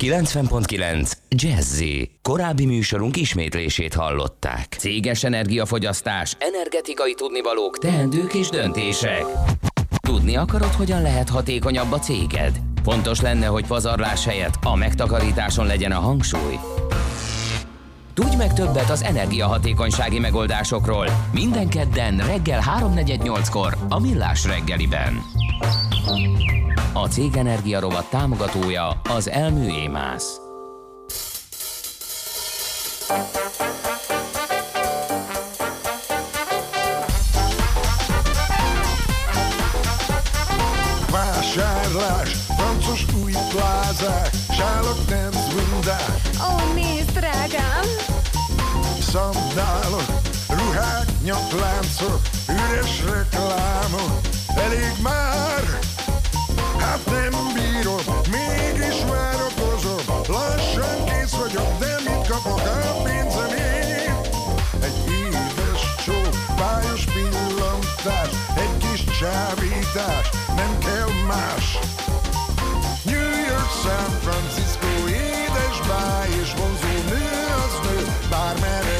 90.9 0.00 1.12
Jazzy. 1.28 2.10
Korábbi 2.22 2.66
műsorunk 2.66 3.16
ismétlését 3.16 3.94
hallották. 3.94 4.76
Céges 4.78 5.24
energiafogyasztás, 5.24 6.36
energetikai 6.38 7.14
tudnivalók, 7.14 7.78
teendők 7.78 8.34
és 8.34 8.48
döntések. 8.48 9.24
Tudni 10.00 10.36
akarod, 10.36 10.72
hogyan 10.72 11.02
lehet 11.02 11.28
hatékonyabb 11.28 11.92
a 11.92 11.98
céged? 11.98 12.60
Fontos 12.82 13.20
lenne, 13.20 13.46
hogy 13.46 13.66
pazarlás 13.66 14.24
helyett 14.24 14.54
a 14.62 14.76
megtakarításon 14.76 15.66
legyen 15.66 15.92
a 15.92 16.00
hangsúly. 16.00 16.58
Tudj 18.14 18.36
meg 18.36 18.52
többet 18.52 18.90
az 18.90 19.02
energiahatékonysági 19.02 20.18
megoldásokról 20.18 21.06
minden 21.32 21.68
kedden 21.68 22.16
reggel 22.16 22.62
3.48-kor 22.80 23.76
a 23.88 24.00
Millás 24.00 24.44
reggeliben. 24.44 25.22
A 27.02 27.08
Cég 27.08 27.36
Energia 27.36 27.80
rovat 27.80 28.10
támogatója 28.10 29.00
az 29.08 29.30
Elmű 29.30 29.66
Émász. 29.68 30.40
Vásárlás, 41.10 42.32
francos 42.32 43.06
új 43.22 43.32
plázák, 43.32 44.30
sálok 44.50 45.08
nem 45.08 45.30
zvundák, 45.30 46.20
Ó, 46.40 46.72
nézd, 46.74 47.10
drágám! 47.10 47.84
szandálok, 49.00 50.06
ruhák, 50.48 51.06
nyakláncok, 51.22 52.20
üres 52.48 53.02
reklámok, 53.04 54.20
elég 54.56 54.92
már, 55.02 55.78
hát 56.78 57.04
nem 57.04 57.34
bírom, 57.54 58.04
mégis 58.30 59.04
várakozom, 59.10 60.02
lassan 60.28 61.04
kész 61.04 61.34
vagyok, 61.40 61.78
de 61.78 61.94
mit 62.04 62.28
kapok 62.28 62.60
a 62.60 63.02
pénzemért? 63.02 64.28
Egy 64.82 64.98
édes 65.10 65.82
csók, 66.04 66.34
bájos 66.58 67.04
pillantás, 67.04 68.30
egy 68.56 68.76
kis 68.78 69.04
csábítás, 69.18 70.30
nem 70.56 70.78
kell 70.78 71.08
más. 71.26 71.78
New 73.04 73.30
York, 73.48 73.70
San 73.82 74.10
Francisco, 74.24 75.08
édes 75.08 75.78
báj 75.88 76.28
és 76.42 76.52
vonzó 76.58 76.92
nő 77.08 77.26
az 77.64 77.74
nő, 77.88 78.06
bármerre 78.30 78.97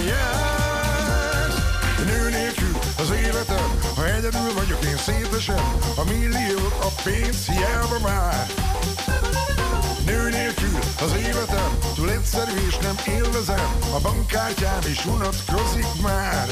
egyedül 4.28 4.52
vagyok, 4.54 4.84
én 4.84 4.96
szétesem, 4.96 5.78
a 5.96 6.04
milliók, 6.04 6.76
a 6.80 7.00
pénz 7.02 7.46
hiába 7.46 7.98
már. 8.02 8.46
Nő 10.06 10.28
nélkül 10.28 10.78
az 11.00 11.12
életem, 11.12 11.78
túl 11.94 12.10
egyszerű 12.10 12.66
és 12.68 12.76
nem 12.76 12.96
élvezem, 13.06 13.78
a 13.94 14.00
bankkártyám 14.00 14.80
is 14.90 15.06
unatkozik 15.06 16.02
már. 16.02 16.46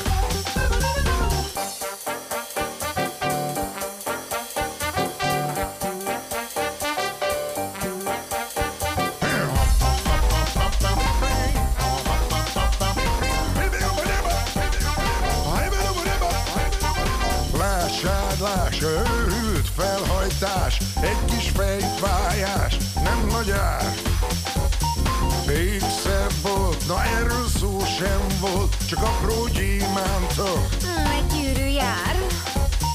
Volt, 28.52 28.76
csak 28.88 29.02
apró 29.02 29.48
gyémántok. 29.52 30.58
Mm, 30.86 31.06
Egy 31.16 31.26
gyűrű 31.26 31.66
jár. 31.68 32.16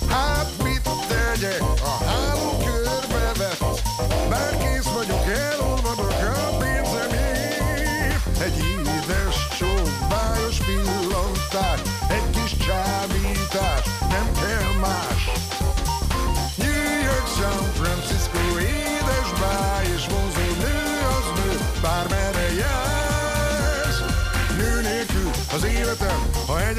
Hát 0.10 0.52
mit 0.64 0.82
tegyek, 1.08 1.62
a 1.62 2.04
háló 2.06 2.51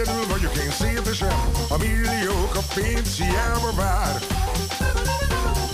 egyedül 0.02 0.26
vagyok, 0.26 0.56
én 0.56 0.70
szétesem, 0.70 1.50
a 1.68 1.76
milliók, 1.76 2.54
a 2.54 2.60
pénz 2.74 3.16
hiába 3.16 3.72
vár. 3.76 4.20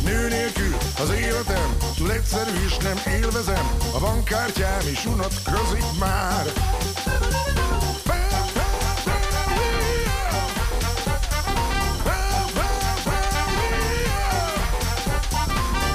Nő 0.05 0.29
nélkül 0.29 0.77
az 0.99 1.11
életem, 1.11 1.77
túl 1.97 2.13
egyszerű 2.13 2.51
és 2.67 2.77
nem 2.77 3.15
élvezem, 3.21 3.71
a 3.95 3.99
bankkártyám 3.99 4.81
is 4.91 5.07
unatkozik 5.07 5.85
már. 5.99 6.47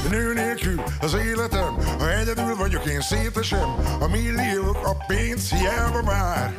Nő 0.09 0.33
nélkül 0.33 0.83
az 1.01 1.13
életem, 1.13 1.75
ha 1.99 2.11
egyedül 2.11 2.55
vagyok, 2.55 2.85
én 2.85 3.01
szétesem, 3.01 3.75
a 3.99 4.07
milliók, 4.07 4.77
a 4.83 4.95
pénz 5.07 5.49
hiába 5.49 6.03
vár. 6.03 6.53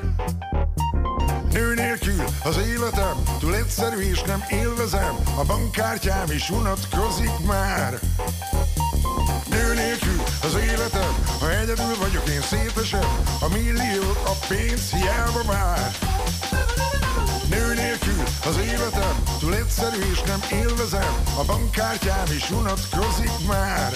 Nélkül 2.16 2.34
az 2.42 2.56
életem, 2.56 3.22
túl 3.38 3.54
egyszerű 3.54 4.00
és 4.00 4.22
nem 4.22 4.44
élvezem, 4.50 5.16
a 5.38 5.44
bankkártyám 5.44 6.30
is 6.30 6.50
unatkozik 6.50 7.38
már. 7.47 8.00
Nő 9.50 9.75
nélkül 9.75 10.22
az 10.42 10.54
életem, 10.54 11.25
ha 11.41 11.50
egyedül 11.50 11.97
vagyok, 12.00 12.28
én 12.28 12.41
szétesem, 12.41 13.19
a 13.41 13.48
milliók, 13.48 14.20
a 14.25 14.47
pénz 14.48 14.91
hiába 14.91 15.42
vár. 15.47 15.91
Nő 17.50 17.75
nélkül 17.75 18.22
az 18.46 18.56
életem, 18.56 19.22
túl 19.38 19.54
egyszerű 19.54 20.02
és 20.12 20.22
nem 20.22 20.41
élvezem, 20.50 21.14
a 21.38 21.44
bankkártyám 21.44 22.26
is 22.36 22.50
unatkozik 22.50 23.46
már. 23.46 23.92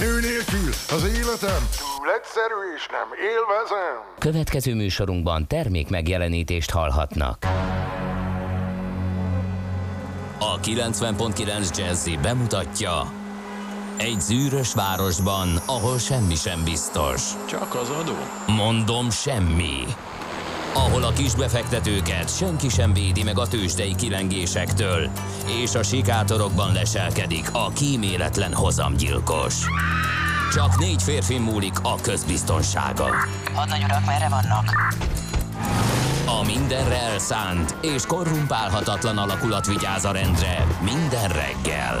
Nő 0.00 0.20
nélkül 0.20 0.70
az 0.88 1.04
életem, 1.04 1.68
túl 1.78 2.10
egyszerű 2.18 2.74
és 2.76 2.86
nem 2.90 3.08
élvezem. 3.30 3.96
Következő 4.18 4.74
műsorunkban 4.74 5.46
termék 5.46 5.88
megjelenítést 5.88 6.70
hallhatnak. 6.70 7.44
A 10.38 10.60
90.9 10.60 11.76
Jazzy 11.78 12.18
bemutatja 12.22 13.12
egy 13.96 14.20
zűrös 14.20 14.74
városban, 14.74 15.48
ahol 15.66 15.98
semmi 15.98 16.34
sem 16.34 16.64
biztos. 16.64 17.22
Csak 17.48 17.74
az 17.74 17.90
adó? 17.90 18.16
Mondom 18.46 19.10
semmi. 19.10 19.84
Ahol 20.74 21.02
a 21.02 21.12
kisbefektetőket 21.12 22.36
senki 22.36 22.68
sem 22.68 22.92
védi 22.92 23.22
meg 23.22 23.38
a 23.38 23.46
tőzsdei 23.46 23.94
kilengésektől, 23.94 25.08
és 25.62 25.74
a 25.74 25.82
sikátorokban 25.82 26.72
leselkedik 26.72 27.48
a 27.52 27.68
kíméletlen 27.68 28.54
hozamgyilkos. 28.54 29.54
Csak 30.52 30.78
négy 30.78 31.02
férfi 31.02 31.38
múlik 31.38 31.78
a 31.82 31.94
közbiztonsága. 32.00 33.08
Hadnagy 33.54 33.82
urak, 33.84 34.06
merre 34.06 34.28
vannak? 34.28 34.94
A 36.26 36.44
mindenre 36.44 36.98
elszánt 36.98 37.74
és 37.80 38.06
korrumpálhatatlan 38.06 39.18
alakulat 39.18 39.66
vigyáz 39.66 40.04
a 40.04 40.12
rendre 40.12 40.66
minden 40.80 41.28
reggel. 41.28 42.00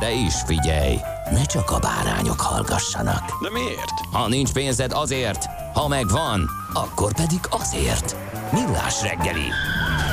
De 0.00 0.12
is 0.12 0.34
figyelj, 0.46 0.96
ne 1.30 1.44
csak 1.44 1.70
a 1.70 1.78
bárányok 1.78 2.40
hallgassanak. 2.40 3.42
De 3.42 3.50
miért? 3.50 3.92
Ha 4.12 4.28
nincs 4.28 4.52
pénzed 4.52 4.92
azért, 4.92 5.44
ha 5.74 5.88
megvan, 5.88 6.50
akkor 6.72 7.14
pedig 7.14 7.40
azért. 7.50 8.16
Millás 8.52 9.02
reggeli. 9.02 9.48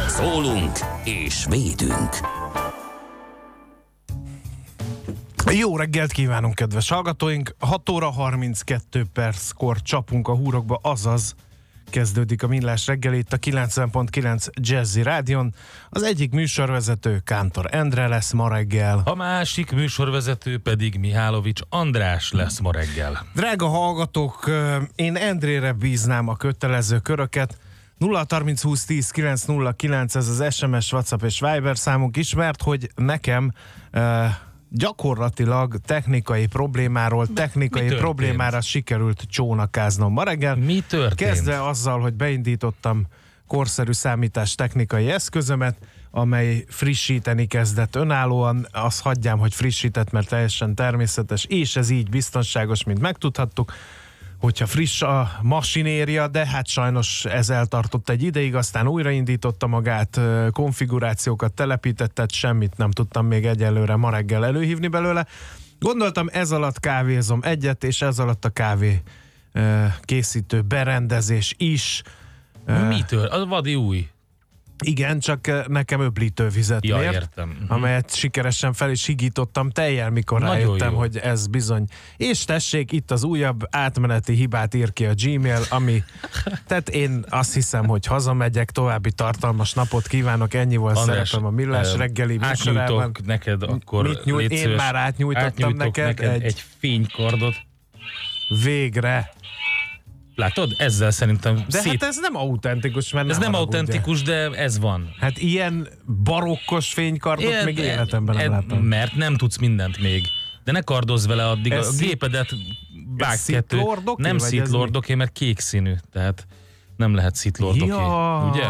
Szólunk 0.08 0.80
és 1.04 1.46
védünk. 1.50 2.10
Jó 5.52 5.78
reggelt 5.78 6.12
kívánunk, 6.12 6.56
kedves 6.56 6.90
hallgatóink! 6.90 7.56
6 7.60 7.90
óra 7.90 8.10
32 8.10 9.06
perckor 9.14 9.82
csapunk 9.82 10.28
a 10.28 10.36
húrokba, 10.36 10.80
azaz 10.82 11.36
kezdődik 11.96 12.44
a 12.44 12.48
Millás 12.48 12.88
reggel 12.88 13.14
itt 13.14 13.34
a 13.34 13.38
90.9 13.38 14.48
Jazzy 14.54 15.04
Rádion. 15.04 15.54
Az 15.90 16.04
egyik 16.04 16.32
műsorvezető 16.32 17.22
Kántor 17.24 17.68
Endre 17.72 18.08
lesz 18.08 18.32
ma 18.32 18.50
reggel. 18.50 19.02
A 19.06 19.16
másik 19.16 19.72
műsorvezető 19.72 20.58
pedig 20.58 21.00
Mihálovics 21.00 21.62
András 21.70 22.32
lesz 22.32 22.60
ma 22.60 22.72
reggel. 22.72 23.26
Drága 23.34 23.68
hallgatók, 23.68 24.52
én 24.96 25.16
Endrére 25.16 25.72
bíznám 25.72 26.28
a 26.28 26.36
kötelező 26.36 27.00
köröket. 27.00 27.58
0 27.98 28.26
30 28.30 28.62
20 28.62 28.86
10 28.86 29.10
909 29.10 30.16
ez 30.16 30.28
az 30.28 30.54
SMS, 30.54 30.92
WhatsApp 30.92 31.24
és 31.24 31.40
Viber 31.40 31.78
számunk 31.78 32.18
is, 32.18 32.34
mert 32.34 32.62
hogy 32.62 32.90
nekem 32.96 33.54
gyakorlatilag 34.70 35.78
technikai 35.86 36.48
problémáról, 36.48 37.28
technikai 37.28 37.82
történt? 37.82 38.02
problémára 38.02 38.62
sikerült 38.62 39.24
csónakáznom 39.30 40.14
ma 40.14 40.24
reggel. 40.24 40.56
Mi 40.56 40.84
történt? 40.88 41.30
Kezdve 41.30 41.68
azzal, 41.68 42.00
hogy 42.00 42.14
beindítottam 42.14 43.08
korszerű 43.48 43.92
számítás 43.92 44.56
technikai 44.56 45.12
eszközömet, 45.12 45.78
amely 46.12 46.64
frissíteni 46.68 47.46
kezdett 47.46 47.96
önállóan, 47.96 48.68
azt 48.72 49.02
hagyjám, 49.02 49.38
hogy 49.38 49.54
frissített, 49.54 50.12
mert 50.12 50.28
teljesen 50.28 50.76
természetes, 50.76 51.46
és 51.46 51.76
ez 51.76 51.90
így 51.90 52.10
biztonságos, 52.10 52.84
mint 52.84 53.00
megtudhattuk, 53.00 53.74
hogyha 54.46 54.66
friss 54.66 55.02
a 55.02 55.32
masinéria, 55.42 56.28
de 56.28 56.48
hát 56.48 56.68
sajnos 56.68 57.26
ez 57.26 57.50
eltartott 57.50 58.10
egy 58.10 58.24
ideig, 58.24 58.56
aztán 58.56 58.88
újraindította 58.88 59.68
magát, 59.68 60.20
konfigurációkat 60.52 61.54
telepített, 61.54 62.14
tehát 62.14 62.32
semmit 62.32 62.78
nem 62.78 62.92
tudtam 62.92 63.26
még 63.26 63.46
egyelőre 63.46 63.96
ma 63.96 64.10
reggel 64.10 64.46
előhívni 64.46 64.88
belőle. 64.88 65.26
Gondoltam, 65.80 66.28
ez 66.32 66.52
alatt 66.52 66.80
kávézom 66.80 67.40
egyet, 67.44 67.84
és 67.84 68.02
ez 68.02 68.20
alatt 68.20 68.46
a 68.46 68.50
kávé 68.50 69.02
készítő 70.02 70.62
berendezés 70.62 71.56
is. 71.58 72.02
Mitől? 72.88 73.26
Az 73.26 73.48
vadi 73.48 73.76
új. 73.76 74.08
Igen, 74.84 75.20
csak 75.20 75.48
ö, 75.48 75.62
nekem 75.68 76.00
öblítővizet 76.02 76.86
Ja, 76.86 76.98
mért, 76.98 77.14
értem. 77.14 77.50
Mhm. 77.50 77.74
amelyet 77.74 78.16
sikeresen 78.16 78.74
fel 78.74 78.92
is 78.92 79.06
higítottam 79.06 79.70
tejjel, 79.70 80.10
mikor 80.10 80.40
Nagyon 80.40 80.56
rájöttem, 80.56 80.92
jó. 80.92 80.98
hogy 80.98 81.18
ez 81.18 81.48
bizony. 81.48 81.86
És 82.18 82.44
tessék, 82.46 82.92
itt 82.92 83.12
az 83.12 83.24
újabb 83.24 83.64
átmeneti 83.70 84.34
hibát 84.34 84.74
ír 84.74 84.94
ki 84.94 85.06
a 85.06 85.14
Gmail, 85.24 85.62
ami, 85.70 86.04
tehát 86.68 86.90
én 86.90 87.26
azt 87.30 87.54
hiszem, 87.54 87.86
hogy 87.88 88.06
hazamegyek, 88.06 88.72
további 88.72 89.12
tartalmas 89.12 89.74
napot 89.74 90.08
kívánok, 90.08 90.54
ennyi 90.54 90.76
volt 90.76 90.98
András, 90.98 91.30
szerepem 91.30 91.48
a 91.48 91.52
Millás 91.56 91.94
ö, 91.94 91.98
reggeli 91.98 92.38
műsorában. 92.38 93.12
Neked 93.26 93.64
akkor 93.64 94.08
Mit 94.08 94.24
nyújt? 94.24 94.52
Én 94.52 94.70
már 94.70 94.96
átnyújtottam 94.96 95.74
neked 95.74 96.06
neked 96.06 96.30
egy- 96.30 96.42
egy... 96.42 96.44
egy 96.44 96.64
fénykardot. 96.80 97.56
Végre. 98.64 99.34
Látod? 100.36 100.74
Ezzel 100.78 101.12
szerintem 101.12 101.56
De 101.70 101.78
szét... 101.80 101.92
hát 101.92 102.04
ez 102.04 102.18
nem 102.22 102.36
autentikus, 102.36 103.14
mert 103.14 103.30
ez 103.30 103.38
ne 103.38 103.44
nem 103.44 103.54
haragudj. 103.54 103.78
autentikus, 103.78 104.22
de 104.22 104.50
ez 104.52 104.80
van. 104.80 105.10
Hát 105.20 105.38
ilyen 105.38 105.88
barokkos 106.24 106.94
fénykardot 106.94 107.46
Ilyen- 107.48 107.66
még 107.66 107.78
életemben 107.78 108.36
nem 108.36 108.46
e- 108.46 108.50
láttam. 108.56 108.78
Mert 108.80 109.16
nem 109.16 109.36
tudsz 109.36 109.58
mindent 109.58 110.02
még. 110.02 110.24
De 110.64 110.72
ne 110.72 110.82
kardozz 110.82 111.28
vele 111.28 111.48
addig, 111.48 111.72
Ez 111.72 111.88
a 111.88 111.92
szit- 111.92 112.08
gépedet 112.08 112.50
vág 113.18 113.38
kettő. 113.48 113.78
Nem 114.18 114.38
vagy 114.38 114.46
ez 114.46 114.50
Sith 114.50 114.70
mi? 114.72 114.78
Lordoké, 114.78 115.14
mert 115.16 115.32
kék 115.32 115.60
színű, 115.60 115.94
tehát 116.12 116.48
nem 116.98 117.16
lehet 117.16 117.38
Sith 117.38 117.60
Lordoké. 117.62 117.90
Ja. 117.92 118.50
Ugye? 118.54 118.66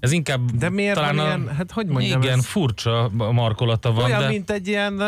Ez 0.00 0.12
inkább 0.12 0.50
De 0.50 0.70
miért 0.70 0.94
talán 0.94 1.16
van 1.16 1.24
a, 1.24 1.28
ilyen- 1.28 1.54
hát 1.56 1.72
hogy 1.72 1.86
mondjam, 1.86 2.22
Igen, 2.22 2.38
ez- 2.38 2.46
furcsa 2.46 3.10
markolata 3.32 3.92
van, 3.92 4.04
Olyan, 4.04 4.20
de 4.20 4.28
mint 4.28 4.50
egy 4.50 4.68
ilyen 4.68 5.02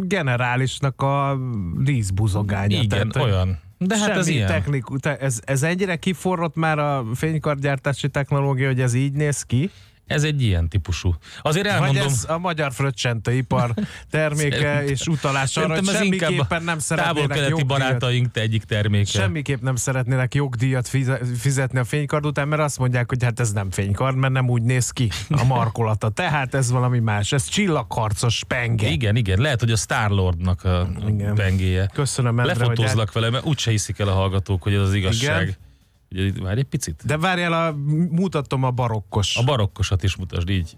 generálisnak 0.00 1.02
a 1.02 1.38
díszbuzogánya. 1.78 2.80
igen, 2.80 3.08
Tehát, 3.10 3.28
olyan. 3.28 3.58
De 3.84 3.96
hát 3.96 4.06
semmi 4.06 4.18
ez 4.18 4.26
ilyen. 4.28 4.46
Techniku, 4.46 4.98
te, 4.98 5.16
ez, 5.16 5.40
ez 5.44 5.62
ennyire 5.62 5.96
kiforrott 5.96 6.54
már 6.54 6.78
a 6.78 7.04
fénykardgyártási 7.14 8.08
technológia, 8.08 8.66
hogy 8.66 8.80
ez 8.80 8.94
így 8.94 9.12
néz 9.12 9.42
ki? 9.42 9.70
Ez 10.10 10.22
egy 10.22 10.42
ilyen 10.42 10.68
típusú. 10.68 11.14
Azért 11.42 11.66
Vagy 11.66 11.74
elmondom, 11.74 12.06
ez 12.06 12.24
a 12.28 12.38
magyar 12.38 12.72
fröccsentőipar 12.72 13.74
terméke 14.10 14.84
és 14.92 15.06
utalás 15.06 15.56
arra, 15.56 15.74
hogy 15.74 15.84
semmiképpen 15.84 16.62
nem 16.62 16.78
szeretnének 16.78 17.36
jogdíjat, 17.36 17.66
barátaink 17.66 18.30
te 18.30 18.40
egyik 18.40 18.64
terméke. 18.64 19.10
semmiképp 19.10 19.60
nem 19.60 19.76
szeretnének 19.76 20.34
jogdíjat 20.34 20.88
fize- 20.88 21.20
fizetni 21.38 21.78
a 21.78 21.84
fénykard 21.84 22.26
után, 22.26 22.48
mert 22.48 22.62
azt 22.62 22.78
mondják, 22.78 23.08
hogy 23.08 23.24
hát 23.24 23.40
ez 23.40 23.52
nem 23.52 23.70
fénykard, 23.70 24.16
mert 24.16 24.32
nem 24.32 24.48
úgy 24.48 24.62
néz 24.62 24.90
ki 24.90 25.10
a 25.28 25.44
markolata. 25.44 26.08
Tehát 26.20 26.54
ez 26.54 26.70
valami 26.70 26.98
más. 26.98 27.32
Ez 27.32 27.48
csillagharcos 27.48 28.44
penge. 28.44 28.88
Igen, 28.88 29.16
igen, 29.16 29.40
lehet, 29.40 29.60
hogy 29.60 29.70
a 29.70 29.76
Starlordnak 29.76 30.64
a 30.64 30.88
Igen. 31.08 31.34
pengéje. 31.34 31.90
Köszönöm, 31.94 32.38
Endre, 32.38 32.54
Lefotózlak 32.54 33.12
vele, 33.12 33.30
mert 33.30 33.44
úgyse 33.44 33.70
hiszik 33.70 33.98
el 33.98 34.08
a 34.08 34.12
hallgatók, 34.12 34.62
hogy 34.62 34.74
ez 34.74 34.80
az 34.80 34.94
igazság. 34.94 35.42
Igen. 35.42 35.68
Ugye, 36.14 36.32
várj 36.42 36.58
egy 36.58 36.64
picit. 36.66 37.02
De 37.06 37.18
várjál, 37.18 37.52
a, 37.52 37.72
mutatom 38.10 38.64
a 38.64 38.70
barokkos. 38.70 39.36
A 39.36 39.42
barokkosat 39.44 40.02
is 40.02 40.16
mutasd 40.16 40.48
így. 40.48 40.76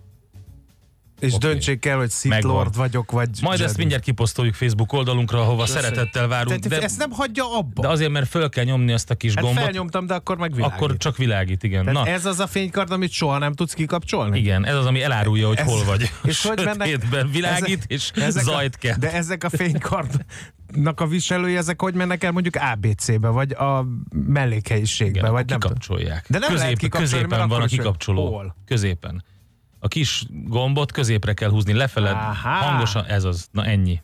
és 1.20 1.32
oké. 1.34 1.46
döntsék 1.49 1.84
el, 1.84 1.96
hogy 1.96 2.11
Sith 2.11 2.29
Megvan. 2.34 2.52
Lord 2.55 2.76
vagyok, 2.76 3.11
vagy 3.11 3.29
Majd 3.43 3.58
Jedi. 3.58 3.69
ezt 3.70 3.79
mindjárt 3.79 4.02
kiposztoljuk 4.02 4.55
Facebook 4.55 4.93
oldalunkra, 4.93 5.40
ahova 5.40 5.67
szeretettel 5.67 6.26
várunk. 6.29 6.61
Tehát 6.61 6.79
De, 6.79 6.84
ezt 6.87 6.99
nem 6.99 7.11
hagyja 7.11 7.56
abba. 7.58 7.82
de 7.82 7.88
azért, 7.88 8.11
mert 8.11 8.29
föl 8.29 8.49
kell 8.49 8.64
nyomni 8.64 8.93
azt 8.93 9.11
a 9.11 9.14
kis 9.14 9.34
hát 9.34 9.44
gombot, 9.44 9.62
felnyomtam, 9.62 10.06
de 10.06 10.14
akkor 10.14 10.37
meg 10.37 10.55
világít. 10.55 10.76
akkor 10.76 10.96
csak 10.96 11.17
világít, 11.17 11.62
igen. 11.62 11.84
Tehát 11.84 12.05
Na, 12.05 12.11
ez 12.11 12.26
az 12.26 12.40
a 12.40 12.46
fénykard, 12.46 12.90
amit 12.90 13.11
soha 13.11 13.38
nem 13.38 13.52
tudsz 13.52 13.73
kikapcsolni? 13.75 14.38
igen, 14.38 14.67
ez 14.67 14.75
az, 14.75 14.87
ami 14.87 15.02
elárulja, 15.02 15.46
hogy 15.46 15.56
Ez- 15.58 15.67
hol 15.67 15.84
vagy. 15.84 16.11
És 16.25 16.46
hogy 16.46 16.64
mennek, 16.64 16.88
Sötétben 16.88 17.31
világít, 17.31 17.67
ezek- 17.79 17.90
és 17.90 18.11
ezek 18.14 18.43
zajt 18.43 18.76
kell. 18.76 18.96
De 18.96 19.12
ezek 19.12 19.44
a 19.44 19.49
fénykardnak 20.72 21.00
a 21.00 21.06
viselői, 21.06 21.56
ezek 21.56 21.80
hogy 21.80 21.94
mennek 21.94 22.24
el 22.24 22.32
mondjuk 22.32 22.56
ABC-be, 22.56 23.28
vagy 23.28 23.52
a 23.52 23.86
mellékhelyiségbe, 24.26 25.19
Igen, 25.19 25.32
vagy 25.32 25.46
nem 25.48 25.58
kikapcsolják. 25.58 26.24
De 26.28 26.38
nem 26.38 26.54
lehet 26.54 26.78
kikapcsolni, 26.78 27.24
középen 27.24 27.48
van 27.48 27.62
a 27.62 27.66
kikapcsoló. 27.66 28.34
Hol? 28.34 28.56
Középen. 28.64 29.24
A 29.78 29.88
kis 29.88 30.24
gombot 30.30 30.92
középre 30.92 31.32
kell 31.32 31.50
húzni, 31.50 31.72
lefele, 31.72 32.10
Áhá. 32.10 32.60
hangosan, 32.60 33.04
ez 33.04 33.24
az. 33.24 33.48
Na 33.50 33.64
ennyi. 33.64 34.00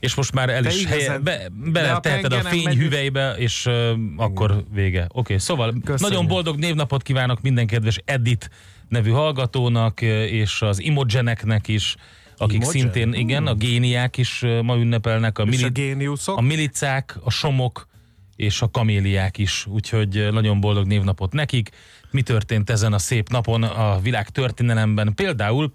És 0.00 0.14
most 0.14 0.32
már 0.32 0.48
el 0.48 0.64
is 0.64 0.84
helye, 0.84 1.18
be, 1.18 1.36
de 1.36 1.70
bele 1.70 1.92
a 1.92 2.00
a 2.36 2.40
fény 2.40 2.64
megy- 2.64 2.76
hüvelybe, 2.76 3.34
és 3.36 3.66
uh, 3.66 3.90
akkor 4.16 4.64
vége. 4.72 5.02
Oké, 5.02 5.18
okay, 5.18 5.38
szóval 5.38 5.70
Köszönjük. 5.70 6.00
nagyon 6.00 6.26
boldog 6.26 6.58
névnapot 6.58 7.02
kívánok 7.02 7.40
minden 7.40 7.66
kedves 7.66 8.00
Edit 8.04 8.50
nevű 8.88 9.10
hallgatónak, 9.10 10.00
és 10.00 10.62
az 10.62 10.80
Imogeneknek 10.82 11.68
is, 11.68 11.96
akik 12.38 12.54
Imogen? 12.54 12.80
szintén, 12.80 13.12
igen, 13.12 13.46
a 13.46 13.54
géniák 13.54 14.16
is 14.16 14.44
ma 14.62 14.76
ünnepelnek, 14.76 15.38
a, 15.38 15.42
És 15.42 15.48
a 15.48 15.50
mili- 15.50 15.72
géniuszok? 15.72 16.36
a 16.38 16.40
milicák, 16.40 17.18
a 17.24 17.30
somok 17.30 17.88
és 18.36 18.62
a 18.62 18.68
kaméliák 18.70 19.38
is, 19.38 19.66
úgyhogy 19.66 20.28
nagyon 20.32 20.60
boldog 20.60 20.86
névnapot 20.86 21.32
nekik. 21.32 21.70
Mi 22.10 22.22
történt 22.22 22.70
ezen 22.70 22.92
a 22.92 22.98
szép 22.98 23.28
napon 23.28 23.62
a 23.62 24.00
világ 24.00 24.28
történelemben? 24.28 25.14
Például 25.14 25.72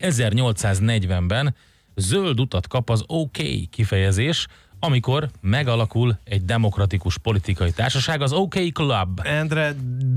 1840-ben 0.00 1.54
zöld 1.94 2.40
utat 2.40 2.66
kap 2.68 2.90
az 2.90 3.04
OK 3.06 3.36
kifejezés, 3.70 4.46
amikor 4.80 5.28
megalakul 5.40 6.18
egy 6.24 6.44
demokratikus 6.44 7.18
politikai 7.18 7.70
társaság, 7.70 8.22
az 8.22 8.32
OK 8.32 8.54
Club. 8.72 9.20
Endre 9.24 9.74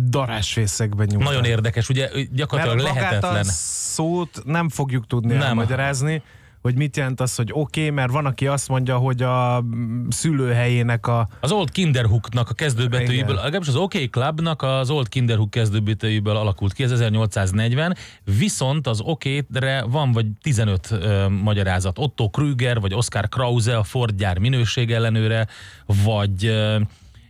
darásfészekben 0.10 1.08
nyújt. 1.12 1.24
Nagyon 1.24 1.46
érdekes, 1.46 1.89
ugye 1.89 2.10
Mert 2.13 2.34
gyakorlatilag 2.34 2.77
magát 2.88 2.96
lehetetlen. 2.96 3.39
a 3.39 3.44
szót 3.44 4.41
nem 4.46 4.70
fogjuk 4.70 5.08
tudni 5.08 5.34
Nem. 5.34 5.41
elmagyarázni, 5.41 6.22
hogy 6.62 6.75
mit 6.75 6.98
jelent 6.98 7.22
az, 7.22 7.36
hogy 7.36 7.50
oké, 7.51 7.82
okay, 7.82 7.89
mert 7.89 8.12
van, 8.12 8.25
aki 8.25 8.48
azt 8.48 8.68
mondja, 8.68 8.98
hogy 8.98 9.22
a 9.22 9.62
mm, 9.62 10.08
szülőhelyének 10.10 11.08
a 11.08 11.27
Az 11.39 11.51
Old 11.51 11.72
Kinderhooknak 11.72 12.50
a 12.50 12.53
kezdőbetűjéből, 12.53 13.36
legalábbis 13.36 13.68
az 13.68 13.75
OK 13.75 13.94
Clubnak 14.10 14.62
az 14.62 14.89
Old 14.89 15.10
Kinderhook 15.10 15.50
kezdőbetűjéből 15.50 16.36
alakult 16.36 16.74
ki, 16.74 16.84
ez 16.84 16.91
1840, 16.91 17.96
viszont 18.38 18.88
az 18.88 19.01
OK-re 19.01 19.84
van 19.84 20.12
vagy 20.12 20.25
15 20.41 20.91
ö, 20.91 21.27
magyarázat. 21.27 22.00
Otto 22.00 22.30
Krüger, 22.30 22.80
vagy 22.80 22.94
Oscar 22.94 23.30
Krause, 23.30 23.77
a 23.77 23.84
Ford 23.84 24.15
gyár 24.15 24.38
minőség 24.38 24.91
ellenőre, 24.91 25.48
vagy 25.86 26.46
ö, 26.46 26.80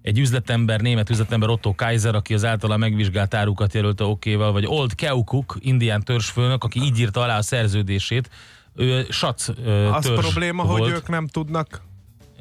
egy 0.02 0.20
üzletember, 0.20 0.82
német 0.82 1.10
üzletember 1.10 1.50
Otto 1.50 1.76
Kaiser, 1.76 2.16
aki 2.16 2.34
az 2.34 2.46
általa 2.46 2.78
megvizsgált 2.78 3.34
árukat 3.34 3.74
jelölte 3.74 4.04
okéval, 4.04 4.52
vagy 4.52 4.66
Old 4.68 4.96
Keokuk, 4.96 5.58
indián 5.60 6.04
törzsfőnök, 6.04 6.64
aki 6.64 6.82
így 6.84 7.00
írta 7.00 7.22
alá 7.22 7.38
a 7.38 7.42
szerződését, 7.42 8.30
ő 8.76 9.06
sac 9.10 9.48
ö, 9.66 9.88
az 9.92 10.12
probléma, 10.14 10.64
volt. 10.64 10.80
hogy 10.82 10.90
ők 10.92 11.08
nem 11.08 11.28
tudnak. 11.28 11.82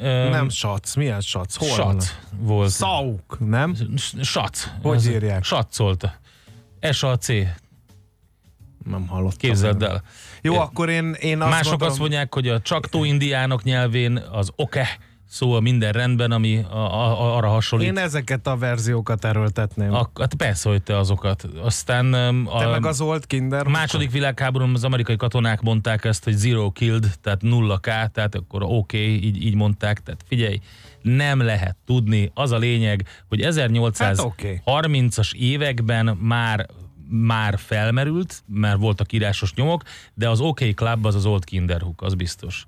Ö, 0.00 0.28
Nem 0.28 0.49
sac. 0.49 0.94
Milyen 0.94 1.20
sac? 1.20 1.56
Hol 1.56 1.84
van? 1.84 2.00
Sac 2.00 2.14
volt. 2.38 2.70
Szauk, 2.70 3.37
nem? 3.38 3.75
Sac. 4.22 4.68
Hogy 4.82 4.96
Ez- 4.96 5.08
írják? 5.08 5.44
Satszolta. 5.44 6.14
SAC. 6.90 7.26
Nem 8.84 9.06
hallottam. 9.06 9.38
Képzeld 9.38 9.82
el. 9.82 10.02
Jó, 10.42 10.58
akkor 10.58 10.88
én, 10.88 11.12
én 11.12 11.40
azt 11.40 11.50
Mások 11.50 11.68
gondolom, 11.70 11.92
azt 11.92 12.00
mondják, 12.00 12.34
hogy 12.34 12.49
a 12.49 12.60
csaktó 12.60 13.04
indiánok 13.04 13.62
nyelvén 13.62 14.16
az 14.16 14.50
oke 14.56 14.99
Szóval 15.30 15.60
minden 15.60 15.92
rendben, 15.92 16.30
ami 16.30 16.64
a, 16.70 16.76
a, 16.76 17.37
arra 17.37 17.49
hasonlít. 17.49 17.88
Én 17.88 17.99
ezeket 17.99 18.46
a 18.46 18.56
verziókat 18.56 19.25
erőltetném. 19.25 19.94
A, 19.94 20.10
hát 20.14 20.34
persze, 20.34 20.68
hogy 20.68 20.82
te 20.82 20.99
azokat. 20.99 21.44
Aztán 21.62 22.10
Te 22.10 22.28
a 22.66 22.70
meg 22.70 22.87
az 22.87 23.00
Old 23.00 23.26
Kinder. 23.26 23.66
a 23.66 23.70
második 23.70 24.10
világháborúban 24.10 24.75
az 24.75 24.84
amerikai 24.84 25.16
katonák 25.16 25.60
mondták 25.60 26.04
ezt, 26.04 26.25
hogy 26.25 26.37
zero 26.37 26.70
killed, 26.70 27.12
tehát 27.22 27.42
nulla 27.42 27.78
K, 27.78 27.82
tehát 27.82 28.34
akkor 28.34 28.62
oké, 28.62 28.72
okay, 28.75 29.25
így, 29.25 29.44
így 29.44 29.54
mondták. 29.54 30.02
Tehát 30.02 30.25
figyelj, 30.26 30.60
nem 31.02 31.40
lehet 31.40 31.76
tudni. 31.87 32.30
Az 32.34 32.50
a 32.50 32.58
lényeg, 32.58 33.06
hogy 33.28 33.40
1830-as 33.42 35.34
években 35.34 36.06
már 36.20 36.66
már 37.08 37.58
felmerült, 37.58 38.42
mert 38.46 38.78
voltak 38.78 39.12
írásos 39.12 39.54
nyomok, 39.54 39.82
de 40.14 40.28
az 40.28 40.40
OK 40.40 40.60
Club 40.75 41.06
az 41.06 41.14
az 41.14 41.26
Old 41.26 41.44
Kinderhook, 41.44 42.02
az 42.02 42.14
biztos. 42.14 42.66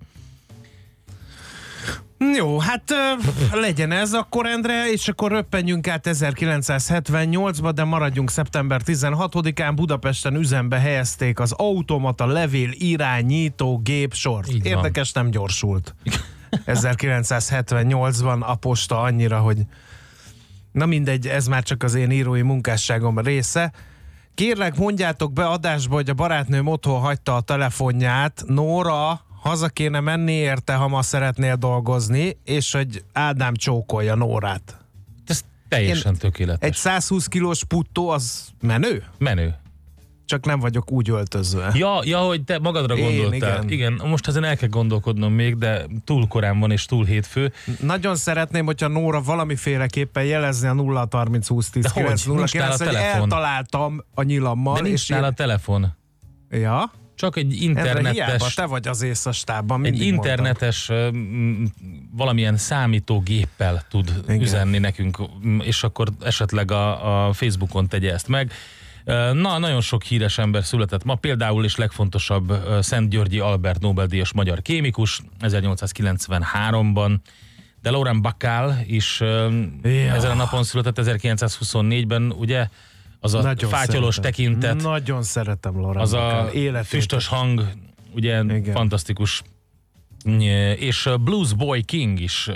Jó, 2.37 2.59
hát 2.59 2.91
ö, 2.91 3.13
legyen 3.61 3.93
ez 3.93 4.13
akkor, 4.13 4.47
Endre, 4.47 4.91
és 4.91 5.09
akkor 5.09 5.31
röppenjünk 5.31 5.89
át 5.89 6.09
1978-ba, 6.11 7.71
de 7.75 7.85
maradjunk 7.85 8.31
szeptember 8.31 8.81
16-án. 8.85 9.73
Budapesten 9.75 10.35
üzembe 10.35 10.79
helyezték 10.79 11.41
az 11.41 11.53
automata 11.53 12.27
levél 12.27 12.71
irányító 12.73 13.79
gépsort. 13.79 14.49
Így 14.49 14.63
van. 14.63 14.73
Érdekes, 14.73 15.13
nem 15.13 15.31
gyorsult. 15.31 15.95
1978-ban 16.67 18.41
a 18.41 18.55
posta 18.55 19.01
annyira, 19.01 19.39
hogy 19.39 19.59
na 20.73 20.87
mindegy, 20.87 21.27
ez 21.27 21.47
már 21.47 21.63
csak 21.63 21.83
az 21.83 21.95
én 21.95 22.11
írói 22.11 22.43
munkásságom 22.43 23.19
része. 23.19 23.73
Kérlek, 24.35 24.77
mondjátok 24.77 25.33
be 25.33 25.47
adásba, 25.47 25.95
hogy 25.95 26.11
a 26.11 26.15
barátnőm 26.15 26.67
otthon 26.67 27.01
hagyta 27.01 27.37
a 27.37 27.41
telefonját. 27.41 28.43
Nóra, 28.47 29.21
haza 29.43 29.69
kéne 29.69 30.01
menni 30.01 30.33
érte, 30.33 30.75
ha 30.75 30.89
ma 30.89 31.03
szeretnél 31.03 31.57
dolgozni, 31.57 32.39
és 32.45 32.73
hogy 32.73 33.05
Ádám 33.13 33.55
csókolja 33.55 34.15
Nórát. 34.15 34.77
Ez 35.27 35.45
teljesen 35.69 36.13
Én- 36.13 36.19
tökéletes. 36.19 36.69
Egy 36.69 36.75
120 36.75 37.27
kilós 37.27 37.65
puttó 37.65 38.09
az 38.09 38.49
menő? 38.61 39.05
Menő. 39.19 39.55
Csak 40.25 40.45
nem 40.45 40.61
vagyok 40.61 40.91
úgy 40.93 41.11
öltözve. 41.11 41.71
Ja, 41.75 42.01
ja, 42.05 42.19
hogy 42.19 42.43
te 42.45 42.59
magadra 42.59 42.97
Én, 42.97 43.05
gondoltál. 43.23 43.65
igen. 43.65 43.71
igen. 43.97 44.09
most 44.09 44.29
ezen 44.29 44.45
el 44.45 44.57
kell 44.57 44.69
gondolkodnom 44.69 45.33
még, 45.33 45.57
de 45.59 45.87
túl 46.05 46.27
korán 46.29 46.59
van 46.61 46.71
és 46.71 46.85
túl 46.85 47.05
hétfő. 47.05 47.53
Nagyon 47.81 48.17
szeretném, 48.17 48.65
hogyha 48.65 48.89
Nóra 48.89 49.21
valamiféleképpen 49.21 50.25
jelezni 50.25 50.69
a 50.69 50.73
0 50.73 51.07
30 51.11 51.47
20 51.49 51.71
10 51.71 51.83
De 51.83 51.89
hogy? 51.89 52.03
9 52.03 52.25
0 52.25 52.37
Nincs 52.39 52.55
nála 52.55 52.75
9 52.77 52.81
hogy 52.91 52.97
telefon. 52.97 53.21
eltaláltam 53.23 54.05
a 54.15 54.23
nyilammal. 54.23 54.75
De 54.75 54.81
nincs 54.83 54.93
és 55.03 55.09
én- 55.11 55.35
telefon. 55.35 55.97
Ja? 56.51 56.93
Csak 57.23 57.37
egy 57.37 57.53
Erre 57.53 57.91
hiába, 57.91 58.09
internetes, 58.09 58.55
te 58.55 58.65
vagy 58.67 58.89
az 58.89 59.03
észastában. 59.03 59.85
egy 59.85 60.01
internetes 60.01 60.89
öm, 60.89 61.73
valamilyen 62.11 62.57
számítógéppel 62.57 63.83
tud 63.91 64.23
Igen. 64.25 64.41
Üzenni 64.41 64.79
nekünk, 64.79 65.19
és 65.61 65.83
akkor 65.83 66.09
esetleg 66.23 66.71
a, 66.71 67.27
a 67.27 67.33
Facebookon 67.33 67.89
tegye 67.89 68.13
ezt 68.13 68.29
meg. 68.29 68.53
Na, 69.33 69.59
nagyon 69.59 69.81
sok 69.81 70.03
híres 70.03 70.39
ember 70.39 70.65
született 70.65 71.05
ma, 71.05 71.15
például 71.15 71.65
és 71.65 71.77
legfontosabb 71.77 72.53
Szent 72.81 73.11
Györgyi 73.11 73.39
Albert 73.39 73.81
Nobel-díjas 73.81 74.33
magyar 74.33 74.63
kémikus 74.63 75.21
1893-ban, 75.41 77.17
de 77.83 77.91
Laurent 77.91 78.23
Bacall 78.23 78.75
is 78.87 79.21
Ja. 79.21 80.15
ezen 80.15 80.31
a 80.31 80.35
napon 80.35 80.65
született 80.65 80.99
1924-ben, 81.01 82.33
ugye? 82.37 82.69
Az 83.25 83.35
a 83.35 83.43
Nagyon 83.43 83.71
fátyolos 83.71 84.15
szeretem. 84.15 84.33
tekintet, 84.45 84.83
Nagyon 84.83 85.23
szeretem 85.23 85.81
Laura 85.81 86.01
az 86.01 86.13
a 86.13 86.49
életét. 86.53 86.87
füstös 86.87 87.27
hang, 87.27 87.67
ugye 88.15 88.43
Igen. 88.43 88.65
fantasztikus. 88.73 89.43
És 90.77 91.09
Blues 91.21 91.53
Boy 91.53 91.83
King 91.83 92.21
is 92.21 92.49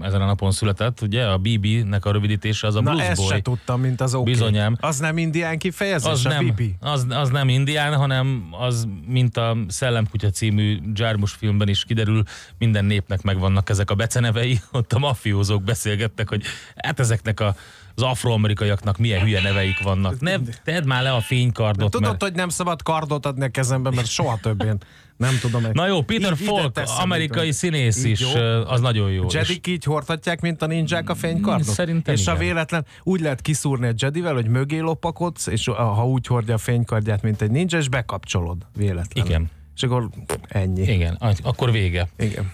ezen 0.00 0.20
a 0.22 0.26
napon 0.26 0.50
született, 0.52 1.00
ugye 1.00 1.24
a 1.26 1.38
BB-nek 1.38 2.04
a 2.04 2.12
rövidítése 2.12 2.66
az 2.66 2.74
a 2.74 2.80
Na 2.80 2.90
Blues 2.90 3.06
ezt 3.08 3.20
Boy. 3.20 3.28
se 3.28 3.42
tudtam, 3.42 3.80
mint 3.80 4.00
az 4.00 4.14
OK. 4.14 4.24
Bizonyám. 4.24 4.76
Az 4.80 4.98
nem 4.98 5.18
indián 5.18 5.58
kifejezés, 5.58 6.10
Az 6.10 6.26
a 6.26 6.28
nem, 6.28 6.44
Bibi? 6.44 6.74
az, 6.80 7.06
az 7.10 7.28
nem 7.30 7.48
indián, 7.48 7.94
hanem 7.96 8.48
az, 8.50 8.88
mint 9.06 9.36
a 9.36 9.56
Szellemkutya 9.68 10.30
című 10.30 10.78
Jarmus 10.94 11.32
filmben 11.32 11.68
is 11.68 11.84
kiderül, 11.84 12.22
minden 12.58 12.84
népnek 12.84 13.22
megvannak 13.22 13.68
ezek 13.70 13.90
a 13.90 13.94
becenevei, 13.94 14.60
ott 14.72 14.92
a 14.92 14.98
mafiózók 14.98 15.62
beszélgettek, 15.62 16.28
hogy 16.28 16.42
hát 16.76 17.00
ezeknek 17.00 17.40
a, 17.40 17.54
az 17.94 18.02
afroamerikaiaknak 18.02 18.98
milyen 18.98 19.20
hülye 19.20 19.40
neveik 19.40 19.82
vannak. 19.82 20.20
Ne 20.20 20.36
tedd 20.64 20.86
már 20.86 21.02
le 21.02 21.12
a 21.12 21.20
fénykardot, 21.20 21.90
Tudod, 21.90 22.08
mert... 22.08 22.22
hogy 22.22 22.32
nem 22.34 22.48
szabad 22.48 22.82
kardot 22.82 23.26
adni 23.26 23.44
a 23.44 23.48
kezembe, 23.48 23.90
mert 23.90 24.08
soha 24.08 24.38
többén 24.42 24.78
nem 25.16 25.38
tudom. 25.40 25.66
Na 25.72 25.86
jó, 25.86 26.02
Peter 26.02 26.32
Így- 26.32 26.46
Falk, 26.46 26.72
teszem, 26.72 26.96
amerikai 27.00 27.46
így 27.46 27.52
színész 27.52 28.04
is, 28.04 28.20
jó. 28.20 28.40
az 28.66 28.80
nagyon 28.80 29.10
jó. 29.10 29.26
Jedik 29.30 29.66
így 29.66 29.84
hordhatják, 29.84 30.40
mint 30.40 30.62
a 30.62 30.66
ninják 30.66 31.10
a 31.10 31.14
fénykardot? 31.14 31.66
Szerintem 31.74 32.14
És 32.14 32.26
a 32.26 32.32
igen. 32.32 32.44
véletlen 32.44 32.86
úgy 33.02 33.20
lehet 33.20 33.40
kiszúrni 33.40 33.86
a 33.86 33.92
Jedivel, 33.96 34.34
hogy 34.34 34.46
mögé 34.48 34.78
lopakodsz, 34.78 35.46
és 35.46 35.66
ha 35.66 36.06
úgy 36.06 36.26
hordja 36.26 36.54
a 36.54 36.58
fénykardját, 36.58 37.22
mint 37.22 37.42
egy 37.42 37.50
ninja, 37.50 37.78
és 37.78 37.88
bekapcsolod 37.88 38.66
véletlen. 38.76 39.26
Igen. 39.26 39.50
És 39.76 39.82
akkor 39.82 40.08
ennyi. 40.48 40.82
Igen, 40.82 41.16
ak- 41.20 41.40
akkor 41.42 41.70
vége. 41.72 42.08
Igen. 42.18 42.52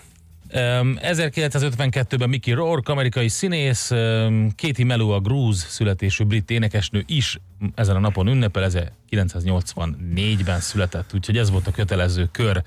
Um, 0.55 0.99
1952-ben 1.01 2.29
Mickey 2.29 2.55
Rourke, 2.55 2.93
amerikai 2.93 3.29
színész, 3.29 3.89
Katie 4.57 4.85
Melua, 4.85 5.15
a 5.15 5.21
grúz 5.21 5.67
születésű 5.69 6.25
brit 6.25 6.51
énekesnő 6.51 7.03
is 7.07 7.41
ezen 7.75 7.97
a 7.97 7.99
napon 7.99 8.27
ünnepel, 8.27 8.71
1984-ben 9.11 10.61
született, 10.61 11.15
úgyhogy 11.15 11.37
ez 11.37 11.51
volt 11.51 11.67
a 11.67 11.71
kötelező 11.71 12.29
kör. 12.33 12.63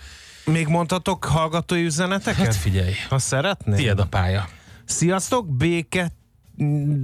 Még 0.46 0.68
mondhatok 0.68 1.26
hallgatói 1.26 1.84
üzeneteket? 1.84 2.46
Hát 2.46 2.56
figyelj, 2.56 2.94
ha 3.10 3.20
szeretnél. 3.20 3.76
tiéd 3.76 4.00
a 4.00 4.06
pálya. 4.06 4.48
Sziasztok, 4.86 5.56
Béke 5.56 6.12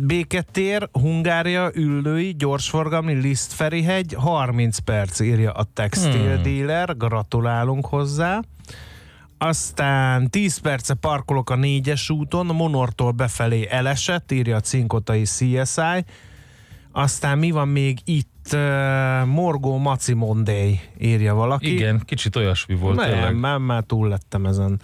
Béketér, 0.06 0.90
Hungária, 0.92 1.72
Üllői, 1.74 2.36
gyorsforgalmi, 2.36 3.14
Lisztferihegy, 3.14 4.14
30 4.14 4.78
perc 4.78 5.20
írja 5.20 5.52
a 5.52 5.64
textil 5.74 6.34
hmm. 6.34 6.44
dealer, 6.44 6.98
gratulálunk 6.98 7.86
hozzá. 7.86 8.42
Aztán 9.38 10.30
10 10.30 10.58
perce 10.58 10.94
parkolok 10.94 11.50
a 11.50 11.56
négyes 11.56 12.10
úton, 12.10 12.50
a 12.50 12.54
Monortól 12.54 13.12
befelé 13.12 13.68
elesett, 13.70 14.32
írja 14.32 14.56
a 14.56 14.60
cinkotai 14.60 15.22
CSI. 15.24 16.06
Aztán 16.92 17.38
mi 17.38 17.52
van 17.52 17.68
még 17.68 18.00
itt? 18.04 18.36
Uh, 18.54 19.26
Morgó 19.26 19.78
Maci 19.78 20.14
Monday, 20.14 20.80
írja 21.00 21.34
valaki. 21.34 21.74
Igen, 21.74 22.02
kicsit 22.06 22.36
olyasmi 22.36 22.76
volt 22.76 22.96
Nem, 22.96 23.10
tényleg. 23.10 23.36
már, 23.36 23.58
már 23.58 23.84
túl 23.84 24.08
lettem 24.08 24.46
ezen. 24.46 24.80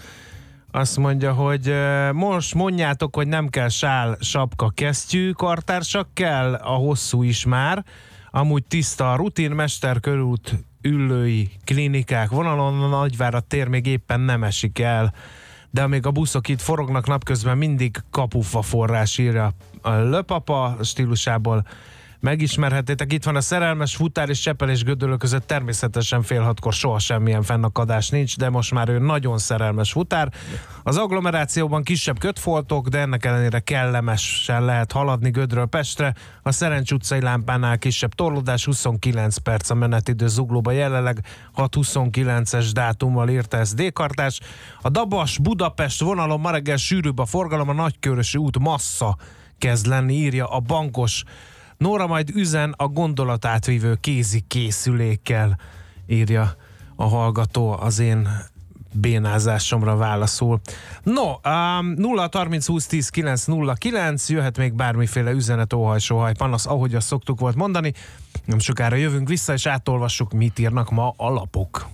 Azt 0.72 0.98
mondja, 0.98 1.33
hogy 1.33 1.74
most 2.13 2.53
mondjátok, 2.53 3.15
hogy 3.15 3.27
nem 3.27 3.48
kell 3.48 3.69
sál, 3.69 4.17
sapka, 4.19 4.69
kesztyű, 4.69 5.31
kartársak 5.31 6.07
kell, 6.13 6.53
a 6.53 6.74
hosszú 6.74 7.24
is 7.24 7.45
már. 7.45 7.86
Amúgy 8.31 8.63
tiszta 8.67 9.12
a 9.12 9.15
rutin, 9.15 9.51
Mester 9.51 10.00
körút, 10.00 10.55
üllői 10.84 11.50
klinikák 11.66 12.30
vonalon, 12.30 12.84
a 12.84 12.88
Nagyvárat 12.88 13.46
tér 13.46 13.68
még 13.68 13.86
éppen 13.86 14.20
nem 14.20 14.44
esik 14.44 14.80
el. 14.80 15.13
De 15.70 15.84
amíg 15.84 16.06
a 16.06 16.12
buszok 16.12 16.48
itt 16.48 16.62
forognak 16.62 17.08
napközben, 17.08 17.58
mindig 17.58 17.98
kapufa 18.12 18.62
forrás 18.62 19.18
írja 19.18 19.54
a 19.82 19.92
löpapa 19.92 20.78
stílusából 20.84 21.68
megismerhetétek. 22.24 23.13
Itt 23.13 23.24
van 23.24 23.36
a 23.36 23.42
szerelmes 23.42 23.96
futár 23.96 24.30
és 24.30 24.39
Csepel 24.39 24.70
és 24.70 24.84
Gödöllő 24.84 25.15
között 25.15 25.48
természetesen 25.48 26.22
fél 26.22 26.42
hatkor 26.42 26.74
soha 26.74 27.00
semmilyen 27.00 27.42
fennakadás 27.42 28.10
nincs, 28.10 28.38
de 28.38 28.50
most 28.50 28.72
már 28.72 28.89
ő 28.89 29.00
nagyon 29.00 29.38
szerelmes 29.38 29.92
futár. 29.92 30.32
Az 30.84 30.98
agglomerációban 30.98 31.84
kisebb 31.84 32.20
kötfoltok, 32.20 32.88
de 32.88 33.00
ennek 33.00 33.25
ellenére 33.25 33.60
kellemesen 33.60 34.65
lehet 34.65 34.92
haladni 34.92 35.30
Gödről 35.30 35.65
Pestre. 35.65 36.15
A 36.42 36.51
Szerencs 36.51 36.92
utcai 36.92 37.22
lámpánál 37.22 37.77
kisebb 37.77 38.13
torlódás, 38.13 38.65
29 38.65 39.38
perc 39.38 39.70
a 39.70 39.74
menetidő 39.74 40.27
zuglóba 40.27 40.72
jelenleg 40.72 41.25
6-29-es 41.56 42.70
dátummal 42.74 43.30
írta 43.30 43.58
ez 43.58 43.74
D-kartás. 43.74 44.39
A 44.82 44.89
Dabas 44.89 45.38
Budapest 45.38 46.01
vonalon 46.01 46.39
ma 46.39 46.51
reggel 46.51 46.77
sűrűbb 46.77 47.20
a 47.20 47.25
forgalom, 47.25 47.70
a 47.70 47.74
Nagykörösi 47.74 48.38
út 48.38 48.60
massza 48.60 49.18
kezd 49.58 49.86
lenni, 49.86 50.13
írja 50.13 50.46
a 50.46 50.60
bankos 50.60 51.24
Nóra 51.77 52.08
majd 52.08 52.30
üzen 52.36 52.74
a 52.77 52.88
gondolatátvívő 52.88 53.98
kézi 54.01 54.44
készülékkel, 54.48 55.58
írja 56.08 56.56
a 56.96 57.03
hallgató 57.03 57.77
az 57.80 58.00
én 58.00 58.27
bénázásomra 58.94 59.96
válaszol. 59.96 60.62
No, 61.03 61.32
um, 61.50 61.94
0 61.98 62.30
30 62.32 62.65
20 62.65 62.88
10 62.88 63.10
9 63.10 63.46
0 63.46 63.74
9, 63.74 64.30
jöhet 64.30 64.58
még 64.58 64.74
bármiféle 64.74 65.32
üzenet, 65.32 65.74
óhaj, 65.74 66.00
sóhaj, 66.00 66.34
panasz, 66.34 66.65
ahogy 66.65 66.96
azt 66.96 67.08
szoktuk 67.08 67.39
volt 67.39 67.56
mondani. 67.56 67.94
Nem 68.46 68.60
sokára 68.60 68.96
jövünk 68.96 69.27
vissza, 69.27 69.53
és 69.53 69.65
átolvassuk, 69.65 70.34
mit 70.34 70.60
írnak 70.60 70.92
ma 70.92 71.13
a 71.18 71.30
lapok. 71.30 71.88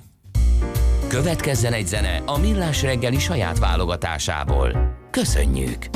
Következzen 1.08 1.74
egy 1.74 1.88
zene 1.88 2.22
a 2.26 2.38
Millás 2.38 2.82
reggeli 2.82 3.20
saját 3.20 3.60
válogatásából. 3.60 4.98
Köszönjük! 5.12 5.90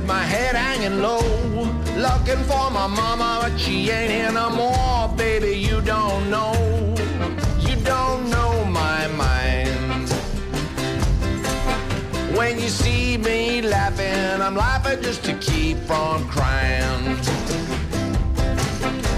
With 0.00 0.08
my 0.08 0.22
head 0.22 0.54
hanging 0.54 1.00
low. 1.02 1.20
looking 1.96 2.42
for 2.44 2.70
my 2.70 2.86
mama, 2.86 3.38
but 3.42 3.58
she 3.58 3.90
ain't 3.90 4.10
here 4.10 4.32
no 4.32 4.48
more. 4.50 5.08
Baby, 5.16 5.58
you 5.58 5.80
don't 5.80 6.30
know. 6.30 6.54
You 7.58 7.76
don't 7.84 8.30
know 8.30 8.64
my 8.64 9.06
mind. 9.24 10.08
When 12.36 12.58
you 12.58 12.68
see 12.68 13.18
me 13.18 13.62
laughing, 13.62 14.40
I'm 14.40 14.56
laughing 14.56 15.02
just 15.02 15.24
to 15.24 15.34
keep 15.34 15.76
from 15.88 16.26
crying. 16.28 17.16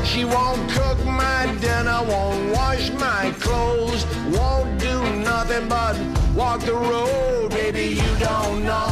She 0.05 0.25
won't 0.25 0.63
cook 0.71 0.99
my 1.07 1.41
dinner, 1.61 2.01
won't 2.13 2.53
wash 2.53 2.91
my 2.93 3.33
clothes, 3.41 4.05
won't 4.37 4.81
do 4.81 4.97
nothing 5.31 5.69
but 5.69 5.97
walk 6.35 6.61
the 6.61 6.75
road. 6.75 7.51
Baby, 7.51 7.87
you 8.01 8.13
don't 8.19 8.65
know, 8.65 8.92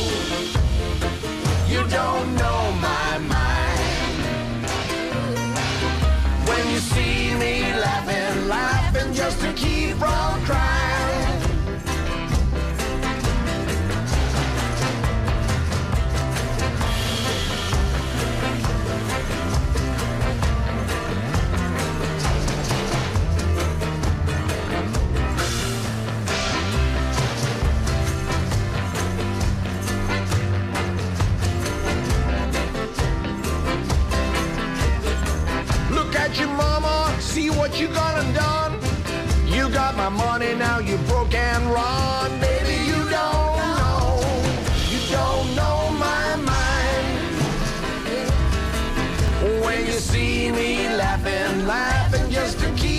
Don't 1.89 2.35
know 2.35 2.71
my 2.81 3.17
mind. 3.17 4.65
When 6.47 6.69
you 6.69 6.79
see 6.79 7.33
me 7.35 7.73
laughing, 7.73 8.47
laughing 8.47 9.13
just 9.13 9.39
to 9.41 9.51
keep 9.53 9.95
from 9.97 10.45
crying. 10.45 10.70
See 37.31 37.49
what 37.49 37.79
you 37.79 37.87
gonna 37.87 38.25
done. 38.33 38.73
You 39.47 39.69
got 39.69 39.95
my 39.95 40.09
money, 40.09 40.53
now 40.53 40.79
you 40.79 40.97
broke 41.09 41.33
and 41.33 41.63
run. 41.77 42.29
Baby, 42.41 42.75
you 42.89 42.99
don't 43.17 43.55
know, 43.79 44.19
you 44.91 44.99
don't 45.17 45.47
know 45.59 45.77
my 46.07 46.35
mind. 46.51 47.07
When 49.63 49.85
you 49.85 49.97
see 50.11 50.51
me 50.51 50.89
laughing, 50.89 51.65
laughing 51.65 52.29
just 52.29 52.59
to 52.59 52.67
keep 52.71 52.90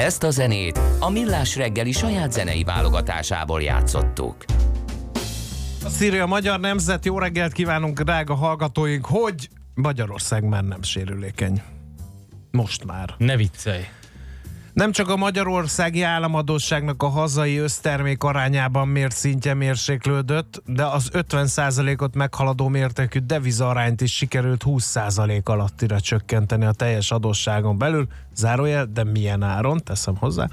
Ezt 0.00 0.22
a 0.22 0.30
zenét 0.30 0.80
a 0.98 1.10
Millás 1.10 1.56
reggeli 1.56 1.92
saját 1.92 2.32
zenei 2.32 2.64
válogatásából 2.64 3.62
játszottuk. 3.62 4.44
Szíria 5.86 6.26
Magyar 6.26 6.60
Nemzet, 6.60 7.04
jó 7.04 7.18
reggelt 7.18 7.52
kívánunk, 7.52 8.00
drága 8.00 8.34
hallgatóink, 8.34 9.06
hogy 9.06 9.48
Magyarország 9.74 10.44
már 10.44 10.64
nem 10.64 10.82
sérülékeny. 10.82 11.62
Most 12.50 12.84
már. 12.84 13.14
Ne 13.18 13.36
viccelj. 13.36 13.82
Nem 14.72 14.92
csak 14.92 15.08
a 15.08 15.16
magyarországi 15.16 16.02
államadóságnak 16.02 17.02
a 17.02 17.08
hazai 17.08 17.56
össztermék 17.56 18.22
arányában 18.22 18.88
mért 18.88 19.16
szintje 19.16 19.54
mérséklődött, 19.54 20.62
de 20.66 20.84
az 20.84 21.10
50%-ot 21.12 22.14
meghaladó 22.14 22.68
mértékű 22.68 23.18
devizarányt 23.18 24.00
is 24.00 24.16
sikerült 24.16 24.62
20% 24.66 25.42
alattira 25.44 26.00
csökkenteni 26.00 26.64
a 26.64 26.72
teljes 26.72 27.10
adósságon 27.10 27.78
belül. 27.78 28.06
Zárójel, 28.34 28.86
de 28.86 29.04
milyen 29.04 29.42
áron, 29.42 29.80
teszem 29.84 30.16
hozzá. 30.16 30.48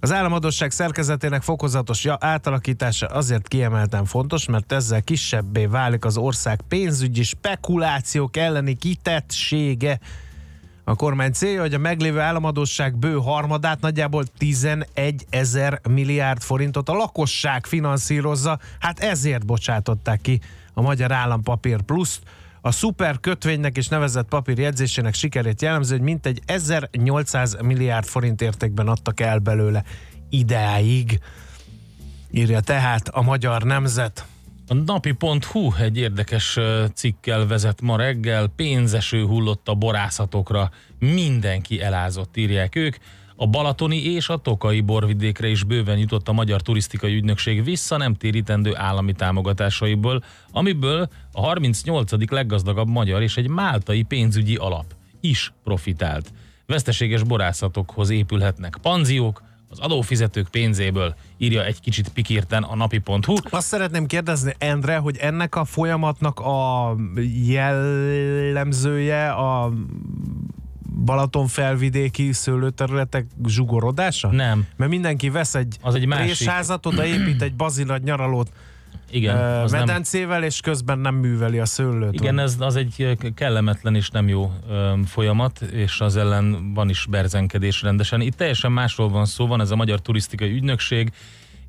Az 0.00 0.12
államadóság 0.12 0.70
szerkezetének 0.70 1.42
fokozatos 1.42 2.06
átalakítása 2.06 3.06
azért 3.06 3.48
kiemelten 3.48 4.04
fontos, 4.04 4.46
mert 4.46 4.72
ezzel 4.72 5.02
kisebbé 5.02 5.66
válik 5.66 6.04
az 6.04 6.16
ország 6.16 6.60
pénzügyi 6.68 7.22
spekulációk 7.22 8.36
elleni 8.36 8.76
kitettsége. 8.76 9.98
A 10.90 10.94
kormány 10.94 11.32
célja, 11.32 11.60
hogy 11.60 11.74
a 11.74 11.78
meglévő 11.78 12.18
államadóság 12.18 12.96
bő 12.96 13.14
harmadát, 13.14 13.80
nagyjából 13.80 14.24
11 14.38 15.26
ezer 15.30 15.80
milliárd 15.88 16.42
forintot 16.42 16.88
a 16.88 16.92
lakosság 16.92 17.66
finanszírozza, 17.66 18.58
hát 18.78 18.98
ezért 18.98 19.46
bocsátották 19.46 20.20
ki 20.20 20.40
a 20.74 20.82
Magyar 20.82 21.12
Állampapír 21.12 21.82
Pluszt. 21.82 22.22
A 22.60 22.70
szuper 22.70 23.20
kötvénynek 23.20 23.76
és 23.76 23.88
nevezett 23.88 24.28
papír 24.28 24.58
jegyzésének 24.58 25.14
sikerét 25.14 25.62
jellemző, 25.62 25.94
hogy 25.96 26.04
mintegy 26.04 26.40
1800 26.46 27.56
milliárd 27.62 28.06
forint 28.06 28.42
értékben 28.42 28.88
adtak 28.88 29.20
el 29.20 29.38
belőle 29.38 29.84
ideáig. 30.30 31.20
Írja 32.30 32.60
tehát 32.60 33.08
a 33.08 33.22
Magyar 33.22 33.62
Nemzet. 33.62 34.24
A 34.70 34.74
napi.hu 34.74 35.72
egy 35.78 35.96
érdekes 35.96 36.58
cikkel 36.94 37.46
vezet 37.46 37.80
ma 37.80 37.96
reggel, 37.96 38.46
pénzeső 38.46 39.24
hullott 39.24 39.68
a 39.68 39.74
borászatokra, 39.74 40.70
mindenki 40.98 41.80
elázott, 41.80 42.36
írják 42.36 42.76
ők. 42.76 42.96
A 43.36 43.46
balatoni 43.46 44.04
és 44.04 44.28
a 44.28 44.36
tokai 44.36 44.80
borvidékre 44.80 45.48
is 45.48 45.64
bőven 45.64 45.98
jutott 45.98 46.28
a 46.28 46.32
Magyar 46.32 46.62
Turisztikai 46.62 47.14
Ügynökség 47.14 47.64
vissza 47.64 47.96
nem 47.96 48.14
térítendő 48.14 48.76
állami 48.76 49.12
támogatásaiból, 49.12 50.24
amiből 50.50 51.08
a 51.32 51.40
38. 51.40 52.30
leggazdagabb 52.30 52.88
magyar 52.88 53.22
és 53.22 53.36
egy 53.36 53.48
máltai 53.48 54.02
pénzügyi 54.02 54.56
alap 54.56 54.94
is 55.20 55.52
profitált. 55.64 56.32
Veszteséges 56.66 57.22
borászatokhoz 57.22 58.10
épülhetnek 58.10 58.78
panziók, 58.82 59.42
az 59.72 59.78
adófizetők 59.78 60.48
pénzéből, 60.48 61.14
írja 61.38 61.64
egy 61.64 61.80
kicsit 61.80 62.08
pikírten 62.08 62.62
a 62.62 62.76
napi.hu. 62.76 63.34
Azt 63.50 63.66
szeretném 63.66 64.06
kérdezni, 64.06 64.54
Endre, 64.58 64.96
hogy 64.96 65.16
ennek 65.16 65.54
a 65.56 65.64
folyamatnak 65.64 66.40
a 66.40 66.94
jellemzője 67.44 69.30
a 69.30 69.72
Balaton 71.04 71.46
felvidéki 71.46 72.32
szőlőterületek 72.32 73.26
zsugorodása? 73.46 74.28
Nem. 74.30 74.66
Mert 74.76 74.90
mindenki 74.90 75.28
vesz 75.30 75.54
egy, 75.54 75.76
Az 75.80 75.94
egy 75.94 76.06
másik. 76.06 76.24
présházat, 76.26 76.86
odaépít 76.86 77.42
egy 77.42 77.54
bazilagy 77.54 78.02
nyaralót 78.02 78.52
Igen, 79.10 79.36
az 79.36 79.70
nem, 79.70 79.80
medencével, 79.80 80.44
és 80.44 80.60
közben 80.60 80.98
nem 80.98 81.14
műveli 81.14 81.58
a 81.58 81.66
szőlőt. 81.66 82.12
igen 82.12 82.38
ez 82.38 82.56
az 82.58 82.76
egy 82.76 83.18
kellemetlen 83.34 83.94
és 83.94 84.10
nem 84.10 84.28
jó 84.28 84.52
folyamat, 85.06 85.60
és 85.60 86.00
az 86.00 86.16
ellen 86.16 86.74
van 86.74 86.88
is 86.88 87.06
berzenkedés 87.10 87.82
rendesen. 87.82 88.20
Itt 88.20 88.36
teljesen 88.36 88.72
másról 88.72 89.08
van 89.08 89.24
szó, 89.24 89.46
van 89.46 89.60
ez 89.60 89.70
a 89.70 89.76
Magyar 89.76 90.00
Turisztikai 90.00 90.50
Ügynökség, 90.50 91.12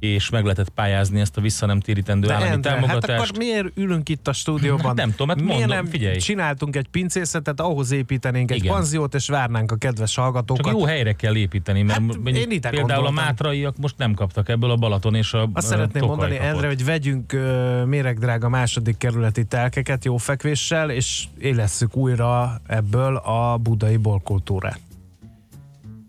és 0.01 0.29
meg 0.29 0.43
lehetett 0.43 0.69
pályázni 0.69 1.19
ezt 1.19 1.37
a 1.37 1.41
vissza 1.41 1.65
nem 1.65 1.79
térítendő 1.79 2.27
De 2.27 2.33
állami 2.33 2.49
Endre, 2.49 2.69
hát 2.69 2.79
támogatást. 2.79 3.19
akkor 3.23 3.37
miért 3.37 3.67
ülünk 3.77 4.09
itt 4.09 4.27
a 4.27 4.33
stúdióban? 4.33 4.85
Hát 4.85 4.95
nem 4.95 5.09
tudom, 5.11 5.27
hát 5.27 5.37
miért 5.37 5.59
mondom, 5.59 5.75
nem 5.75 5.85
figyelj. 5.85 6.17
csináltunk 6.17 6.75
egy 6.75 6.87
pincészetet, 6.87 7.59
ahhoz 7.59 7.91
építenénk 7.91 8.51
egy 8.51 8.57
Igen. 8.57 8.73
panziót, 8.73 9.15
és 9.15 9.27
várnánk 9.27 9.71
a 9.71 9.75
kedves 9.75 10.15
hallgatókat. 10.15 10.63
Csak 10.65 10.73
jó 10.73 10.85
helyre 10.85 11.13
kell 11.13 11.35
építeni, 11.35 11.81
mert 11.81 11.99
Hát, 11.99 12.35
én 12.35 12.51
ide 12.51 12.69
például 12.69 12.87
gondoltam. 13.01 13.05
a 13.05 13.11
mátraiak 13.21 13.77
most 13.77 13.97
nem 13.97 14.13
kaptak 14.13 14.49
ebből 14.49 14.71
a 14.71 14.75
Balaton 14.75 15.15
és 15.15 15.33
a 15.33 15.49
Azt 15.53 15.67
szeretném 15.67 16.05
mondani, 16.05 16.35
kapott. 16.35 16.47
Endre, 16.49 16.67
hogy 16.67 16.85
vegyünk 16.85 17.33
uh, 17.33 17.85
méregdrága 17.85 18.49
második 18.49 18.97
kerületi 18.97 19.43
telkeket 19.43 20.05
jó 20.05 20.17
fekvéssel, 20.17 20.89
és 20.89 21.25
élesszük 21.39 21.95
újra 21.95 22.61
ebből 22.67 23.15
a 23.15 23.57
budai 23.57 23.97
bolkultúrát. 23.97 24.79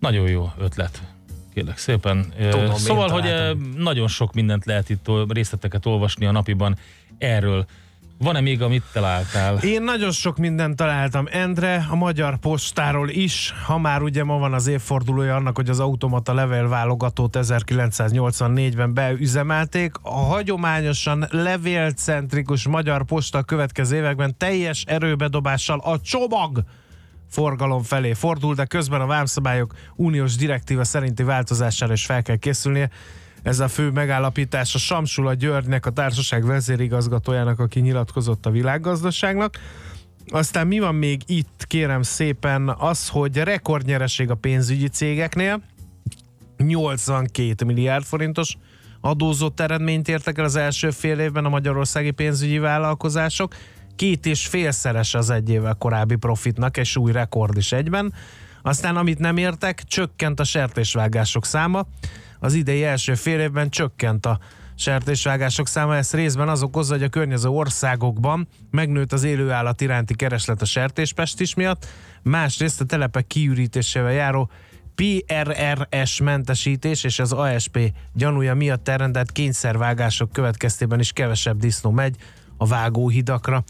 Nagyon 0.00 0.28
jó 0.28 0.52
ötlet. 0.58 1.02
Kérlek 1.54 1.78
szépen. 1.78 2.32
Tudom, 2.50 2.74
szóval, 2.74 3.08
hogy 3.08 3.22
találtam. 3.22 3.72
nagyon 3.76 4.08
sok 4.08 4.32
mindent 4.32 4.64
lehet 4.64 4.90
itt 4.90 5.06
részleteket 5.28 5.86
olvasni 5.86 6.26
a 6.26 6.30
napiban 6.30 6.76
erről. 7.18 7.66
Van-e 8.18 8.40
még, 8.40 8.62
amit 8.62 8.82
találtál? 8.92 9.56
Én 9.56 9.82
nagyon 9.82 10.10
sok 10.10 10.36
mindent 10.36 10.76
találtam, 10.76 11.26
Endre, 11.30 11.86
a 11.90 11.94
Magyar 11.94 12.38
Postáról 12.38 13.08
is, 13.08 13.54
ha 13.66 13.78
már 13.78 14.02
ugye 14.02 14.24
ma 14.24 14.38
van 14.38 14.52
az 14.52 14.66
évfordulója 14.66 15.34
annak, 15.34 15.56
hogy 15.56 15.68
az 15.68 15.80
automata 15.80 16.34
levélválogatót 16.34 17.36
1984-ben 17.40 18.94
beüzemelték. 18.94 19.94
A 20.02 20.10
hagyományosan 20.10 21.26
levélcentrikus 21.30 22.66
Magyar 22.66 23.04
Posta 23.04 23.42
következő 23.42 23.96
években 23.96 24.36
teljes 24.36 24.84
erőbedobással 24.86 25.78
a 25.78 26.00
csomag 26.00 26.64
forgalom 27.32 27.82
felé 27.82 28.12
fordul, 28.12 28.54
de 28.54 28.64
közben 28.64 29.00
a 29.00 29.06
vámszabályok 29.06 29.74
uniós 29.96 30.36
direktíva 30.36 30.84
szerinti 30.84 31.22
változására 31.22 31.92
is 31.92 32.04
fel 32.04 32.22
kell 32.22 32.36
készülnie. 32.36 32.90
Ez 33.42 33.60
a 33.60 33.68
fő 33.68 33.90
megállapítás 33.90 34.74
a 34.74 34.78
Samsula 34.78 35.34
Györgynek, 35.34 35.86
a 35.86 35.90
társaság 35.90 36.44
vezérigazgatójának, 36.44 37.58
aki 37.58 37.80
nyilatkozott 37.80 38.46
a 38.46 38.50
világgazdaságnak. 38.50 39.58
Aztán 40.28 40.66
mi 40.66 40.78
van 40.78 40.94
még 40.94 41.22
itt, 41.26 41.64
kérem 41.66 42.02
szépen, 42.02 42.68
az, 42.68 43.08
hogy 43.08 43.36
rekordnyereség 43.36 44.30
a 44.30 44.34
pénzügyi 44.34 44.88
cégeknél, 44.88 45.62
82 46.56 47.64
milliárd 47.64 48.04
forintos 48.04 48.56
adózott 49.00 49.60
eredményt 49.60 50.08
értek 50.08 50.38
el 50.38 50.44
az 50.44 50.56
első 50.56 50.90
fél 50.90 51.18
évben 51.18 51.44
a 51.44 51.48
magyarországi 51.48 52.10
pénzügyi 52.10 52.58
vállalkozások. 52.58 53.54
Két 53.96 54.26
és 54.26 54.46
félszeres 54.46 55.14
az 55.14 55.30
egy 55.30 55.50
évvel 55.50 55.74
korábbi 55.74 56.16
profitnak, 56.16 56.76
és 56.76 56.96
új 56.96 57.12
rekord 57.12 57.56
is 57.56 57.72
egyben. 57.72 58.12
Aztán 58.62 58.96
amit 58.96 59.18
nem 59.18 59.36
értek, 59.36 59.82
csökkent 59.84 60.40
a 60.40 60.44
sertésvágások 60.44 61.44
száma. 61.44 61.86
Az 62.38 62.54
idei 62.54 62.84
első 62.84 63.14
fél 63.14 63.40
évben 63.40 63.70
csökkent 63.70 64.26
a 64.26 64.38
sertésvágások 64.74 65.68
száma, 65.68 65.96
ezt 65.96 66.14
részben 66.14 66.48
az 66.48 66.62
okozza, 66.62 66.92
hogy 66.92 67.02
a 67.02 67.08
környező 67.08 67.48
országokban 67.48 68.48
megnőtt 68.70 69.12
az 69.12 69.24
élőállat 69.24 69.80
iránti 69.80 70.14
kereslet 70.14 70.62
a 70.62 70.64
sertéspestis 70.64 71.54
miatt, 71.54 71.86
másrészt 72.22 72.80
a 72.80 72.84
telepek 72.84 73.26
kiürítésével 73.26 74.12
járó 74.12 74.50
PRRS 74.94 76.20
mentesítés 76.20 77.04
és 77.04 77.18
az 77.18 77.32
ASP 77.32 77.92
gyanúja 78.12 78.54
miatt 78.54 78.88
elrendelt 78.88 79.32
kényszervágások 79.32 80.32
következtében 80.32 81.00
is 81.00 81.12
kevesebb 81.12 81.58
disznó 81.58 81.90
megy 81.90 82.16
a 82.62 82.66
vágóhidakra. 82.66 83.64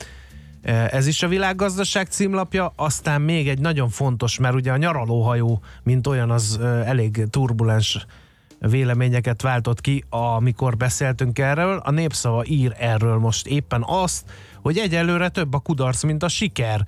Ez 0.90 1.06
is 1.06 1.22
a 1.22 1.28
világgazdaság 1.28 2.06
címlapja, 2.06 2.72
aztán 2.76 3.20
még 3.20 3.48
egy 3.48 3.58
nagyon 3.58 3.88
fontos, 3.88 4.38
mert 4.38 4.54
ugye 4.54 4.72
a 4.72 4.76
nyaralóhajó, 4.76 5.62
mint 5.82 6.06
olyan, 6.06 6.30
az 6.30 6.58
ö, 6.60 6.80
elég 6.80 7.26
turbulens 7.30 8.06
véleményeket 8.58 9.42
váltott 9.42 9.80
ki, 9.80 10.04
amikor 10.08 10.76
beszéltünk 10.76 11.38
erről. 11.38 11.76
A 11.84 11.90
népszava 11.90 12.44
ír 12.46 12.74
erről 12.78 13.18
most 13.18 13.46
éppen 13.46 13.82
azt, 13.86 14.30
hogy 14.62 14.78
egyelőre 14.78 15.28
több 15.28 15.54
a 15.54 15.58
kudarc, 15.58 16.02
mint 16.02 16.22
a 16.22 16.28
siker. 16.28 16.86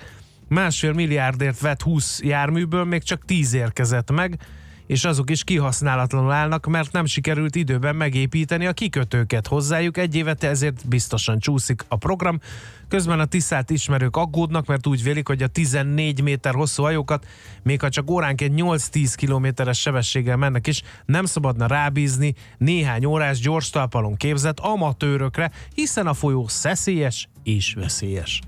Másfél 0.49 0.93
milliárdért 0.93 1.61
vett 1.61 1.83
20 1.83 2.23
járműből 2.23 2.85
még 2.85 3.03
csak 3.03 3.25
10 3.25 3.55
érkezett 3.55 4.11
meg, 4.11 4.39
és 4.87 5.05
azok 5.05 5.31
is 5.31 5.45
kihasználatlanul 5.45 6.33
állnak, 6.33 6.67
mert 6.67 6.93
nem 6.93 7.05
sikerült 7.05 7.55
időben 7.55 7.97
megépíteni 7.97 8.67
a 8.67 8.73
kikötőket 8.73 9.47
hozzájuk. 9.47 9.97
Egy 9.97 10.15
évet 10.15 10.45
ezért 10.45 10.89
biztosan 10.89 11.39
csúszik 11.39 11.85
a 11.89 11.97
program. 11.97 12.41
Közben 12.89 13.21
a 13.21 13.25
Tiszát 13.25 13.71
ismerők 13.71 14.17
aggódnak, 14.17 14.67
mert 14.67 14.87
úgy 14.87 15.03
vélik, 15.03 15.27
hogy 15.27 15.43
a 15.43 15.47
14 15.47 16.23
méter 16.23 16.55
hosszú 16.55 16.83
hajókat, 16.83 17.27
még 17.63 17.81
ha 17.81 17.89
csak 17.89 18.11
óránként 18.11 18.61
8-10 18.63 19.13
kilométeres 19.17 19.81
sebességgel 19.81 20.37
mennek 20.37 20.67
is, 20.67 20.83
nem 21.05 21.25
szabadna 21.25 21.67
rábízni 21.67 22.35
néhány 22.59 23.05
órás 23.05 23.39
gyors 23.39 23.71
talpalon 23.71 24.17
képzett 24.17 24.61
amatőrökre, 24.61 25.51
hiszen 25.75 26.07
a 26.07 26.15
folyó 26.15 26.49
szeszélyes 26.49 27.29
és 27.43 27.75
veszélyes. 27.75 28.41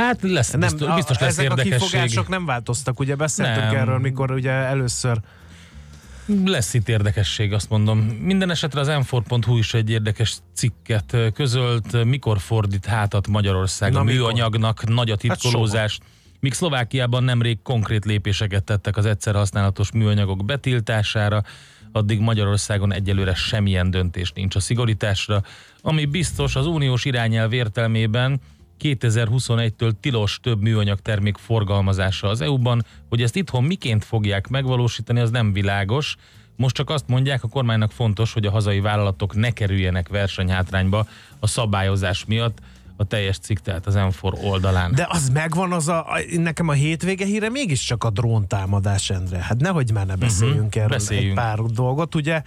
Hát 0.00 0.22
lesz, 0.22 0.50
nem, 0.50 0.60
biztos, 0.60 0.94
biztos 0.94 1.18
lesz 1.18 1.30
ezek 1.30 1.40
a 1.40 1.42
érdekesség. 1.42 1.78
kifogások 1.80 2.28
nem 2.28 2.46
változtak, 2.46 3.00
ugye 3.00 3.14
beszéltünk 3.14 3.66
Nem. 3.66 3.74
erről, 3.74 3.98
mikor 3.98 4.30
ugye 4.30 4.50
először 4.50 5.20
Lesz 6.44 6.74
itt 6.74 6.88
érdekesség, 6.88 7.52
azt 7.52 7.70
mondom. 7.70 7.98
Minden 7.98 8.50
esetre 8.50 8.80
az 8.80 8.88
m 8.88 9.56
is 9.56 9.74
egy 9.74 9.90
érdekes 9.90 10.36
cikket 10.54 11.16
közölt, 11.34 12.04
mikor 12.04 12.38
fordít 12.38 12.86
hátat 12.86 13.28
Magyarország 13.28 13.92
Na, 13.92 14.00
a 14.00 14.02
mikor? 14.02 14.20
műanyagnak, 14.20 14.88
nagy 14.88 15.10
a 15.10 15.16
titkolózás. 15.16 15.98
Míg 16.40 16.52
Szlovákiában 16.52 17.24
nemrég 17.24 17.62
konkrét 17.62 18.04
lépéseket 18.04 18.64
tettek 18.64 18.96
az 18.96 19.06
egyszer 19.06 19.34
használatos 19.34 19.92
műanyagok 19.92 20.44
betiltására, 20.44 21.42
addig 21.92 22.20
Magyarországon 22.20 22.92
egyelőre 22.92 23.34
semmilyen 23.34 23.90
döntés 23.90 24.32
nincs 24.32 24.54
a 24.54 24.60
szigorításra, 24.60 25.42
ami 25.82 26.04
biztos 26.04 26.56
az 26.56 26.66
uniós 26.66 27.04
irányelv 27.04 27.52
értelmében 27.52 28.40
2021-től 28.82 29.92
tilos 30.00 30.38
több 30.42 30.60
műanyag 30.62 31.00
termék 31.00 31.36
forgalmazása 31.36 32.28
az 32.28 32.40
EU-ban, 32.40 32.84
hogy 33.08 33.22
ezt 33.22 33.36
itthon 33.36 33.64
miként 33.64 34.04
fogják 34.04 34.48
megvalósítani, 34.48 35.20
az 35.20 35.30
nem 35.30 35.52
világos. 35.52 36.16
Most 36.56 36.74
csak 36.74 36.90
azt 36.90 37.08
mondják, 37.08 37.44
a 37.44 37.48
kormánynak 37.48 37.92
fontos, 37.92 38.32
hogy 38.32 38.46
a 38.46 38.50
hazai 38.50 38.80
vállalatok 38.80 39.34
ne 39.34 39.50
kerüljenek 39.50 40.08
versenyhátrányba 40.08 41.06
a 41.38 41.46
szabályozás 41.46 42.24
miatt, 42.24 42.58
a 42.96 43.04
teljes 43.04 43.38
cikk, 43.38 43.58
tehát 43.58 43.86
az 43.86 43.94
M4 43.96 44.44
oldalán. 44.44 44.92
De 44.94 45.06
az 45.10 45.28
megvan 45.28 45.72
az 45.72 45.88
a, 45.88 46.06
nekem 46.36 46.68
a 46.68 46.72
hétvége 46.72 47.24
híre 47.24 47.48
mégiscsak 47.50 48.04
a 48.04 48.10
dróntámadás, 48.10 49.10
Endre. 49.10 49.38
Hát 49.38 49.60
nehogy 49.60 49.92
már 49.92 50.06
ne 50.06 50.14
beszéljünk 50.14 50.66
uh-huh, 50.66 50.82
erről 50.82 50.96
beszéljünk. 50.96 51.38
egy 51.38 51.44
pár 51.44 51.58
dolgot. 51.58 52.14
Ugye 52.14 52.42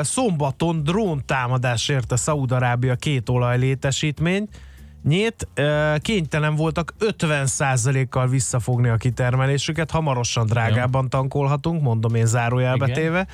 szombaton 0.00 0.82
dróntámadás 0.84 1.88
érte 1.88 2.16
Szaúd-Arábia 2.16 2.94
két 2.94 3.28
olajlétesítményt, 3.28 4.56
Nyét, 5.04 5.48
eh, 5.54 5.94
kénytelen 5.98 6.54
voltak 6.54 6.94
50%-kal 6.98 8.28
visszafogni 8.28 8.88
a 8.88 8.96
kitermelésüket, 8.96 9.90
hamarosan 9.90 10.46
drágában 10.46 11.08
tankolhatunk, 11.08 11.82
mondom 11.82 12.14
én 12.14 12.26
zárójelbe 12.26 12.86
téve. 12.86 13.26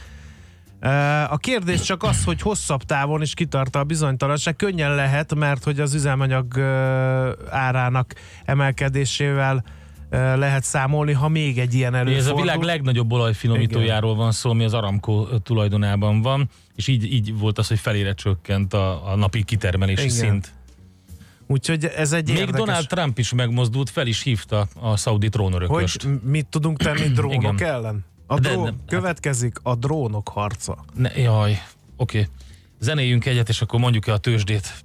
A 1.29 1.37
kérdés 1.37 1.81
csak 1.81 2.03
az, 2.03 2.25
hogy 2.25 2.41
hosszabb 2.41 2.83
távon 2.83 3.23
is 3.23 3.35
kitart 3.35 3.77
a 3.77 3.85
bizonytalanság. 3.85 4.57
Könnyen 4.57 4.95
lehet, 4.95 5.35
mert 5.35 5.65
hogy 5.65 5.81
az 5.81 5.95
üzemanyag 5.95 6.59
árának 7.51 8.15
emelkedésével 8.45 9.65
eh, 10.11 10.37
lehet 10.37 10.65
számolni, 10.65 11.13
ha 11.13 11.29
még 11.29 11.59
egy 11.59 11.75
ilyen 11.75 11.95
előfordul. 11.95 12.33
Ez 12.33 12.39
a 12.39 12.43
világ 12.43 12.63
legnagyobb 12.63 13.13
olajfinomítójáról 13.13 14.15
van 14.15 14.33
szó, 14.33 14.51
ami 14.51 14.65
az 14.65 14.75
Aramco 14.75 15.39
tulajdonában 15.39 16.23
van, 16.23 16.49
és 16.77 16.87
így, 16.87 17.13
így 17.13 17.39
volt 17.39 17.59
az, 17.59 17.69
hogy 17.69 17.79
felére 17.79 18.13
csökkent 18.15 18.75
a, 18.75 19.13
a 19.13 19.17
napi 19.17 19.43
kitermelési 19.43 20.05
Igen. 20.05 20.17
szint. 20.17 20.53
Úgyhogy 21.51 21.85
ez 21.85 22.13
egy 22.13 22.29
Még 22.29 22.37
érdekes... 22.37 22.61
Donald 22.61 22.87
Trump 22.87 23.19
is 23.19 23.33
megmozdult, 23.33 23.91
fel 23.91 24.07
is 24.07 24.23
hívta 24.23 24.69
a 24.81 24.97
szaudi 24.97 25.29
trónörököst. 25.29 26.03
Hogy 26.03 26.21
mit 26.23 26.47
tudunk 26.47 26.79
tenni 26.79 27.09
drónok 27.09 27.55
Igen. 27.61 27.69
ellen? 27.73 28.05
A 28.27 28.39
De 28.41 28.49
drón, 28.49 28.65
nem- 28.65 28.77
következik 28.87 29.57
a 29.63 29.75
drónok 29.75 30.29
harca. 30.29 30.85
Ne, 30.95 31.11
jaj, 31.17 31.63
oké. 31.97 32.29
Zenéljünk 32.79 33.27
egyet, 33.27 33.49
és 33.49 33.63
akkor 33.63 33.81
mondjuk 33.81 34.07
el 34.07 34.15
a 34.15 34.19
tőzsdét. 34.19 34.85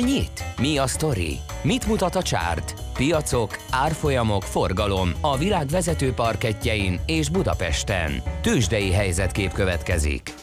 Nyit? 0.00 0.44
Mi 0.60 0.78
a 0.78 0.86
sztori? 0.86 1.38
Mit 1.62 1.86
mutat 1.86 2.14
a 2.14 2.22
csárt? 2.22 2.74
Piacok, 2.94 3.58
árfolyamok, 3.70 4.42
forgalom 4.42 5.12
a 5.20 5.36
világ 5.36 5.66
vezető 5.66 6.12
parketjein 6.12 7.00
és 7.06 7.28
Budapesten. 7.28 8.22
Tősdei 8.42 8.92
helyzetkép 8.92 9.52
következik. 9.52 10.34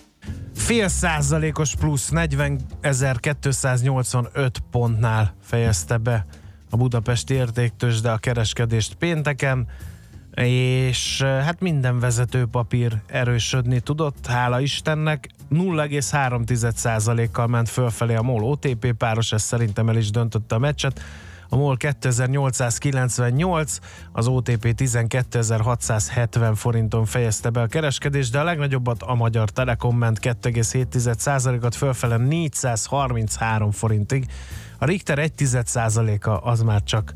Fél 0.54 0.88
százalékos 0.88 1.76
plusz 1.76 2.10
40.285 2.14 4.50
pontnál 4.72 5.36
fejezte 5.42 5.98
be 5.98 6.26
a 6.70 6.78
budapesti 6.78 7.34
értéktős, 7.34 8.02
de 8.02 8.12
a 8.12 8.18
kereskedést 8.18 8.96
pénteken, 8.96 9.68
és 10.34 11.22
eh, 11.22 11.44
hát 11.44 11.60
minden 11.60 12.00
vezető 12.00 12.46
papír 12.46 13.02
erősödni 13.08 13.80
tudott, 13.80 14.26
hála 14.26 14.60
Istennek. 14.60 15.30
0,3%-kal 15.52 17.48
ment 17.48 17.70
fölfelé 17.70 18.16
a 18.16 18.22
MOL 18.22 18.44
OTP 18.44 18.94
páros, 18.94 19.32
ez 19.32 19.42
szerintem 19.42 19.90
el 19.90 19.98
is 19.98 20.10
döntötte 20.10 20.56
a 20.56 20.60
meccset. 20.60 21.02
A 21.50 21.56
MOL 21.56 21.78
2898, 21.78 23.78
az 24.12 24.28
OTP 24.28 24.76
12670 24.76 26.56
forinton 26.56 27.06
fejezte 27.06 27.50
be 27.50 27.62
a 27.62 27.68
kereskedést, 27.68 28.32
de 28.32 28.40
a 28.40 28.44
legnagyobbat 28.44 29.04
a 29.04 29.16
Magyar 29.16 29.50
Telekom 29.50 29.98
ment 29.98 30.20
2,7%-at 30.22 31.76
fölfele 31.76 32.18
433 32.18 33.72
forintig. 33.72 34.26
A 34.78 34.86
Richter 34.86 35.18
1,1%-a 35.18 36.50
az 36.50 36.62
már 36.62 36.84
csak 36.84 37.14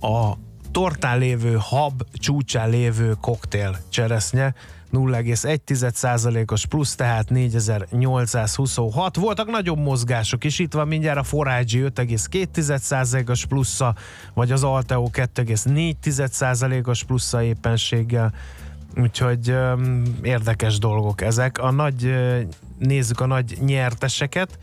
a 0.00 0.32
tortán 0.70 1.18
lévő 1.18 1.56
hab 1.60 2.02
csúcsán 2.12 2.70
lévő 2.70 3.16
koktél 3.20 3.78
cseresznye, 3.88 4.54
0,1%-os 4.92 6.66
plusz, 6.66 6.94
tehát 6.94 7.30
4826. 7.30 9.16
Voltak 9.16 9.50
nagyobb 9.50 9.78
mozgások 9.78 10.44
is, 10.44 10.58
itt 10.58 10.72
van 10.72 10.88
mindjárt 10.88 11.18
a 11.18 11.22
Forágyi 11.22 11.80
5,2%-os 11.80 13.46
plusza, 13.46 13.94
vagy 14.34 14.52
az 14.52 14.64
Alteo 14.64 15.08
2,4%-os 15.12 17.04
plusza 17.04 17.42
éppenséggel. 17.42 18.32
Úgyhogy 18.96 19.50
öm, 19.50 20.18
érdekes 20.22 20.78
dolgok 20.78 21.20
ezek. 21.20 21.58
A 21.58 21.70
nagy, 21.70 22.14
nézzük 22.78 23.20
a 23.20 23.26
nagy 23.26 23.58
nyerteseket. 23.60 24.58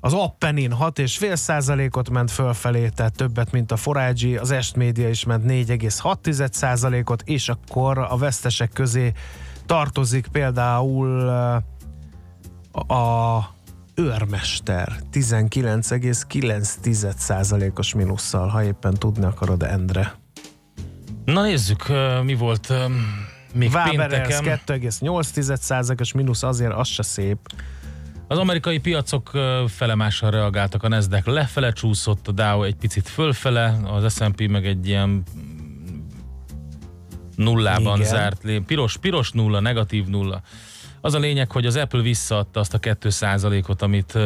Az 0.00 0.12
Appenin 0.12 0.74
6,5 0.80 1.36
százalékot 1.36 2.10
ment 2.10 2.30
fölfelé, 2.30 2.88
tehát 2.88 3.16
többet, 3.16 3.52
mint 3.52 3.72
a 3.72 3.76
Forágyi, 3.76 4.36
az 4.36 4.50
Est 4.50 4.76
Média 4.76 5.08
is 5.08 5.24
ment 5.24 5.44
4,6 5.46 6.52
százalékot, 6.52 7.22
és 7.24 7.48
akkor 7.48 7.98
a 7.98 8.16
vesztesek 8.16 8.70
közé 8.72 9.12
tartozik 9.70 10.26
például 10.26 11.24
uh, 12.72 12.96
a 12.96 13.54
őrmester 13.94 14.92
19,9 15.12 17.14
százalékos 17.16 17.94
minusszal, 17.94 18.48
ha 18.48 18.64
éppen 18.64 18.94
tudni 18.94 19.24
akarod, 19.24 19.62
Endre. 19.62 20.14
Na 21.24 21.42
nézzük, 21.42 21.88
ö, 21.88 22.22
mi 22.22 22.34
volt 22.34 22.70
ö, 22.70 22.84
még 23.54 23.70
Waberers 23.72 24.36
pénteken. 24.36 24.60
2,8 24.66 25.56
százalékos 25.56 26.12
mínusz, 26.12 26.42
azért 26.42 26.72
az 26.72 26.88
se 26.88 27.02
szép. 27.02 27.38
Az 28.28 28.38
amerikai 28.38 28.78
piacok 28.78 29.30
felemással 29.68 30.30
reagáltak, 30.30 30.82
a 30.82 30.88
Nasdaq 30.88 31.30
lefele 31.30 31.72
csúszott, 31.72 32.28
a 32.28 32.32
Dow 32.32 32.62
egy 32.62 32.76
picit 32.76 33.08
fölfele, 33.08 33.80
az 33.84 34.14
S&P 34.14 34.48
meg 34.48 34.66
egy 34.66 34.88
ilyen 34.88 35.22
nullában 37.42 37.98
Igen. 37.98 38.10
zárt, 38.10 38.42
piros, 38.66 38.96
piros 38.96 39.30
nulla, 39.30 39.60
negatív 39.60 40.06
nulla. 40.06 40.42
Az 41.00 41.14
a 41.14 41.18
lényeg, 41.18 41.50
hogy 41.50 41.66
az 41.66 41.76
Apple 41.76 42.00
visszaadta 42.00 42.60
azt 42.60 42.74
a 42.74 42.78
2%-ot, 42.78 43.82
amit 43.82 44.18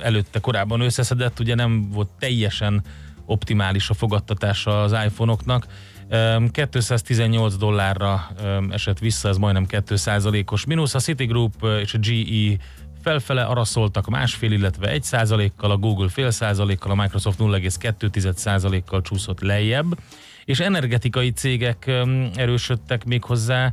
előtte 0.00 0.40
korábban 0.40 0.80
összeszedett, 0.80 1.40
ugye 1.40 1.54
nem 1.54 1.90
volt 1.90 2.08
teljesen 2.18 2.82
optimális 3.26 3.90
a 3.90 3.94
fogadtatása 3.94 4.82
az 4.82 4.92
iPhone-oknak. 4.92 5.66
Öm, 6.08 6.50
218 6.50 7.56
dollárra 7.56 8.30
esett 8.70 8.98
vissza, 8.98 9.28
ez 9.28 9.36
majdnem 9.36 9.66
2%-os 9.68 10.64
mínusz. 10.64 10.94
A 10.94 10.98
Citigroup 10.98 11.66
és 11.80 11.94
a 11.94 11.98
GE 11.98 12.56
felfele 13.02 13.42
araszoltak 13.42 14.08
másfél, 14.08 14.52
illetve 14.52 14.88
1 14.88 15.02
százalékkal, 15.02 15.70
a 15.70 15.76
Google 15.76 16.08
fél 16.08 16.30
százalékkal, 16.30 16.90
a 16.90 16.94
Microsoft 16.94 17.38
0,2 17.38 18.36
százalékkal 18.36 19.02
csúszott 19.02 19.40
lejjebb, 19.40 19.98
és 20.44 20.60
energetikai 20.60 21.30
cégek 21.30 21.90
erősödtek 22.34 23.04
még 23.04 23.24
hozzá 23.24 23.72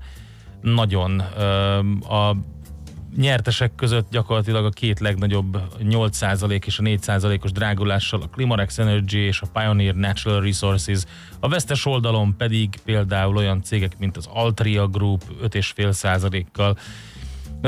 nagyon. 0.61 1.19
A 2.09 2.35
nyertesek 3.17 3.75
között 3.75 4.09
gyakorlatilag 4.11 4.65
a 4.65 4.69
két 4.69 4.99
legnagyobb 4.99 5.61
8% 5.83 6.65
és 6.65 6.79
a 6.79 6.83
4%-os 6.83 7.51
drágulással 7.51 8.21
a 8.21 8.27
Climarex 8.27 8.77
Energy 8.77 9.17
és 9.17 9.41
a 9.41 9.47
Pioneer 9.53 9.95
Natural 9.95 10.41
Resources. 10.41 11.03
A 11.39 11.47
vesztes 11.47 11.85
oldalon 11.85 12.35
pedig 12.37 12.69
például 12.85 13.35
olyan 13.35 13.61
cégek, 13.63 13.97
mint 13.97 14.17
az 14.17 14.27
Altria 14.33 14.87
Group 14.87 15.23
5,5%-kal. 15.43 16.77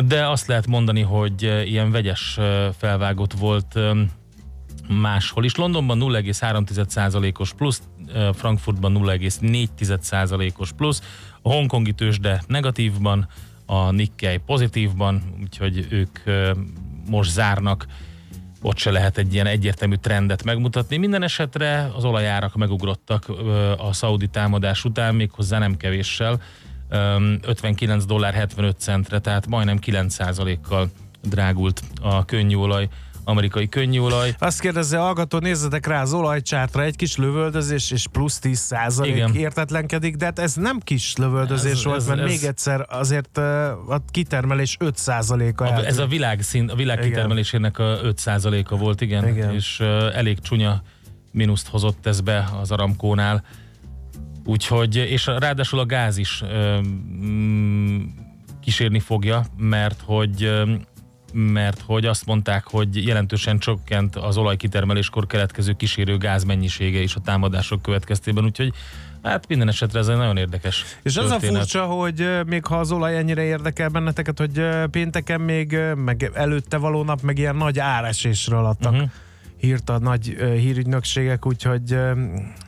De 0.05 0.27
azt 0.27 0.47
lehet 0.47 0.67
mondani, 0.67 1.01
hogy 1.01 1.41
ilyen 1.65 1.91
vegyes 1.91 2.39
felvágott 2.77 3.33
volt 3.33 3.79
máshol 4.87 5.43
is. 5.43 5.55
Londonban 5.55 5.99
0,3%-os 6.01 7.53
plusz, 7.53 7.81
Frankfurtban 8.33 8.97
0,4%-os 9.03 10.71
plusz, 10.71 11.01
a 11.41 11.49
hongkongi 11.49 11.93
tőzsde 11.93 12.43
negatívban, 12.47 13.27
a 13.65 13.91
Nikkei 13.91 14.37
pozitívban, 14.37 15.23
úgyhogy 15.41 15.87
ők 15.89 16.19
most 17.09 17.31
zárnak, 17.31 17.85
ott 18.61 18.77
se 18.77 18.91
lehet 18.91 19.17
egy 19.17 19.33
ilyen 19.33 19.45
egyértelmű 19.45 19.95
trendet 19.95 20.43
megmutatni. 20.43 20.97
Minden 20.97 21.23
esetre 21.23 21.91
az 21.95 22.03
olajárak 22.03 22.55
megugrottak 22.55 23.31
a 23.77 23.93
szaudi 23.93 24.27
támadás 24.27 24.85
után, 24.85 25.15
méghozzá 25.15 25.57
nem 25.59 25.77
kevéssel, 25.77 26.41
Ö, 26.93 27.33
59 27.41 28.05
dollár 28.05 28.33
75 28.33 28.79
centre, 28.79 29.19
tehát 29.19 29.47
majdnem 29.47 29.77
9%-kal 29.85 30.89
drágult 31.21 31.83
a 32.01 32.25
könnyűolaj, 32.25 32.87
amerikai 33.23 33.69
könnyűolaj. 33.69 34.35
Azt 34.39 34.59
kérdezze, 34.59 34.97
hallgató, 34.97 35.37
nézzetek 35.37 35.87
rá 35.87 36.01
az 36.01 36.13
olajcsártra, 36.13 36.83
egy 36.83 36.95
kis 36.95 37.17
lövöldözés 37.17 37.91
és 37.91 38.07
plusz 38.11 38.39
10 38.39 38.59
százalék 38.59 39.23
értetlenkedik, 39.33 40.15
de 40.15 40.25
hát 40.25 40.39
ez 40.39 40.53
nem 40.55 40.79
kis 40.79 41.15
lövöldözés 41.17 41.71
Ez- 41.71 41.83
volt, 41.83 41.97
ez- 41.97 42.07
mert 42.07 42.19
ez- 42.19 42.29
még 42.29 42.43
egyszer 42.43 42.85
azért 42.89 43.37
a 43.37 44.01
kitermelés 44.11 44.75
5 44.79 44.97
százaléka 44.97 45.65
A, 45.65 45.85
ez 45.85 45.97
a 45.97 46.05
világszín, 46.05 46.69
a 46.69 46.75
világ 46.75 46.97
Igen. 46.97 47.09
kitermelésének 47.09 47.79
a 47.79 47.99
5%-a 48.03 48.75
volt, 48.77 49.01
igen, 49.01 49.27
Igen. 49.27 49.53
és 49.53 49.79
elég 50.13 50.39
csúnya 50.39 50.81
mínuszt 51.31 51.67
hozott 51.67 52.05
ez 52.05 52.21
be 52.21 52.49
az 52.61 52.71
Aramkónál. 52.71 53.43
Úgyhogy, 54.45 54.95
és 54.95 55.27
a- 55.27 55.39
ráadásul 55.39 55.79
a 55.79 55.85
gáz 55.85 56.17
is 56.17 56.43
mm, 57.25 58.01
kísérni 58.61 58.99
fogja, 58.99 59.45
mert 59.57 60.01
hogy 60.05 60.51
mert 61.33 61.81
hogy 61.85 62.05
azt 62.05 62.25
mondták, 62.25 62.63
hogy 62.67 63.07
jelentősen 63.07 63.59
csökkent 63.59 64.15
az 64.15 64.37
olajkitermeléskor 64.37 65.27
keletkező 65.27 65.73
kísérő 65.73 66.17
gáz 66.17 66.43
mennyisége 66.43 66.99
is 66.99 67.15
a 67.15 67.19
támadások 67.19 67.81
következtében, 67.81 68.43
úgyhogy 68.43 68.73
hát 69.23 69.47
minden 69.47 69.67
esetre 69.67 69.99
ez 69.99 70.07
egy 70.07 70.17
nagyon 70.17 70.37
érdekes 70.37 70.83
És 71.03 71.17
az 71.17 71.31
a 71.31 71.39
furcsa, 71.39 71.85
hogy 71.85 72.29
még 72.45 72.65
ha 72.65 72.79
az 72.79 72.91
olaj 72.91 73.17
ennyire 73.17 73.43
érdekel 73.43 73.89
benneteket, 73.89 74.39
hogy 74.39 74.61
pénteken 74.91 75.41
még, 75.41 75.77
meg 75.95 76.31
előtte 76.33 76.77
való 76.77 77.03
nap, 77.03 77.21
meg 77.21 77.37
ilyen 77.37 77.55
nagy 77.55 77.79
áresésről 77.79 78.65
adtak 78.65 78.91
Mhm. 78.91 79.01
uh-huh. 79.01 79.11
hírt 79.57 79.89
a 79.89 79.99
nagy 79.99 80.25
hírügynökségek, 80.37 81.45
úgyhogy 81.45 81.97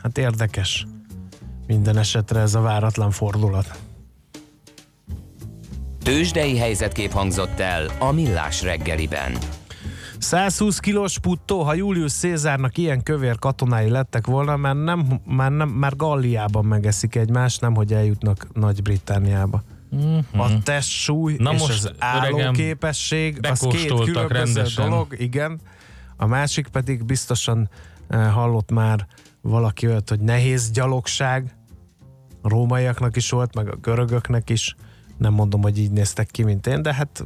hát 0.01 0.17
érdekes 0.17 0.85
minden 1.67 1.97
esetre 1.97 2.39
ez 2.39 2.55
a 2.55 2.61
váratlan 2.61 3.11
fordulat. 3.11 3.79
Tősdei 6.05 6.57
helyzetkép 6.57 7.11
hangzott 7.11 7.59
el 7.59 7.85
a 7.99 8.11
Millás 8.11 8.61
reggeliben. 8.61 9.37
120 10.17 10.79
kilós 10.79 11.19
puttó, 11.19 11.61
ha 11.61 11.73
Julius 11.73 12.13
Cézárnak 12.13 12.77
ilyen 12.77 13.03
kövér 13.03 13.39
katonái 13.39 13.89
lettek 13.89 14.27
volna, 14.27 14.55
már, 14.55 14.75
nem, 14.75 15.21
már, 15.25 15.51
nem, 15.51 15.69
már 15.69 15.95
Galliában 15.95 16.65
megeszik 16.65 17.15
egymást, 17.15 17.61
nem 17.61 17.75
hogy 17.75 17.93
eljutnak 17.93 18.47
Nagy-Britániába. 18.53 19.63
Mhm. 19.89 20.39
A 20.39 20.59
testsúly 20.63 21.35
Na 21.37 21.53
és 21.53 21.59
most, 21.59 21.71
az 21.71 21.91
állóképesség, 21.99 23.39
az 23.49 23.59
két 23.59 23.87
különböző 23.87 24.27
rendesen. 24.27 24.89
dolog, 24.89 25.15
igen. 25.19 25.59
A 26.17 26.25
másik 26.25 26.67
pedig 26.67 27.05
biztosan 27.05 27.69
eh, 28.07 28.33
hallott 28.33 28.71
már 28.71 29.07
valaki 29.41 29.87
olyat, 29.87 30.09
hogy 30.09 30.19
nehéz 30.19 30.71
gyalogság. 30.71 31.55
A 32.41 32.49
rómaiaknak 32.49 33.15
is 33.15 33.29
volt, 33.29 33.55
meg 33.55 33.69
a 33.69 33.75
görögöknek 33.75 34.49
is. 34.49 34.75
Nem 35.17 35.33
mondom, 35.33 35.61
hogy 35.61 35.79
így 35.79 35.91
néztek 35.91 36.27
ki, 36.31 36.43
mint 36.43 36.67
én, 36.67 36.81
de 36.81 36.93
hát 36.93 37.23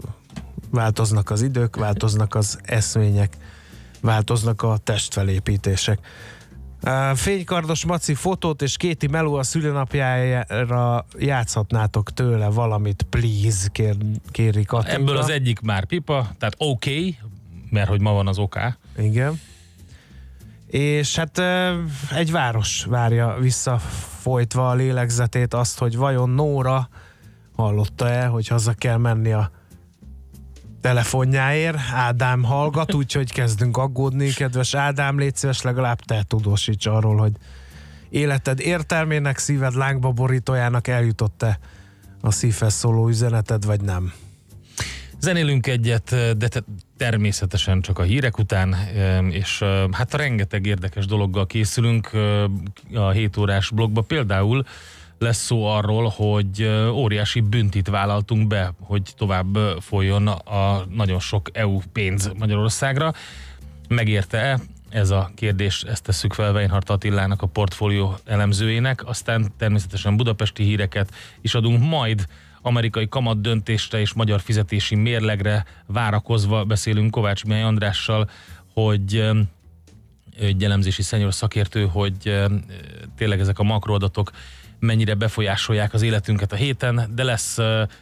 változnak 0.72 1.30
az 1.30 1.42
idők, 1.42 1.76
változnak 1.76 2.36
az 2.36 2.60
eszmények, 2.64 3.38
változnak 4.02 4.62
a 4.62 4.78
testfelépítések. 4.84 6.00
Fénykardos 7.14 7.86
Maci 7.86 8.14
fotót 8.14 8.62
és 8.62 8.78
Kéti 8.78 9.08
Meló 9.08 9.34
a 9.34 9.44
szülinapjára 9.44 11.06
játszhatnátok 11.18 12.14
tőle 12.14 12.48
valamit, 12.48 13.06
please, 13.10 13.68
kér, 13.72 13.96
kéri 14.32 14.64
Katinka. 14.64 14.96
Ebből 14.96 15.18
az 15.18 15.30
egyik 15.30 15.60
már 15.60 15.86
pipa, 15.86 16.30
tehát 16.38 16.56
oké, 16.58 16.92
okay, 16.92 17.18
mert 17.70 17.90
hogy 17.90 18.02
ma 18.02 18.12
van 18.12 18.28
az 18.28 18.38
oká. 18.38 18.78
Igen. 18.98 19.40
És 20.68 21.16
hát 21.16 21.42
egy 22.12 22.32
város 22.32 22.84
várja 22.84 23.38
visszafolytva 23.40 24.70
a 24.70 24.74
lélegzetét 24.74 25.54
azt, 25.54 25.80
hogy 25.80 25.98
vajon 25.98 26.30
Nóra 26.30 26.90
hallotta-e, 27.60 28.26
hogy 28.26 28.48
haza 28.48 28.74
kell 28.74 28.98
menni 28.98 29.32
a 29.32 29.52
telefonjáért. 30.82 31.78
Ádám 31.94 32.44
hallgat, 32.44 32.94
úgyhogy 32.94 33.32
kezdünk 33.32 33.78
aggódni. 33.78 34.30
Kedves 34.30 34.74
Ádám, 34.74 35.20
légy 35.20 35.36
szíves, 35.36 35.62
legalább 35.62 36.00
te 36.00 36.24
tudósíts 36.28 36.86
arról, 36.86 37.18
hogy 37.18 37.32
életed 38.10 38.60
értelmének, 38.60 39.38
szíved 39.38 39.76
lángba 39.76 40.12
borítójának 40.12 40.88
eljutott-e 40.88 41.60
a 42.22 42.32
szívhez 42.32 42.74
szóló 42.74 43.08
üzeneted, 43.08 43.66
vagy 43.66 43.82
nem? 43.82 44.14
Zenélünk 45.20 45.68
egyet, 45.68 46.38
de 46.38 46.48
te- 46.48 46.64
természetesen 46.98 47.82
csak 47.82 48.00
a 48.00 48.04
hírek 48.04 48.38
után, 48.38 48.76
és 49.30 49.64
hát 49.92 50.14
rengeteg 50.14 50.66
érdekes 50.66 51.06
dologgal 51.06 51.46
készülünk 51.46 52.12
a 52.94 53.10
7 53.10 53.38
órás 53.38 53.72
blogba. 53.72 54.02
Például 54.02 54.66
lesz 55.20 55.44
szó 55.44 55.66
arról, 55.66 56.14
hogy 56.16 56.64
óriási 56.92 57.40
büntit 57.40 57.88
vállaltunk 57.88 58.48
be, 58.48 58.74
hogy 58.80 59.14
tovább 59.18 59.58
folyjon 59.80 60.28
a 60.28 60.86
nagyon 60.90 61.20
sok 61.20 61.50
EU 61.54 61.80
pénz 61.92 62.32
Magyarországra. 62.38 63.14
Megérte-e? 63.88 64.60
Ez 64.90 65.10
a 65.10 65.32
kérdés, 65.36 65.84
ezt 65.84 66.04
tesszük 66.04 66.34
fel 66.34 66.54
Weinhardt 66.54 66.90
Attilának, 66.90 67.42
a 67.42 67.48
portfólió 67.48 68.16
elemzőjének. 68.26 69.08
Aztán 69.08 69.52
természetesen 69.58 70.18
budapesti 70.18 70.64
híreket 70.64 71.14
is 71.42 71.54
adunk, 71.54 71.90
majd 71.90 72.26
amerikai 72.62 73.08
kamat 73.08 73.42
döntésre 73.42 74.00
és 74.00 74.14
magyar 74.14 74.42
fizetési 74.42 74.96
mérlegre 74.96 75.66
várakozva 75.86 76.64
beszélünk 76.64 77.12
Kovács 77.12 77.46
Mihály 77.46 77.64
Andrással, 77.64 78.30
hogy 78.74 79.30
egy 80.40 80.64
elemzési 80.64 81.02
szenyor 81.02 81.34
szakértő, 81.34 81.86
hogy 81.86 82.42
tényleg 83.18 83.40
ezek 83.40 83.60
a 83.60 83.64
makroadatok 83.64 84.32
mennyire 84.80 85.14
befolyásolják 85.14 85.94
az 85.94 86.02
életünket 86.02 86.52
a 86.52 86.56
héten, 86.56 87.12
de 87.16 87.24
lesz 87.24 87.58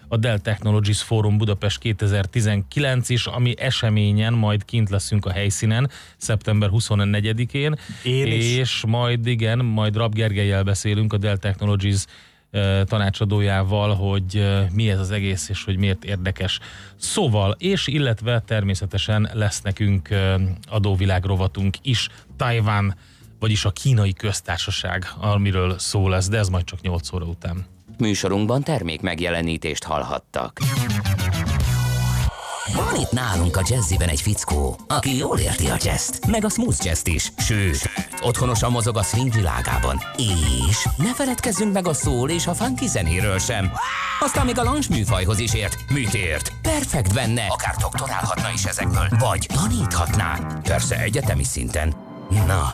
a 0.07 0.17
Dell 0.19 0.39
Technologies 0.39 1.01
Forum 1.01 1.37
Budapest 1.37 1.79
2019 1.79 3.09
is, 3.09 3.25
ami 3.25 3.53
eseményen 3.59 4.33
majd 4.33 4.65
kint 4.65 4.89
leszünk 4.89 5.25
a 5.25 5.31
helyszínen, 5.31 5.89
szeptember 6.17 6.69
24-én, 6.71 7.75
Én 8.03 8.27
is. 8.27 8.57
és 8.57 8.83
majd 8.87 9.27
igen, 9.27 9.65
majd 9.65 9.95
Rab 9.95 10.13
Gergelyel 10.13 10.63
beszélünk 10.63 11.13
a 11.13 11.17
Dell 11.17 11.37
Technologies 11.37 12.05
tanácsadójával, 12.83 13.95
hogy 13.95 14.47
mi 14.73 14.89
ez 14.89 14.99
az 14.99 15.11
egész, 15.11 15.49
és 15.49 15.63
hogy 15.63 15.77
miért 15.77 16.03
érdekes. 16.03 16.59
Szóval, 16.95 17.55
és 17.59 17.87
illetve 17.87 18.39
természetesen 18.39 19.29
lesz 19.33 19.61
nekünk 19.61 20.09
adóvilág 20.65 21.23
rovatunk 21.25 21.75
is, 21.81 22.09
Taiwan, 22.37 22.95
vagyis 23.39 23.65
a 23.65 23.71
kínai 23.71 24.13
köztársaság, 24.13 25.07
amiről 25.19 25.79
szó 25.79 26.07
lesz, 26.07 26.29
de 26.29 26.37
ez 26.37 26.49
majd 26.49 26.65
csak 26.65 26.81
8 26.81 27.13
óra 27.13 27.25
után. 27.25 27.65
Műsorunkban 27.97 28.63
termék 28.63 29.01
megjelenítést 29.01 29.83
hallhattak. 29.83 30.59
Van 32.73 32.95
itt 32.95 33.11
nálunk 33.11 33.57
a 33.57 33.61
jazziben 33.69 34.09
egy 34.09 34.21
fickó, 34.21 34.79
aki 34.87 35.17
jól 35.17 35.39
érti 35.39 35.67
a 35.67 35.77
jazzt, 35.83 36.27
meg 36.27 36.45
a 36.45 36.49
smooth 36.49 36.85
jazzt 36.85 37.07
is, 37.07 37.31
sőt, 37.37 37.89
otthonosan 38.21 38.71
mozog 38.71 38.97
a 38.97 39.03
swing 39.03 39.33
világában. 39.33 40.01
És 40.69 40.87
ne 40.97 41.13
feledkezzünk 41.13 41.73
meg 41.73 41.87
a 41.87 41.93
szól 41.93 42.29
és 42.29 42.47
a 42.47 42.53
funky 42.53 42.87
zenéről 42.87 43.39
sem. 43.39 43.71
Aztán 44.19 44.45
még 44.45 44.59
a 44.59 44.63
lounge 44.63 44.87
műfajhoz 44.89 45.39
is 45.39 45.53
ért. 45.53 45.77
Mit 45.89 46.13
ért? 46.13 46.53
Perfekt 46.61 47.13
benne, 47.13 47.45
akár 47.49 47.75
doktorálhatna 47.75 48.51
is 48.53 48.63
ezekből, 48.63 49.07
vagy 49.19 49.47
taníthatná. 49.53 50.39
Persze 50.63 50.99
egyetemi 50.99 51.43
szinten. 51.43 51.93
Na, 52.29 52.73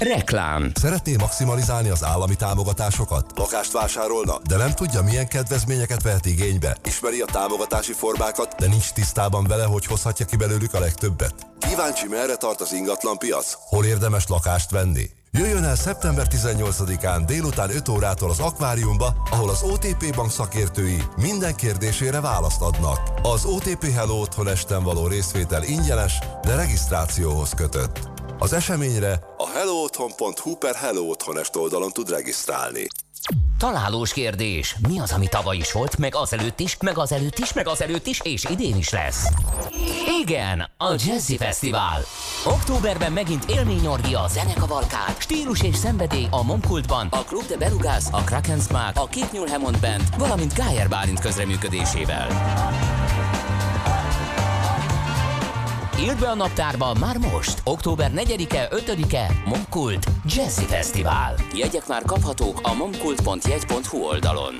Reklám. 0.00 0.72
Szeretné 0.74 1.16
maximalizálni 1.16 1.88
az 1.88 2.04
állami 2.04 2.34
támogatásokat? 2.34 3.32
Lakást 3.36 3.72
vásárolna, 3.72 4.38
de 4.48 4.56
nem 4.56 4.72
tudja, 4.72 5.02
milyen 5.02 5.28
kedvezményeket 5.28 6.02
vehet 6.02 6.26
igénybe? 6.26 6.76
Ismeri 6.84 7.20
a 7.20 7.24
támogatási 7.24 7.92
formákat, 7.92 8.54
de 8.58 8.66
nincs 8.66 8.92
tisztában 8.92 9.44
vele, 9.44 9.64
hogy 9.64 9.86
hozhatja 9.86 10.26
ki 10.26 10.36
belőlük 10.36 10.74
a 10.74 10.78
legtöbbet? 10.78 11.34
Kíváncsi, 11.58 12.06
merre 12.08 12.36
tart 12.36 12.60
az 12.60 12.72
ingatlan 12.72 13.18
piac? 13.18 13.56
Hol 13.68 13.84
érdemes 13.84 14.26
lakást 14.26 14.70
venni? 14.70 15.10
Jöjjön 15.30 15.64
el 15.64 15.76
szeptember 15.76 16.26
18-án 16.30 17.22
délután 17.26 17.70
5 17.70 17.88
órától 17.88 18.30
az 18.30 18.40
akváriumba, 18.40 19.14
ahol 19.30 19.50
az 19.50 19.62
OTP 19.62 20.14
bank 20.14 20.30
szakértői 20.30 21.02
minden 21.16 21.54
kérdésére 21.54 22.20
választ 22.20 22.60
adnak. 22.60 23.00
Az 23.22 23.44
OTP 23.44 23.92
Hello 23.92 24.20
Otthon 24.20 24.48
esten 24.48 24.82
való 24.82 25.06
részvétel 25.06 25.62
ingyenes, 25.62 26.18
de 26.42 26.54
regisztrációhoz 26.54 27.50
kötött. 27.54 28.19
Az 28.42 28.52
eseményre 28.52 29.20
a 29.36 29.48
hellootthon.hu 29.48 30.54
per 30.54 30.74
Hello 30.74 31.02
Otthonest 31.02 31.56
oldalon 31.56 31.90
tud 31.90 32.10
regisztrálni. 32.10 32.86
Találós 33.58 34.12
kérdés. 34.12 34.76
Mi 34.88 34.98
az, 34.98 35.12
ami 35.12 35.28
tavaly 35.28 35.56
is 35.56 35.72
volt, 35.72 35.98
meg 35.98 36.14
azelőtt 36.14 36.60
is, 36.60 36.76
meg 36.80 36.98
azelőtt 36.98 37.38
is, 37.38 37.52
meg 37.52 37.68
azelőtt 37.68 38.06
is, 38.06 38.20
és 38.22 38.44
idén 38.44 38.76
is 38.76 38.90
lesz? 38.90 39.26
Igen, 40.22 40.70
a 40.78 40.94
Jazzy 41.06 41.36
Fesztivál. 41.36 42.00
Októberben 42.46 43.12
megint 43.12 43.44
élményorgia, 43.44 44.28
zenekavalkád, 44.28 45.14
stílus 45.18 45.62
és 45.62 45.76
szenvedély 45.76 46.26
a 46.30 46.42
Momkultban, 46.42 47.06
a 47.10 47.24
Club 47.24 47.46
de 47.46 47.56
Belugas, 47.56 48.04
a 48.10 48.24
Kraken 48.24 48.60
Smack, 48.60 48.98
a 48.98 49.08
Nyúl 49.32 49.46
Hammond 49.46 49.80
Band, 49.80 50.02
valamint 50.18 50.54
Gájer 50.54 50.88
Bálint 50.88 51.20
közreműködésével. 51.20 52.28
Írd 56.00 56.18
be 56.20 56.28
a 56.28 56.34
naptárba 56.34 56.94
már 56.94 57.16
most, 57.18 57.60
október 57.64 58.10
4-e, 58.14 58.68
5-e, 58.70 59.32
Momkult 59.44 60.06
Jazzy 60.24 60.64
Fesztivál. 60.64 61.34
Jegyek 61.54 61.86
már 61.86 62.02
kaphatók 62.02 62.60
a 62.62 62.74
momkult.jegy.hu 62.74 63.98
oldalon. 63.98 64.54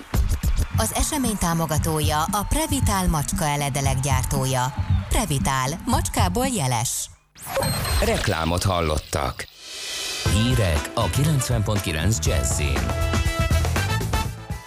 Az 0.77 0.93
esemény 0.95 1.37
támogatója 1.39 2.23
a 2.23 2.47
Previtál 2.49 3.09
macska 3.09 3.45
eledelek 3.45 4.01
gyártója. 4.01 4.75
Previtál, 5.09 5.69
macskából 5.87 6.47
jeles. 6.47 7.11
Reklámot 8.05 8.63
hallottak. 8.63 9.47
Hírek 10.33 10.91
a 10.95 11.07
90.9 11.07 12.25
Jazzin. 12.25 13.20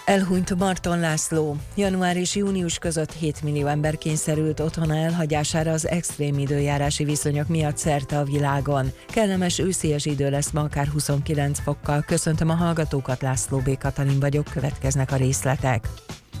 Elhunyt 0.04 0.54
Marton 0.54 0.98
László. 0.98 1.56
Január 1.76 2.16
és 2.16 2.34
június 2.34 2.78
között 2.78 3.12
7 3.12 3.42
millió 3.42 3.66
ember 3.66 3.98
kényszerült 3.98 4.60
otthona 4.60 4.96
elhagyására 4.96 5.72
az 5.72 5.88
extrém 5.88 6.38
időjárási 6.38 7.04
viszonyok 7.04 7.48
miatt 7.48 7.76
szerte 7.76 8.18
a 8.18 8.24
világon. 8.24 8.92
Kellemes 9.08 9.58
őszies 9.58 10.06
idő 10.06 10.30
lesz 10.30 10.50
ma 10.50 10.60
akár 10.60 10.86
29 10.86 11.60
fokkal. 11.60 12.02
Köszöntöm 12.06 12.48
a 12.50 12.54
hallgatókat, 12.54 13.22
László 13.22 13.58
B. 13.58 13.78
Katalin 13.78 14.20
vagyok, 14.20 14.44
következnek 14.52 15.12
a 15.12 15.16
részletek. 15.16 15.88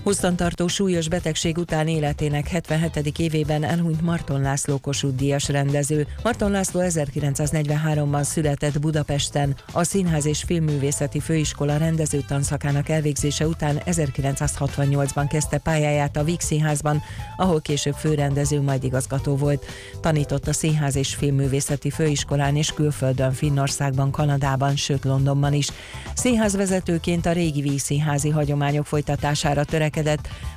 Hosszantartó 0.04 0.66
súlyos 0.66 1.08
betegség 1.08 1.58
után 1.58 1.88
életének 1.88 2.48
77. 2.48 3.18
évében 3.18 3.64
elhunyt 3.64 4.02
Marton 4.02 4.40
László 4.40 4.78
Kossuth 4.78 5.16
Díjas 5.16 5.48
rendező. 5.48 6.06
Marton 6.22 6.50
László 6.50 6.80
1943-ban 6.84 8.22
született 8.22 8.80
Budapesten. 8.80 9.56
A 9.72 9.84
Színház 9.84 10.26
és 10.26 10.42
Filmművészeti 10.42 11.20
Főiskola 11.20 11.76
rendező 11.76 12.24
tanszakának 12.26 12.88
elvégzése 12.88 13.46
után 13.46 13.80
1968-ban 13.86 15.26
kezdte 15.28 15.58
pályáját 15.58 16.16
a 16.16 16.24
Víg 16.24 16.40
Színházban, 16.40 17.02
ahol 17.36 17.60
később 17.60 17.94
főrendező, 17.94 18.60
majd 18.60 18.84
igazgató 18.84 19.36
volt. 19.36 19.64
Tanított 20.00 20.46
a 20.46 20.52
Színház 20.52 20.96
és 20.96 21.14
Filmművészeti 21.14 21.90
Főiskolán 21.90 22.56
és 22.56 22.72
külföldön, 22.72 23.32
Finnországban, 23.32 24.10
Kanadában, 24.10 24.76
sőt 24.76 25.04
Londonban 25.04 25.52
is. 25.52 25.68
Színházvezetőként 26.14 27.26
a 27.26 27.32
régi 27.32 27.60
vígszínházi 27.60 28.28
hagyományok 28.28 28.86
folytatására 28.86 29.64
törekedett, 29.64 29.92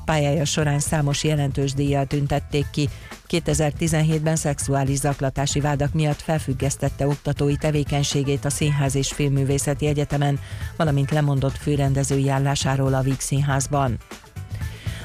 pályája 0.05 0.45
során 0.45 0.79
számos 0.79 1.23
jelentős 1.23 1.73
díjjal 1.73 2.05
tüntették 2.05 2.65
ki. 2.71 2.89
2017-ben 3.29 4.35
szexuális 4.35 4.97
zaklatási 4.97 5.59
vádak 5.59 5.93
miatt 5.93 6.21
felfüggesztette 6.21 7.07
oktatói 7.07 7.55
tevékenységét 7.55 8.45
a 8.45 8.49
Színház 8.49 8.95
és 8.95 9.11
Filmművészeti 9.11 9.85
Egyetemen, 9.87 10.39
valamint 10.77 11.11
lemondott 11.11 11.57
főrendezői 11.57 12.29
állásáról 12.29 12.93
a 12.93 13.01
Víg 13.01 13.19
Színházban. 13.19 13.97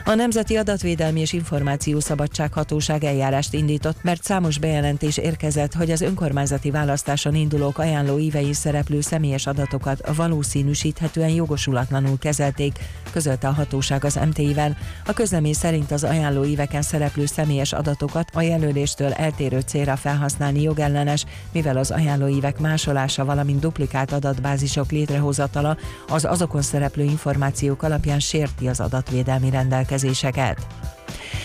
A 0.04 0.14
Nemzeti 0.14 0.56
Adatvédelmi 0.56 1.20
és 1.20 1.32
Információszabadság 1.32 2.52
Hatóság 2.52 3.04
eljárást 3.04 3.54
indított, 3.54 4.02
mert 4.02 4.22
számos 4.22 4.58
bejelentés 4.58 5.16
érkezett, 5.16 5.72
hogy 5.72 5.90
az 5.90 6.00
önkormányzati 6.00 6.70
választáson 6.70 7.34
indulók 7.34 7.78
ajánló 7.78 8.18
ívei 8.18 8.52
szereplő 8.52 9.00
személyes 9.00 9.46
adatokat 9.46 10.14
valószínűsíthetően 10.14 11.28
jogosulatlanul 11.28 12.18
kezelték, 12.18 12.78
közölte 13.12 13.48
a 13.48 13.52
hatóság 13.52 14.04
az 14.04 14.18
MTI-vel. 14.26 14.76
A 15.06 15.12
közlemény 15.12 15.52
szerint 15.52 15.90
az 15.90 16.04
ajánló 16.04 16.44
íveken 16.44 16.82
szereplő 16.82 17.26
személyes 17.26 17.72
adatokat 17.72 18.30
a 18.32 18.40
jelöléstől 18.40 19.12
eltérő 19.12 19.60
célra 19.60 19.96
felhasználni 19.96 20.62
jogellenes, 20.62 21.24
mivel 21.52 21.76
az 21.76 21.90
ajánlóívek 21.90 22.58
másolása, 22.58 23.24
valamint 23.24 23.60
duplikált 23.60 24.12
adatbázisok 24.12 24.90
létrehozatala 24.90 25.76
az 26.08 26.24
azokon 26.24 26.62
szereplő 26.62 27.02
információk 27.02 27.82
alapján 27.82 28.20
sérti 28.20 28.68
az 28.68 28.80
adatvédelmi 28.80 29.50
rendelkezéseket. 29.92 30.66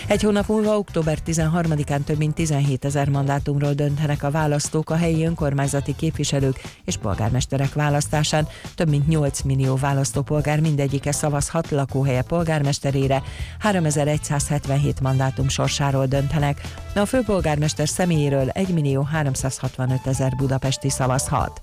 Egy 0.08 0.22
hónap 0.22 0.48
múlva, 0.48 0.78
október 0.78 1.18
13-án 1.26 2.04
több 2.04 2.18
mint 2.18 2.34
17 2.34 2.84
ezer 2.84 3.08
mandátumról 3.08 3.72
döntenek 3.72 4.22
a 4.22 4.30
választók 4.30 4.90
a 4.90 4.96
helyi 4.96 5.24
önkormányzati 5.24 5.96
képviselők 5.96 6.60
és 6.84 6.96
polgármesterek 6.96 7.72
választásán. 7.72 8.48
Több 8.74 8.88
mint 8.88 9.08
8 9.08 9.42
millió 9.42 9.76
választópolgár 9.76 10.60
mindegyike 10.60 11.12
szavazhat 11.12 11.70
lakóhelye 11.70 12.22
polgármesterére, 12.22 13.22
3177 13.58 15.00
mandátum 15.00 15.48
sorsáról 15.48 16.06
döntenek. 16.06 16.60
A 16.94 17.04
főpolgármester 17.04 17.88
személyéről 17.88 18.48
1 18.48 18.68
millió 18.68 19.02
365 19.02 20.06
ezer 20.06 20.32
budapesti 20.36 20.90
szavazhat. 20.90 21.60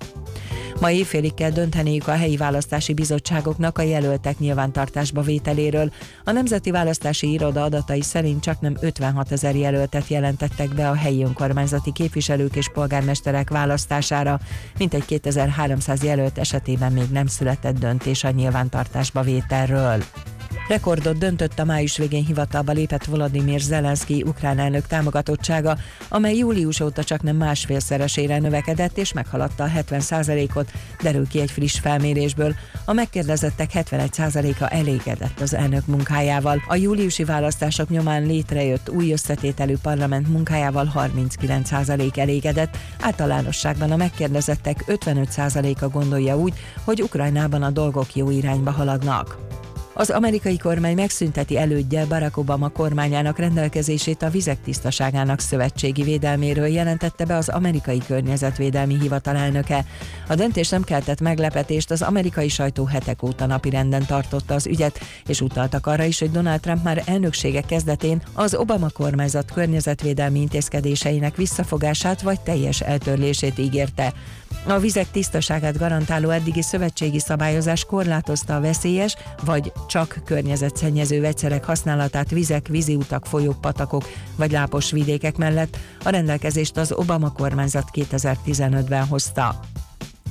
Ma 0.79 0.91
éjfélig 0.91 1.33
kell 1.33 1.49
dönteniük 1.49 2.07
a 2.07 2.11
helyi 2.11 2.37
választási 2.37 2.93
bizottságoknak 2.93 3.77
a 3.77 3.81
jelöltek 3.81 4.39
nyilvántartásba 4.39 5.21
vételéről. 5.21 5.91
A 6.23 6.31
Nemzeti 6.31 6.71
Választási 6.71 7.31
Iroda 7.31 7.63
adatai 7.63 8.01
szerint 8.01 8.34
csak 8.39 8.61
nem 8.61 8.77
56 8.79 9.31
ezer 9.31 9.55
jelöltet 9.55 10.07
jelentettek 10.07 10.73
be 10.73 10.89
a 10.89 10.95
helyi 10.95 11.23
önkormányzati 11.23 11.91
képviselők 11.91 12.55
és 12.55 12.69
polgármesterek 12.73 13.49
választására, 13.49 14.39
mintegy 14.77 15.05
2300 15.05 16.03
jelölt 16.03 16.37
esetében 16.37 16.91
még 16.91 17.09
nem 17.11 17.27
született 17.27 17.79
döntés 17.79 18.23
a 18.23 18.29
nyilvántartásba 18.29 19.21
vételről. 19.21 20.03
Rekordot 20.67 21.17
döntött 21.17 21.59
a 21.59 21.65
május 21.65 21.97
végén 21.97 22.25
hivatalba 22.25 22.71
lépett 22.71 23.05
Volodymyr 23.05 23.59
Zelenszky 23.59 24.23
ukrán 24.23 24.59
elnök 24.59 24.87
támogatottsága, 24.87 25.77
amely 26.09 26.35
július 26.35 26.79
óta 26.79 27.03
csak 27.03 27.21
nem 27.21 27.35
másfélszeresére 27.35 28.39
növekedett 28.39 28.97
és 28.97 29.13
meghaladta 29.13 29.63
a 29.63 29.67
70%-ot, 29.67 30.71
derül 31.01 31.27
ki 31.27 31.39
egy 31.39 31.51
friss 31.51 31.79
felmérésből. 31.79 32.55
A 32.85 32.93
megkérdezettek 32.93 33.69
71%-a 33.73 34.73
elégedett 34.73 35.41
az 35.41 35.53
elnök 35.53 35.85
munkájával. 35.85 36.63
A 36.67 36.75
júliusi 36.75 37.23
választások 37.23 37.89
nyomán 37.89 38.25
létrejött 38.25 38.89
új 38.89 39.11
összetételű 39.11 39.75
parlament 39.81 40.27
munkájával 40.27 40.91
39% 40.95 42.17
elégedett, 42.17 42.77
általánosságban 43.01 43.91
a 43.91 43.95
megkérdezettek 43.95 44.83
55%-a 44.87 45.87
gondolja 45.87 46.37
úgy, 46.37 46.53
hogy 46.83 47.01
Ukrajnában 47.01 47.63
a 47.63 47.69
dolgok 47.69 48.15
jó 48.15 48.29
irányba 48.29 48.71
haladnak. 48.71 49.37
Az 49.97 50.09
amerikai 50.09 50.57
kormány 50.57 50.95
megszünteti 50.95 51.57
elődje 51.57 52.05
Barack 52.05 52.37
Obama 52.37 52.69
kormányának 52.69 53.37
rendelkezését 53.37 54.21
a 54.21 54.29
vizek 54.29 54.61
tisztaságának 54.61 55.39
szövetségi 55.39 56.03
védelméről 56.03 56.67
jelentette 56.67 57.25
be 57.25 57.35
az 57.35 57.49
amerikai 57.49 58.01
környezetvédelmi 58.07 58.99
hivatal 58.99 59.35
elnöke. 59.35 59.85
A 60.27 60.35
döntés 60.35 60.69
nem 60.69 60.83
keltett 60.83 61.21
meglepetést, 61.21 61.91
az 61.91 62.01
amerikai 62.01 62.47
sajtó 62.47 62.85
hetek 62.85 63.23
óta 63.23 63.45
napirenden 63.45 64.05
tartotta 64.05 64.53
az 64.53 64.67
ügyet, 64.67 64.99
és 65.27 65.41
utaltak 65.41 65.87
arra 65.87 66.03
is, 66.03 66.19
hogy 66.19 66.31
Donald 66.31 66.59
Trump 66.59 66.83
már 66.83 67.03
elnöksége 67.05 67.61
kezdetén 67.61 68.21
az 68.33 68.55
Obama 68.55 68.89
kormányzat 68.89 69.51
környezetvédelmi 69.51 70.39
intézkedéseinek 70.39 71.35
visszafogását 71.35 72.21
vagy 72.21 72.39
teljes 72.41 72.81
eltörlését 72.81 73.59
ígérte. 73.59 74.13
A 74.67 74.79
vizek 74.79 75.11
tisztaságát 75.11 75.77
garantáló 75.77 76.29
eddigi 76.29 76.61
szövetségi 76.61 77.19
szabályozás 77.19 77.85
korlátozta 77.85 78.55
a 78.55 78.61
veszélyes 78.61 79.15
vagy 79.45 79.71
csak 79.87 80.21
környezetszennyező 80.25 81.21
vegyszerek 81.21 81.65
használatát 81.65 82.29
vizek, 82.29 82.67
víziutak, 82.67 83.25
folyók, 83.25 83.61
patakok 83.61 84.03
vagy 84.35 84.51
lápos 84.51 84.91
vidékek 84.91 85.37
mellett. 85.37 85.77
A 86.03 86.09
rendelkezést 86.09 86.77
az 86.77 86.91
Obama 86.91 87.31
kormányzat 87.31 87.89
2015-ben 87.93 89.07
hozta. 89.07 89.59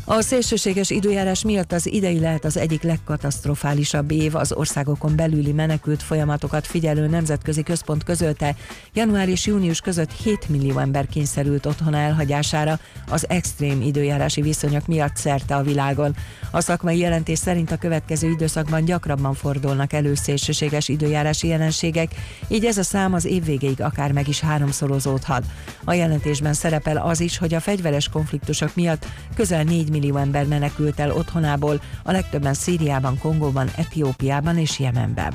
A 0.07 0.21
szélsőséges 0.21 0.91
időjárás 0.91 1.45
miatt 1.45 1.73
az 1.73 1.87
idei 1.87 2.21
lehet 2.21 2.45
az 2.45 2.57
egyik 2.57 2.83
legkatasztrofálisabb 2.83 4.11
év 4.11 4.35
az 4.35 4.53
országokon 4.53 5.17
belüli 5.17 5.53
menekült 5.53 6.03
folyamatokat 6.03 6.67
figyelő 6.67 7.07
nemzetközi 7.07 7.63
központ 7.63 8.05
közölte. 8.05 8.57
Január 8.95 9.29
és 9.29 9.47
június 9.47 9.81
között 9.81 10.13
7 10.13 10.49
millió 10.49 10.79
ember 10.79 11.07
kényszerült 11.07 11.67
otthon 11.67 11.95
elhagyására 11.95 12.79
az 13.11 13.29
extrém 13.29 13.83
időjárási 13.83 14.43
viszonyok 14.43 14.87
miatt 14.87 15.17
szerte 15.17 15.57
a 15.57 15.63
világon. 15.63 16.17
A 16.55 16.61
szakmai 16.61 16.99
jelentés 16.99 17.39
szerint 17.39 17.71
a 17.71 17.77
következő 17.77 18.31
időszakban 18.31 18.85
gyakrabban 18.85 19.35
fordulnak 19.35 19.93
elő 19.93 20.15
szélsőséges 20.15 20.89
időjárási 20.89 21.49
jelenségek, 21.49 22.11
így 22.49 22.65
ez 22.65 22.79
a 22.79 22.83
szám 22.83 23.13
az 23.13 23.25
év 23.25 23.45
végéig 23.45 23.81
akár 23.81 24.13
meg 24.13 24.29
is 24.29 24.41
háromszorozódhat. 24.41 25.45
A 25.85 25.93
jelentésben 25.93 26.53
szerepel 26.53 26.97
az 26.97 27.21
is, 27.21 27.39
hogy 27.39 27.55
a 27.55 27.61
fegyveres 27.61 28.09
konfliktusok 28.09 28.75
miatt 28.75 29.07
közel 29.35 29.63
4 29.63 29.91
millió 29.91 30.17
ember 30.17 30.47
menekült 30.47 31.01
el 31.01 31.11
otthonából, 31.11 31.81
a 32.03 32.13
legtöbben 32.13 32.55
Szíriában, 32.55 33.19
Kongóban, 33.19 33.71
Etiópiában 33.77 34.59
és 34.59 34.79
Jemenben. 34.79 35.35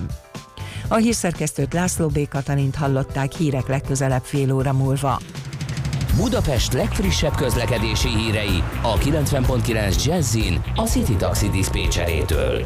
A 0.88 0.95
hírszerkesztőt 0.95 1.74
László 1.74 2.07
B. 2.07 2.28
Katalint 2.28 2.76
hallották 2.76 3.32
hírek 3.32 3.67
legközelebb 3.67 4.24
fél 4.24 4.53
óra 4.53 4.74
múlva. 4.74 5.20
Budapest 6.20 6.74
legfrissebb 6.74 7.36
közlekedési 7.36 8.07
hírei 8.07 8.63
a 8.82 8.93
90.9 8.97 10.05
Jazzin 10.05 10.61
a 10.76 10.82
City 10.82 11.15
Taxi 11.15 11.49
Dispécsejétől. 11.49 12.65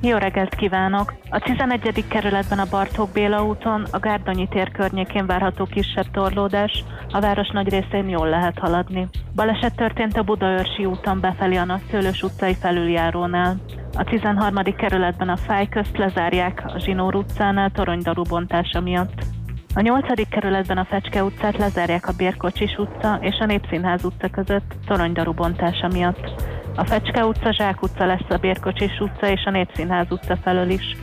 Jó 0.00 0.16
reggelt 0.16 0.54
kívánok! 0.54 1.14
A 1.30 1.38
11. 1.38 2.04
kerületben 2.08 2.58
a 2.58 2.66
Bartók 2.70 3.10
Béla 3.12 3.44
úton, 3.44 3.86
a 3.90 3.98
Gárdonyi 3.98 4.48
tér 4.48 4.70
környékén 4.70 5.26
várható 5.26 5.64
kisebb 5.64 6.10
torlódás, 6.10 6.84
a 7.10 7.20
város 7.20 7.48
nagy 7.52 7.68
részén 7.68 8.08
jól 8.08 8.28
lehet 8.28 8.58
haladni. 8.58 9.08
Baleset 9.34 9.76
történt 9.76 10.16
a 10.16 10.22
Budaörsi 10.22 10.84
úton 10.84 11.20
befelé 11.20 11.56
a 11.56 11.64
Nagyszőlős 11.64 12.22
utcai 12.22 12.54
felüljárónál. 12.54 13.56
A 13.94 14.04
13. 14.04 14.62
kerületben 14.76 15.28
a 15.28 15.36
fáj 15.36 15.68
közt 15.68 15.96
lezárják 15.96 16.62
a 16.66 16.78
Zsinór 16.78 17.14
utcánál 17.14 17.70
toronydaru 17.70 18.22
bontása 18.22 18.80
miatt. 18.80 19.33
A 19.76 19.80
8. 19.80 20.28
kerületben 20.28 20.78
a 20.78 20.84
Fecske 20.84 21.24
utcát 21.24 21.56
lezárják 21.56 22.08
a 22.08 22.12
Bérkocsis 22.16 22.76
utca 22.76 23.18
és 23.20 23.38
a 23.38 23.44
Népszínház 23.44 24.04
utca 24.04 24.28
között 24.28 24.74
toronydaru 24.86 25.32
bontása 25.32 25.88
miatt. 25.88 26.42
A 26.76 26.84
Fecske 26.84 27.24
utca, 27.26 27.52
Zsák 27.52 27.82
utca 27.82 28.06
lesz 28.06 28.28
a 28.28 28.36
Bérkocsis 28.36 28.98
utca 29.00 29.28
és 29.28 29.44
a 29.44 29.50
Népszínház 29.50 30.06
utca 30.10 30.36
felől 30.36 30.70
is. 30.70 30.96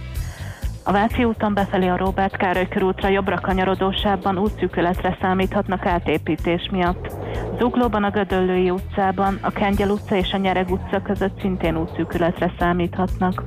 A 0.84 0.92
Váci 0.92 1.24
úton 1.24 1.54
befelé 1.54 1.88
a 1.88 1.98
Róbert 1.98 2.38
Károly 2.38 2.68
körútra 2.68 3.08
jobbra 3.08 3.40
kanyarodósában 3.40 4.38
útszűkületre 4.38 5.18
számíthatnak 5.22 5.86
átépítés 5.86 6.70
miatt. 6.72 7.12
Zuglóban 7.60 8.04
a 8.04 8.10
Gödöllői 8.10 8.70
utcában, 8.70 9.38
a 9.42 9.52
Kengyel 9.52 9.90
utca 9.90 10.16
és 10.16 10.34
a 10.34 10.38
Nyereg 10.38 10.70
utca 10.70 11.02
között 11.02 11.40
szintén 11.40 11.78
útszűkületre 11.78 12.54
számíthatnak. 12.60 13.44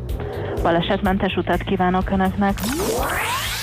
Balesetmentes 0.63 1.37
utat 1.37 1.63
kívánok 1.63 2.11
Önöknek! 2.11 2.55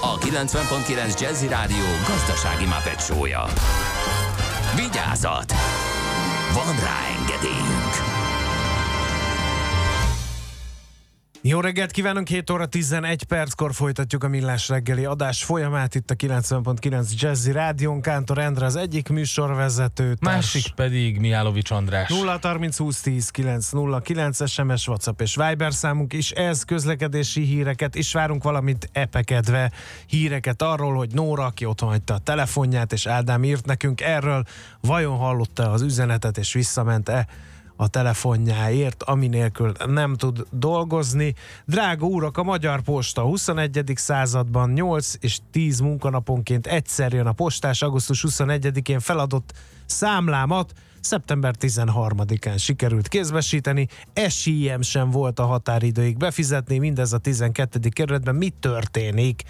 a 0.00 0.18
90.9 0.18 1.20
Jazzy 1.20 1.48
Rádió 1.48 1.84
gazdasági 2.08 2.66
mapetsója. 2.66 3.44
Vigyázat! 4.74 5.52
Van 6.52 6.74
rá 6.80 6.98
engedélyünk! 7.18 7.75
Jó 11.48 11.60
reggelt 11.60 11.90
kívánunk, 11.90 12.28
7 12.28 12.50
óra 12.50 12.66
11 12.66 13.24
perckor 13.24 13.74
folytatjuk 13.74 14.24
a 14.24 14.28
Millás 14.28 14.68
reggeli 14.68 15.04
adás 15.04 15.44
folyamát 15.44 15.94
itt 15.94 16.10
a 16.10 16.14
90.9 16.14 17.20
Jazzy 17.20 17.52
Rádión. 17.52 18.00
Kántor 18.00 18.38
Endre 18.38 18.66
az 18.66 18.76
egyik 18.76 19.08
műsorvezető. 19.08 20.04
társ- 20.04 20.20
Másik 20.20 20.74
pedig 20.74 21.18
Mihálovics 21.20 21.70
András. 21.70 22.08
0 22.08 22.38
30 22.42 22.76
20 22.76 23.00
10 23.00 23.30
909 23.30 24.50
SMS, 24.50 24.88
WhatsApp 24.88 25.20
és 25.20 25.36
Viber 25.36 25.72
számunk 25.72 26.12
is. 26.12 26.30
Ez 26.30 26.62
közlekedési 26.62 27.42
híreket 27.42 27.94
is 27.94 28.12
várunk, 28.12 28.42
valamint 28.42 28.88
epekedve 28.92 29.70
híreket 30.06 30.62
arról, 30.62 30.94
hogy 30.94 31.10
Nóra, 31.12 31.44
aki 31.44 31.64
otthon 31.64 31.88
hagyta 31.88 32.14
a 32.14 32.18
telefonját, 32.18 32.92
és 32.92 33.06
Ádám 33.06 33.44
írt 33.44 33.66
nekünk 33.66 34.00
erről, 34.00 34.44
vajon 34.80 35.16
hallotta 35.16 35.70
az 35.70 35.82
üzenetet, 35.82 36.38
és 36.38 36.52
visszament-e 36.52 37.26
a 37.76 37.88
telefonjáért, 37.88 39.02
ami 39.02 39.26
nélkül 39.26 39.72
nem 39.86 40.14
tud 40.14 40.46
dolgozni. 40.50 41.34
Drága 41.64 42.06
úrak, 42.06 42.36
a 42.36 42.42
Magyar 42.42 42.80
Posta 42.80 43.22
21. 43.22 43.92
században 43.94 44.70
8 44.70 45.14
és 45.20 45.38
10 45.50 45.80
munkanaponként 45.80 46.66
egyszer 46.66 47.12
jön 47.12 47.26
a 47.26 47.32
postás, 47.32 47.82
augusztus 47.82 48.24
21-én 48.28 49.00
feladott 49.00 49.52
számlámat 49.86 50.72
szeptember 51.00 51.54
13-án 51.60 52.58
sikerült 52.58 53.08
kézbesíteni, 53.08 53.88
eséllyem 54.12 54.82
sem 54.82 55.10
volt 55.10 55.38
a 55.38 55.46
határidőig 55.46 56.16
befizetni, 56.16 56.78
mindez 56.78 57.12
a 57.12 57.18
12. 57.18 57.88
kerületben. 57.88 58.34
Mi 58.34 58.52
történik? 58.60 59.42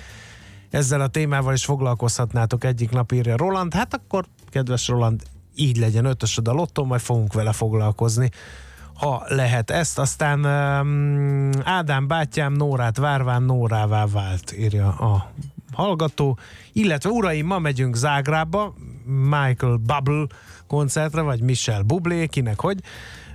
Ezzel 0.70 1.00
a 1.00 1.08
témával 1.08 1.54
is 1.54 1.64
foglalkozhatnátok 1.64 2.64
egyik 2.64 2.90
nap, 2.90 3.12
írja 3.12 3.36
Roland. 3.36 3.74
Hát 3.74 3.94
akkor, 3.94 4.26
kedves 4.48 4.88
Roland, 4.88 5.22
így 5.56 5.76
legyen 5.76 6.04
ötösöd 6.04 6.48
a 6.48 6.52
lottó, 6.52 6.84
majd 6.84 7.00
fogunk 7.00 7.32
vele 7.32 7.52
foglalkozni 7.52 8.30
ha 8.96 9.24
lehet 9.28 9.70
ezt. 9.70 9.98
Aztán 9.98 10.44
um, 10.44 11.50
Ádám 11.64 12.06
bátyám 12.06 12.52
Nórát 12.52 12.96
várván 12.96 13.42
Nórává 13.42 14.06
vált, 14.06 14.54
írja 14.58 14.88
a 14.88 15.30
hallgató. 15.72 16.38
Illetve 16.72 17.10
uraim, 17.10 17.46
ma 17.46 17.58
megyünk 17.58 17.94
Zágrába, 17.94 18.74
Michael 19.04 19.76
Bubble 19.76 20.26
koncertre, 20.66 21.20
vagy 21.20 21.40
Michel 21.40 21.82
Bublé, 21.82 22.26
kinek 22.26 22.60
hogy. 22.60 22.80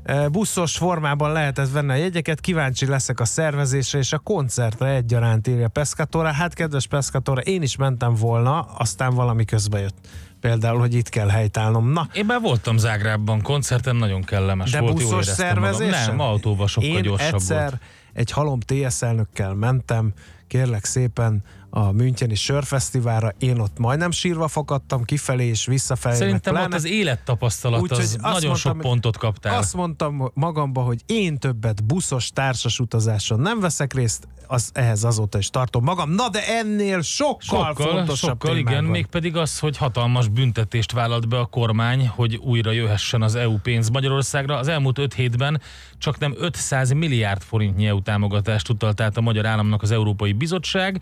E, 0.03 0.30
Buszos 0.30 0.78
formában 0.78 1.32
lehetett 1.32 1.72
venni 1.72 1.91
a 1.91 1.95
jegyeket, 1.95 2.39
kíváncsi 2.39 2.86
leszek 2.86 3.19
a 3.19 3.26
szervezésre 3.26 3.99
és 3.99 4.13
a 4.13 4.19
koncertre 4.19 4.88
egyaránt 4.88 5.47
írja 5.47 5.67
Pescatora. 5.67 6.32
Hát 6.32 6.53
kedves 6.53 6.88
Pescatora, 6.88 7.41
én 7.41 7.61
is 7.61 7.76
mentem 7.76 8.13
volna, 8.15 8.61
aztán 8.61 9.13
valami 9.13 9.45
közbe 9.45 9.80
jött. 9.80 9.95
Például, 10.41 10.79
hogy 10.79 10.93
itt 10.93 11.09
kell 11.09 11.27
helytállnom. 11.27 11.91
Na, 11.91 12.07
Én 12.13 12.25
már 12.25 12.41
voltam 12.41 12.77
Zágrábban 12.77 13.41
koncerten, 13.41 13.95
nagyon 13.95 14.21
kellemes 14.23 14.71
de 14.71 14.79
volt. 14.79 14.99
jól 14.99 15.09
buszos 15.09 15.25
szervezés? 15.25 16.05
Nem, 16.05 16.19
autóval 16.19 16.67
sokkal 16.67 16.89
Én 16.89 17.01
gyorsabb 17.01 17.33
egyszer 17.33 17.69
volt. 17.69 17.81
egy 18.13 18.31
halom 18.31 18.59
TS 18.59 19.01
elnökkel 19.01 19.53
mentem, 19.53 20.13
kérlek 20.47 20.85
szépen 20.85 21.43
a 21.74 21.91
Müncheni 21.91 22.36
Sörfesztiválra, 22.36 23.32
én 23.39 23.59
ott 23.59 23.78
majdnem 23.78 24.11
sírva 24.11 24.47
fakadtam 24.47 25.03
kifelé 25.03 25.45
és 25.45 25.65
visszafelé. 25.65 26.15
Szerintem 26.15 26.53
pláne. 26.53 26.67
ott 26.67 26.74
az 26.74 26.86
élettapasztalat 26.86 27.82
Úgyhogy 27.82 27.99
az 27.99 28.17
nagyon 28.22 28.55
sok 28.55 28.74
mondtam, 28.74 28.91
pontot 28.91 29.17
kaptál. 29.17 29.57
Azt 29.57 29.74
mondtam 29.74 30.32
magamba, 30.34 30.82
hogy 30.82 31.01
én 31.05 31.38
többet 31.38 31.84
buszos 31.84 32.30
társas 32.30 32.80
utazáson 32.80 33.39
nem 33.39 33.59
veszek 33.59 33.93
részt, 33.93 34.28
az 34.47 34.69
ehhez 34.74 35.03
azóta 35.03 35.38
is 35.38 35.49
tartom 35.49 35.84
magam. 35.84 36.09
Na 36.09 36.30
de 36.30 36.47
ennél 36.47 37.01
sokkal, 37.01 37.65
Sokkal, 37.65 37.93
fontosabb 37.93 38.41
sokkal 38.41 38.57
igen, 38.57 38.84
van. 38.84 38.91
mégpedig 38.91 39.36
az, 39.36 39.59
hogy 39.59 39.78
hatalmas 39.78 40.28
büntetést 40.28 40.91
vállalt 40.91 41.28
be 41.28 41.39
a 41.39 41.45
kormány, 41.45 42.07
hogy 42.07 42.36
újra 42.36 42.72
jöhessen 42.72 43.22
az 43.22 43.36
EU 43.36 43.57
pénz 43.57 43.89
Magyarországra. 43.89 44.57
Az 44.57 44.67
elmúlt 44.67 44.97
öt 44.97 45.13
hétben 45.13 45.61
csak 45.97 46.19
nem 46.19 46.34
500 46.38 46.91
milliárd 46.91 47.41
forintnyi 47.41 47.86
EU 47.86 48.01
támogatást 48.01 48.69
utalt 48.69 49.01
át 49.01 49.17
a 49.17 49.22
magyar 49.22 49.45
államnak 49.45 49.82
az 49.82 49.91
Európai 49.91 50.34
Bizottság, 50.34 51.01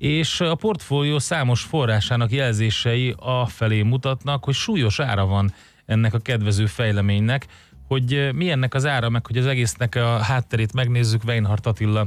és 0.00 0.40
a 0.40 0.54
portfólió 0.54 1.18
számos 1.18 1.62
forrásának 1.62 2.30
jelzései 2.30 3.14
a 3.18 3.46
felé 3.46 3.82
mutatnak, 3.82 4.44
hogy 4.44 4.54
súlyos 4.54 5.00
ára 5.00 5.26
van 5.26 5.52
ennek 5.86 6.14
a 6.14 6.18
kedvező 6.18 6.66
fejleménynek, 6.66 7.46
hogy 7.88 8.30
mi 8.34 8.50
ennek 8.50 8.74
az 8.74 8.86
ára, 8.86 9.08
meg 9.08 9.26
hogy 9.26 9.36
az 9.36 9.46
egésznek 9.46 9.94
a 9.94 10.18
hátterét 10.18 10.72
megnézzük, 10.72 11.24
Weinhardt 11.24 11.66
Attila, 11.66 12.06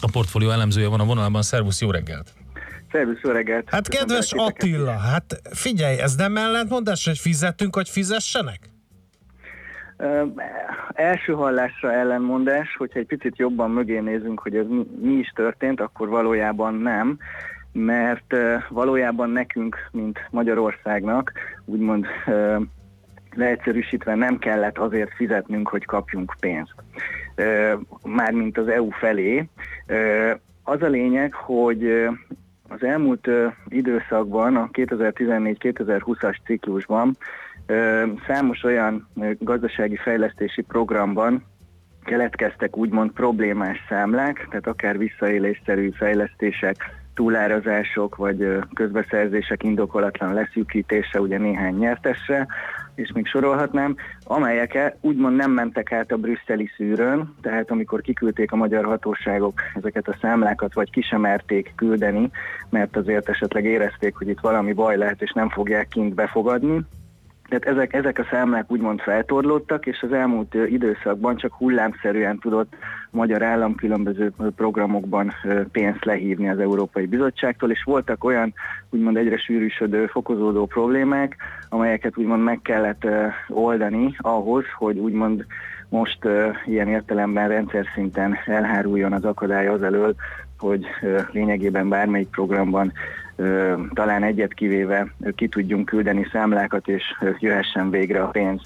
a 0.00 0.10
portfólió 0.10 0.50
elemzője 0.50 0.88
van 0.88 1.00
a 1.00 1.04
vonalban. 1.04 1.42
Szervusz, 1.42 1.80
jó 1.80 1.90
reggelt! 1.90 2.32
Szervusz, 2.92 3.20
jó 3.22 3.30
reggelt! 3.30 3.68
Hát 3.70 3.88
kedves 3.88 4.32
Attila, 4.32 4.98
hát 4.98 5.40
figyelj, 5.52 5.98
ez 5.98 6.14
nem 6.14 6.36
ellentmondás, 6.36 7.04
hogy 7.04 7.18
fizetünk, 7.18 7.74
hogy 7.74 7.88
fizessenek? 7.88 8.70
Első 10.92 11.32
hallásra 11.32 11.92
ellenmondás, 11.92 12.76
hogyha 12.76 12.98
egy 12.98 13.06
picit 13.06 13.36
jobban 13.36 13.70
mögé 13.70 13.98
nézünk, 13.98 14.40
hogy 14.40 14.56
ez 14.56 14.66
mi, 15.00 15.12
is 15.12 15.32
történt, 15.34 15.80
akkor 15.80 16.08
valójában 16.08 16.74
nem, 16.74 17.18
mert 17.72 18.34
valójában 18.68 19.30
nekünk, 19.30 19.76
mint 19.92 20.26
Magyarországnak, 20.30 21.32
úgymond 21.64 22.06
leegyszerűsítve 23.34 24.14
nem 24.14 24.38
kellett 24.38 24.78
azért 24.78 25.14
fizetnünk, 25.14 25.68
hogy 25.68 25.84
kapjunk 25.84 26.34
pénzt. 26.40 26.74
Mármint 28.04 28.58
az 28.58 28.68
EU 28.68 28.90
felé. 28.90 29.48
Az 30.62 30.82
a 30.82 30.86
lényeg, 30.86 31.32
hogy 31.32 32.08
az 32.68 32.82
elmúlt 32.82 33.28
időszakban, 33.68 34.56
a 34.56 34.68
2014-2020-as 34.72 36.36
ciklusban 36.44 37.16
számos 38.26 38.62
olyan 38.62 39.08
gazdasági 39.38 39.96
fejlesztési 39.96 40.62
programban 40.62 41.44
keletkeztek 42.04 42.76
úgymond 42.76 43.10
problémás 43.10 43.78
számlák, 43.88 44.46
tehát 44.50 44.66
akár 44.66 44.98
visszaélésszerű 44.98 45.90
fejlesztések, 45.90 46.76
túlárazások 47.14 48.16
vagy 48.16 48.58
közbeszerzések 48.74 49.62
indokolatlan 49.62 50.32
leszűkítése 50.34 51.20
ugye 51.20 51.38
néhány 51.38 51.74
nyertesre, 51.74 52.46
és 52.94 53.10
még 53.14 53.26
sorolhatnám, 53.26 53.96
amelyek 54.24 54.74
e- 54.74 54.96
úgymond 55.00 55.36
nem 55.36 55.50
mentek 55.50 55.92
át 55.92 56.12
a 56.12 56.16
brüsszeli 56.16 56.70
szűrőn, 56.76 57.34
tehát 57.42 57.70
amikor 57.70 58.00
kiküldték 58.00 58.52
a 58.52 58.56
magyar 58.56 58.84
hatóságok 58.84 59.60
ezeket 59.74 60.08
a 60.08 60.16
számlákat, 60.20 60.74
vagy 60.74 60.90
ki 60.90 61.02
sem 61.02 61.20
merték 61.20 61.72
küldeni, 61.76 62.30
mert 62.70 62.96
azért 62.96 63.28
esetleg 63.28 63.64
érezték, 63.64 64.14
hogy 64.14 64.28
itt 64.28 64.40
valami 64.40 64.72
baj 64.72 64.96
lehet, 64.96 65.22
és 65.22 65.32
nem 65.32 65.48
fogják 65.48 65.88
kint 65.88 66.14
befogadni, 66.14 66.84
tehát 67.48 67.64
ezek, 67.64 67.92
ezek 67.92 68.18
a 68.18 68.26
számlák 68.30 68.70
úgymond 68.70 69.00
feltorlódtak, 69.00 69.86
és 69.86 70.02
az 70.02 70.12
elmúlt 70.12 70.54
időszakban 70.54 71.36
csak 71.36 71.52
hullámszerűen 71.52 72.38
tudott 72.38 72.74
magyar 73.10 73.42
állam 73.42 73.74
különböző 73.74 74.32
programokban 74.56 75.32
pénzt 75.72 76.04
lehívni 76.04 76.48
az 76.48 76.58
Európai 76.58 77.06
Bizottságtól, 77.06 77.70
és 77.70 77.82
voltak 77.84 78.24
olyan 78.24 78.54
úgymond 78.90 79.16
egyre 79.16 79.36
sűrűsödő, 79.36 80.06
fokozódó 80.06 80.66
problémák, 80.66 81.36
amelyeket 81.68 82.16
úgymond 82.16 82.42
meg 82.42 82.60
kellett 82.62 83.06
oldani 83.48 84.14
ahhoz, 84.18 84.64
hogy 84.78 84.98
úgymond 84.98 85.46
most 85.88 86.18
ilyen 86.66 86.88
értelemben 86.88 87.48
rendszer 87.48 87.86
szinten 87.94 88.38
elháruljon 88.46 89.12
az 89.12 89.24
akadály 89.24 89.66
az 89.66 89.82
elől, 89.82 90.14
hogy 90.58 90.86
lényegében 91.32 91.88
bármelyik 91.88 92.28
programban 92.28 92.92
talán 93.94 94.22
egyet 94.22 94.54
kivéve 94.54 95.14
ki 95.34 95.48
tudjunk 95.48 95.84
küldeni 95.84 96.28
számlákat, 96.32 96.88
és 96.88 97.02
jöhessen 97.38 97.90
végre 97.90 98.22
a 98.22 98.28
pénz. 98.28 98.60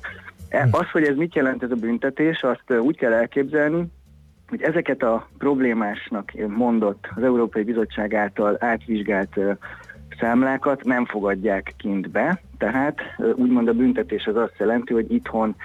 E- 0.49 0.69
Az, 0.71 0.91
hogy 0.91 1.05
ez 1.05 1.17
mit 1.17 1.35
jelent 1.35 1.63
ez 1.63 1.71
a 1.71 1.75
büntetés, 1.75 2.43
azt 2.43 2.81
úgy 2.81 2.97
kell 2.97 3.13
elképzelni, 3.13 3.85
hogy 4.49 4.63
ezeket 4.63 5.03
a 5.03 5.29
problémásnak 5.39 6.33
mondott 6.47 7.09
az 7.17 7.23
Európai 7.23 7.63
Bizottság 7.63 8.15
által 8.15 8.57
átvizsgált 8.61 9.41
számlákat 10.21 10.85
nem 10.85 11.05
fogadják 11.07 11.75
kint 11.77 12.11
be, 12.11 12.41
tehát 12.59 13.01
úgymond 13.35 13.69
a 13.69 13.73
büntetés 13.73 14.27
az 14.27 14.37
azt 14.37 14.55
jelenti, 14.59 14.93
hogy 14.93 15.13
itthon 15.13 15.57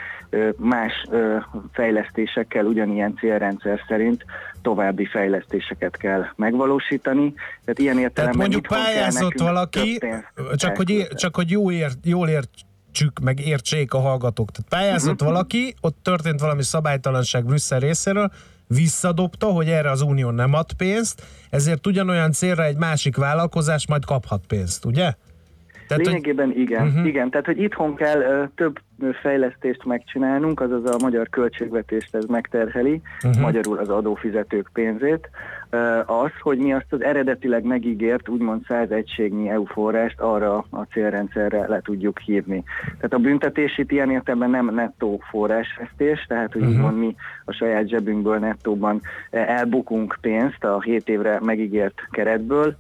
más 0.58 1.08
fejlesztésekkel 1.72 2.66
ugyanilyen 2.66 3.16
célrendszer 3.20 3.80
szerint 3.88 4.26
további 4.62 5.06
fejlesztéseket 5.06 5.98
kell 5.98 6.26
megvalósítani. 6.36 7.34
Tehát 7.34 7.80
ilyen 7.80 7.96
Tehát 7.96 8.10
értelemben 8.10 8.40
mondjuk 8.40 8.64
itthon 8.64 8.78
kell 8.78 8.94
pályázott 8.94 9.40
valaki, 9.40 10.00
csak 10.56 10.76
hogy, 10.78 11.08
csak 11.16 11.36
hogy 11.36 11.50
jó 11.52 11.72
ér, 11.72 11.92
jól 12.04 12.30
értsük, 12.30 13.20
meg 13.24 13.40
értsék 13.40 13.94
a 13.94 14.00
hallgatók. 14.00 14.52
Tehát 14.52 14.70
pályázott 14.86 15.22
Mhm. 15.22 15.30
valaki, 15.32 15.76
ott 15.82 15.98
történt 16.02 16.40
valami 16.40 16.64
szabálytalanság 16.64 17.46
Brüsszel 17.46 17.80
részéről, 17.80 18.32
visszadobta, 18.68 19.46
hogy 19.48 19.68
erre 19.70 19.90
az 19.90 20.02
unió 20.02 20.30
nem 20.30 20.54
ad 20.54 20.74
pénzt, 20.74 21.24
ezért 21.50 21.88
ugyanolyan 21.88 22.32
célra 22.32 22.64
egy 22.64 22.78
másik 22.78 23.18
vállalkozás 23.18 23.88
majd 23.88 24.06
kaphat 24.06 24.44
pénzt, 24.48 24.86
ugye? 24.86 25.14
Tehát, 25.88 26.06
Lényegében 26.06 26.48
hogy... 26.48 26.58
igen, 26.58 26.88
uh-huh. 26.88 27.08
igen. 27.08 27.30
Tehát, 27.30 27.46
hogy 27.46 27.62
itthon 27.62 27.96
kell 27.96 28.22
ö, 28.22 28.44
több 28.56 28.80
fejlesztést 29.22 29.86
megcsinálnunk, 29.86 30.62
azaz 30.62 30.86
a 30.86 30.98
magyar 31.00 31.30
költségvetést 31.30 32.16
ez 32.16 32.26
megterheli, 32.26 33.02
uh-huh. 33.24 33.42
magyarul 33.42 33.78
az 33.78 33.90
adófizetők 33.90 34.70
pénzét. 34.74 35.30
Ö, 35.70 36.00
az, 36.06 36.32
hogy 36.40 36.58
mi 36.58 36.74
azt 36.74 36.94
az 36.94 37.04
eredetileg 37.04 37.64
megígért, 37.64 38.30
úgymond 38.30 38.66
100 38.68 38.92
egységnyi 38.92 39.50
EU 39.50 39.66
forrást 39.66 40.20
arra 40.20 40.66
a 40.70 40.82
célrendszerre 40.92 41.68
le 41.68 41.82
tudjuk 41.82 42.20
hívni. 42.20 42.64
Tehát 42.86 43.14
a 43.14 43.18
büntetés 43.18 43.78
itt 43.78 43.92
ilyen 43.92 44.12
értelemben 44.12 44.50
nem 44.50 44.76
nettó 44.76 45.22
forrásvesztés, 45.30 46.26
tehát 46.28 46.54
hogy 46.54 46.62
uh-huh. 46.62 46.76
úgymond 46.76 46.98
mi 46.98 47.16
a 47.46 47.52
saját 47.52 47.88
zsebünkből 47.88 48.38
nettóban 48.38 49.02
eh, 49.30 49.50
elbukunk 49.58 50.18
pénzt 50.22 50.64
a 50.64 50.82
7 50.82 51.10
évre 51.10 51.40
megígért 51.42 52.02
keretből, 52.12 52.76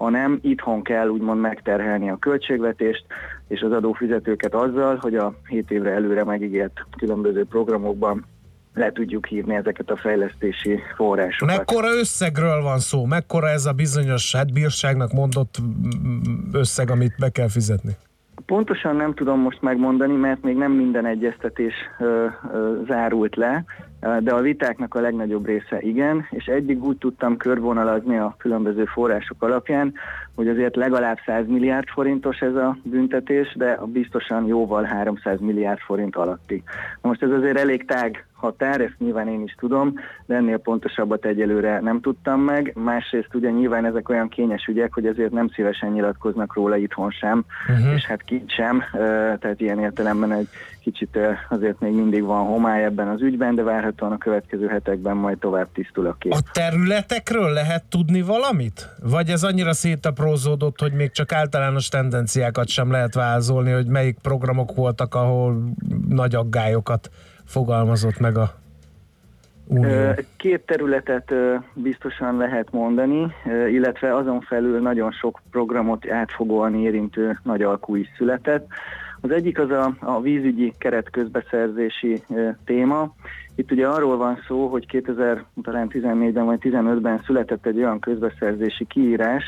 hanem 0.00 0.38
itthon 0.42 0.82
kell 0.82 1.08
úgymond 1.08 1.40
megterhelni 1.40 2.10
a 2.10 2.16
költségvetést 2.16 3.04
és 3.48 3.60
az 3.60 3.72
adófizetőket 3.72 4.54
azzal, 4.54 4.96
hogy 4.96 5.14
a 5.14 5.34
7 5.48 5.70
évre 5.70 5.90
előre 5.90 6.24
megígért 6.24 6.72
különböző 6.98 7.44
programokban 7.44 8.26
le 8.74 8.92
tudjuk 8.92 9.26
hívni 9.26 9.54
ezeket 9.54 9.90
a 9.90 9.96
fejlesztési 9.96 10.78
forrásokat. 10.96 11.56
Mekkora 11.56 11.88
összegről 11.98 12.62
van 12.62 12.78
szó? 12.78 13.04
Mekkora 13.04 13.48
ez 13.48 13.66
a 13.66 13.72
bizonyos, 13.72 14.34
hát 14.34 14.52
bírságnak 14.52 15.12
mondott 15.12 15.54
összeg, 16.52 16.90
amit 16.90 17.14
be 17.18 17.28
kell 17.28 17.48
fizetni? 17.48 17.96
Pontosan 18.46 18.96
nem 18.96 19.14
tudom 19.14 19.40
most 19.40 19.62
megmondani, 19.62 20.14
mert 20.14 20.42
még 20.42 20.56
nem 20.56 20.72
minden 20.72 21.06
egyeztetés 21.06 21.74
ö, 21.98 22.26
ö, 22.52 22.80
zárult 22.86 23.36
le, 23.36 23.64
de 24.00 24.32
a 24.34 24.40
vitáknak 24.40 24.94
a 24.94 25.00
legnagyobb 25.00 25.46
része 25.46 25.80
igen, 25.80 26.26
és 26.30 26.44
eddig 26.46 26.84
úgy 26.84 26.96
tudtam 26.96 27.36
körvonalazni 27.36 28.18
a 28.18 28.34
különböző 28.38 28.84
források 28.84 29.42
alapján, 29.42 29.94
hogy 30.34 30.48
azért 30.48 30.76
legalább 30.76 31.18
100 31.26 31.46
milliárd 31.46 31.88
forintos 31.88 32.38
ez 32.38 32.54
a 32.54 32.76
büntetés, 32.82 33.54
de 33.56 33.78
biztosan 33.86 34.46
jóval 34.46 34.82
300 34.82 35.40
milliárd 35.40 35.78
forint 35.78 36.16
alatti. 36.16 36.62
Na 37.02 37.08
most 37.08 37.22
ez 37.22 37.30
azért 37.30 37.58
elég 37.58 37.84
tág 37.84 38.24
határ, 38.40 38.80
ezt 38.80 38.98
nyilván 38.98 39.28
én 39.28 39.42
is 39.42 39.54
tudom, 39.58 39.94
de 40.26 40.34
ennél 40.34 40.58
pontosabbat 40.58 41.24
egyelőre 41.24 41.80
nem 41.80 42.00
tudtam 42.00 42.40
meg. 42.40 42.72
Másrészt 42.74 43.34
ugye 43.34 43.50
nyilván 43.50 43.84
ezek 43.84 44.08
olyan 44.08 44.28
kényes 44.28 44.66
ügyek, 44.66 44.92
hogy 44.92 45.06
azért 45.06 45.32
nem 45.32 45.48
szívesen 45.48 45.90
nyilatkoznak 45.90 46.54
róla 46.54 46.76
itthon 46.76 47.10
sem, 47.10 47.44
uh-huh. 47.68 47.94
és 47.94 48.06
hát 48.06 48.22
kint 48.22 48.50
sem, 48.50 48.82
ö, 48.92 48.98
tehát 49.38 49.60
ilyen 49.60 49.78
értelemben 49.78 50.32
egy 50.32 50.48
kicsit 50.80 51.18
azért 51.48 51.80
még 51.80 51.92
mindig 51.92 52.24
van 52.24 52.46
homály 52.46 52.84
ebben 52.84 53.08
az 53.08 53.22
ügyben, 53.22 53.54
de 53.54 53.62
várhatóan 53.62 54.12
a 54.12 54.18
következő 54.18 54.66
hetekben 54.66 55.16
majd 55.16 55.38
tovább 55.38 55.68
tisztul 55.72 56.06
a 56.06 56.16
kép. 56.18 56.32
A 56.32 56.40
területekről 56.52 57.52
lehet 57.52 57.84
tudni 57.88 58.22
valamit? 58.22 58.88
Vagy 59.02 59.28
ez 59.28 59.42
annyira 59.42 59.72
szétaprózódott, 59.72 60.80
hogy 60.80 60.92
még 60.92 61.10
csak 61.10 61.32
általános 61.32 61.88
tendenciákat 61.88 62.68
sem 62.68 62.90
lehet 62.90 63.14
vázolni, 63.14 63.70
hogy 63.70 63.86
melyik 63.86 64.18
programok 64.22 64.74
voltak, 64.74 65.14
ahol 65.14 65.72
nagy 66.08 66.34
aggályokat 66.34 67.10
fogalmazott 67.44 68.18
meg 68.18 68.36
a 68.36 68.58
Unió. 69.66 70.14
Két 70.36 70.60
területet 70.60 71.32
biztosan 71.74 72.36
lehet 72.36 72.72
mondani, 72.72 73.32
illetve 73.70 74.16
azon 74.16 74.40
felül 74.40 74.80
nagyon 74.80 75.12
sok 75.12 75.40
programot 75.50 76.10
átfogóan 76.10 76.74
érintő 76.74 77.38
nagy 77.42 77.62
alkú 77.62 77.96
is 77.96 78.08
született. 78.16 78.66
Az 79.20 79.30
egyik 79.30 79.58
az 79.58 79.70
a, 79.70 79.94
a 80.00 80.20
vízügyi 80.20 80.72
keretközbeszerzési 80.78 82.22
téma. 82.64 83.14
Itt 83.54 83.70
ugye 83.70 83.86
arról 83.86 84.16
van 84.16 84.38
szó, 84.46 84.68
hogy 84.68 84.86
2014-ben 84.92 86.44
vagy 86.44 86.58
15-ben 86.62 87.22
született 87.26 87.66
egy 87.66 87.76
olyan 87.76 88.00
közbeszerzési 88.00 88.86
kiírás, 88.86 89.44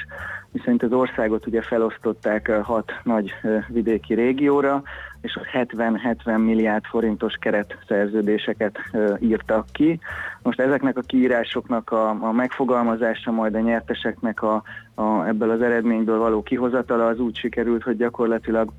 miszerint 0.51 0.83
az 0.83 0.93
országot 0.93 1.47
ugye 1.47 1.63
felosztották 1.63 2.51
hat 2.51 2.93
nagy 3.03 3.33
vidéki 3.69 4.15
régióra, 4.15 4.83
és 5.21 5.37
ott 5.37 5.67
70-70 5.69 6.45
milliárd 6.45 6.85
forintos 6.85 7.35
keretszerződéseket 7.41 8.79
írtak 9.19 9.67
ki. 9.73 10.01
Most 10.43 10.61
ezeknek 10.61 10.97
a 10.97 11.01
kiírásoknak 11.01 11.91
a, 11.91 12.09
a 12.09 12.33
megfogalmazása, 12.33 13.31
majd 13.31 13.55
a 13.55 13.61
nyerteseknek 13.61 14.43
a, 14.43 14.63
a, 14.95 15.27
ebből 15.27 15.51
az 15.51 15.63
eredményből 15.63 16.19
való 16.19 16.43
kihozatala 16.43 17.07
az 17.07 17.19
úgy 17.19 17.37
sikerült, 17.37 17.83
hogy 17.83 17.97
gyakorlatilag 17.97 18.73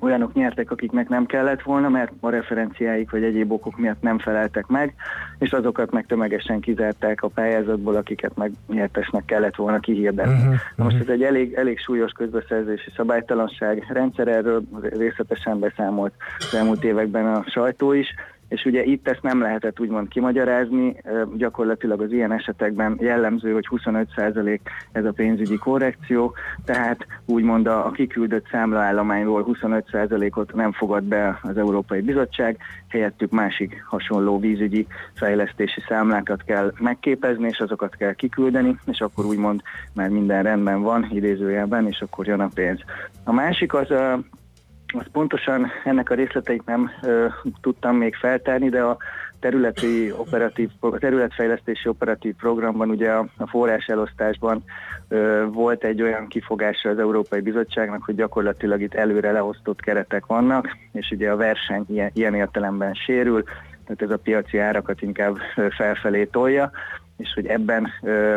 olyanok 0.00 0.32
nyertek, 0.34 0.70
akiknek 0.70 1.08
nem 1.08 1.26
kellett 1.26 1.62
volna, 1.62 1.88
mert 1.88 2.12
a 2.20 2.30
referenciáik 2.30 3.10
vagy 3.10 3.22
egyéb 3.22 3.52
okok 3.52 3.78
miatt 3.78 4.02
nem 4.02 4.18
feleltek 4.18 4.66
meg, 4.66 4.94
és 5.38 5.52
azokat 5.52 5.90
meg 5.90 6.06
tömegesen 6.06 6.60
kizárták 6.60 7.22
a 7.22 7.28
pályázatból, 7.28 7.96
akiket 7.96 8.36
meg 8.36 8.52
nyertesnek 8.68 9.24
kellett 9.24 9.56
volna 9.56 9.78
kihirdetni. 9.80 10.32
Mhm, 10.32 10.48
Uh-huh, 10.50 10.84
Most 10.84 11.00
ez 11.00 11.08
egy 11.08 11.22
elég, 11.22 11.52
elég 11.52 11.78
súlyos 11.78 12.12
közbeszerzési 12.12 12.90
szabálytalanság 12.96 13.86
rendszer, 13.88 14.28
erről 14.28 14.62
részletesen 14.80 15.58
beszámolt 15.58 16.12
az 16.38 16.54
elmúlt 16.54 16.84
években 16.84 17.26
a 17.26 17.44
sajtó 17.46 17.92
is, 17.92 18.14
és 18.50 18.64
ugye 18.64 18.84
itt 18.84 19.08
ezt 19.08 19.22
nem 19.22 19.40
lehetett 19.40 19.80
úgymond 19.80 20.08
kimagyarázni, 20.08 20.96
gyakorlatilag 21.36 22.00
az 22.00 22.12
ilyen 22.12 22.32
esetekben 22.32 22.96
jellemző, 23.00 23.52
hogy 23.52 23.68
25% 23.70 24.58
ez 24.92 25.04
a 25.04 25.12
pénzügyi 25.12 25.56
korrekció, 25.56 26.34
tehát 26.64 27.06
úgymond 27.26 27.66
a, 27.66 27.86
a 27.86 27.90
kiküldött 27.90 28.46
számlaállományról 28.50 29.46
25%-ot 29.48 30.54
nem 30.54 30.72
fogad 30.72 31.02
be 31.02 31.38
az 31.42 31.56
Európai 31.56 32.00
Bizottság, 32.00 32.58
helyettük 32.88 33.30
másik 33.30 33.84
hasonló 33.86 34.38
vízügyi 34.38 34.86
fejlesztési 35.14 35.80
számlákat 35.88 36.42
kell 36.44 36.72
megképezni, 36.78 37.48
és 37.48 37.58
azokat 37.58 37.96
kell 37.96 38.12
kiküldeni, 38.12 38.76
és 38.86 39.00
akkor 39.00 39.24
úgymond 39.24 39.62
már 39.94 40.08
minden 40.08 40.42
rendben 40.42 40.82
van, 40.82 41.08
idézőjelben, 41.10 41.86
és 41.86 42.00
akkor 42.00 42.26
jön 42.26 42.40
a 42.40 42.50
pénz. 42.54 42.80
A 43.24 43.32
másik 43.32 43.74
az 43.74 43.90
azt 44.92 45.08
pontosan 45.08 45.70
ennek 45.84 46.10
a 46.10 46.14
részleteit 46.14 46.66
nem 46.66 46.90
ö, 47.02 47.26
tudtam 47.60 47.96
még 47.96 48.14
feltárni, 48.14 48.68
de 48.68 48.82
a 48.82 48.96
területi 49.40 50.12
operatív, 50.16 50.70
a 50.80 50.98
területfejlesztési 50.98 51.88
operatív 51.88 52.34
programban, 52.34 52.90
ugye 52.90 53.10
a, 53.10 53.26
a 53.36 53.48
forrás 53.48 53.86
elosztásban 53.86 54.64
ö, 55.08 55.44
volt 55.52 55.84
egy 55.84 56.02
olyan 56.02 56.26
kifogása 56.26 56.88
az 56.88 56.98
Európai 56.98 57.40
Bizottságnak, 57.40 58.02
hogy 58.04 58.14
gyakorlatilag 58.14 58.80
itt 58.80 58.94
előre 58.94 59.32
leosztott 59.32 59.80
keretek 59.80 60.26
vannak, 60.26 60.76
és 60.92 61.10
ugye 61.10 61.30
a 61.30 61.36
verseny 61.36 61.84
ilyen, 61.88 62.10
ilyen 62.14 62.34
értelemben 62.34 62.94
sérül, 62.94 63.42
tehát 63.84 64.02
ez 64.02 64.10
a 64.10 64.22
piaci 64.22 64.58
árakat 64.58 65.02
inkább 65.02 65.36
felfelé 65.70 66.24
tolja, 66.24 66.70
és 67.20 67.32
hogy 67.34 67.46
ebben, 67.46 67.88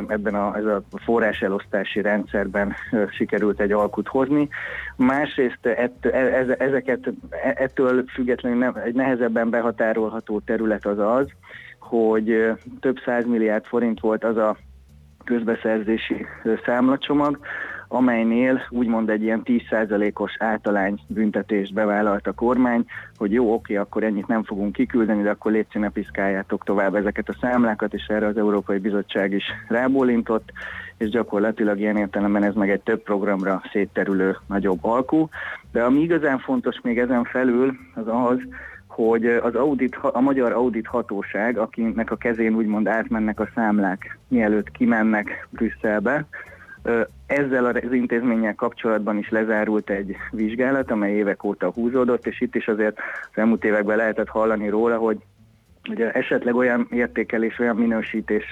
ebben 0.07 0.35
a, 0.35 0.57
ez 0.57 0.65
a 0.65 0.83
forráselosztási 1.03 2.01
rendszerben 2.01 2.73
sikerült 3.09 3.59
egy 3.59 3.71
alkut 3.71 4.07
hozni. 4.07 4.49
Másrészt 4.95 5.65
ett, 5.65 6.05
ez, 6.05 6.47
ezeket, 6.57 7.13
e- 7.29 7.55
ettől 7.57 8.03
függetlenül 8.13 8.57
nem, 8.57 8.75
egy 8.85 8.93
nehezebben 8.93 9.49
behatárolható 9.49 10.39
terület 10.39 10.85
az 10.85 10.99
az, 10.99 11.27
hogy 11.79 12.51
több 12.79 12.97
százmilliárd 13.05 13.65
forint 13.65 13.99
volt 13.99 14.23
az 14.23 14.37
a 14.37 14.57
közbeszerzési 15.23 16.25
számlacsomag, 16.65 17.39
amelynél 17.93 18.61
úgymond 18.69 19.09
egy 19.09 19.21
ilyen 19.21 19.41
10%-os 19.45 20.35
általány 20.39 20.99
büntetést 21.07 21.73
bevállalt 21.73 22.27
a 22.27 22.31
kormány, 22.31 22.85
hogy 23.17 23.31
jó, 23.31 23.53
oké, 23.53 23.75
akkor 23.75 24.03
ennyit 24.03 24.27
nem 24.27 24.43
fogunk 24.43 24.73
kiküldeni, 24.73 25.21
de 25.21 25.29
akkor 25.29 25.51
légy 25.51 25.65
ne 25.73 25.89
piszkáljátok 25.89 26.63
tovább 26.63 26.95
ezeket 26.95 27.29
a 27.29 27.37
számlákat, 27.41 27.93
és 27.93 28.05
erre 28.07 28.25
az 28.25 28.37
Európai 28.37 28.77
Bizottság 28.77 29.31
is 29.31 29.43
rábólintott, 29.67 30.51
és 30.97 31.09
gyakorlatilag 31.09 31.79
ilyen 31.79 31.97
értelemben 31.97 32.43
ez 32.43 32.53
meg 32.53 32.69
egy 32.69 32.81
több 32.81 33.03
programra 33.03 33.61
szétterülő 33.71 34.37
nagyobb 34.47 34.85
alkú. 34.85 35.29
De 35.71 35.83
ami 35.83 35.99
igazán 35.99 36.39
fontos 36.39 36.79
még 36.81 36.99
ezen 36.99 37.23
felül, 37.23 37.73
az 37.95 38.07
az, 38.07 38.37
hogy 38.87 39.25
az 39.25 39.55
audit, 39.55 39.95
a 40.01 40.21
magyar 40.21 40.51
audit 40.51 40.87
hatóság, 40.87 41.57
akinek 41.57 42.11
a 42.11 42.15
kezén 42.15 42.55
úgymond 42.55 42.87
átmennek 42.87 43.39
a 43.39 43.49
számlák, 43.55 44.17
mielőtt 44.27 44.71
kimennek 44.71 45.47
Brüsszelbe, 45.49 46.25
ezzel 47.25 47.65
az 47.65 47.91
intézménnyel 47.91 48.55
kapcsolatban 48.55 49.17
is 49.17 49.29
lezárult 49.29 49.89
egy 49.89 50.15
vizsgálat, 50.31 50.91
amely 50.91 51.13
évek 51.13 51.43
óta 51.43 51.71
húzódott, 51.71 52.27
és 52.27 52.41
itt 52.41 52.55
is 52.55 52.67
azért 52.67 52.97
az 53.21 53.37
elmúlt 53.37 53.63
években 53.63 53.97
lehetett 53.97 54.29
hallani 54.29 54.69
róla, 54.69 54.97
hogy 54.97 55.17
Ugye 55.89 56.11
esetleg 56.11 56.55
olyan 56.55 56.87
értékelés, 56.89 57.59
olyan 57.59 57.75
minősítés 57.75 58.43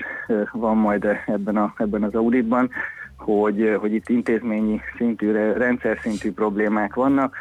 van 0.51 0.77
majd 0.77 1.07
ebben, 1.25 1.57
a, 1.57 1.73
ebben 1.77 2.03
az 2.03 2.15
auditban, 2.15 2.69
hogy, 3.17 3.77
hogy 3.79 3.93
itt 3.93 4.09
intézményi 4.09 4.81
szintű, 4.97 5.31
rendszer 5.31 5.99
szintű 6.01 6.31
problémák 6.31 6.93
vannak, 6.93 7.35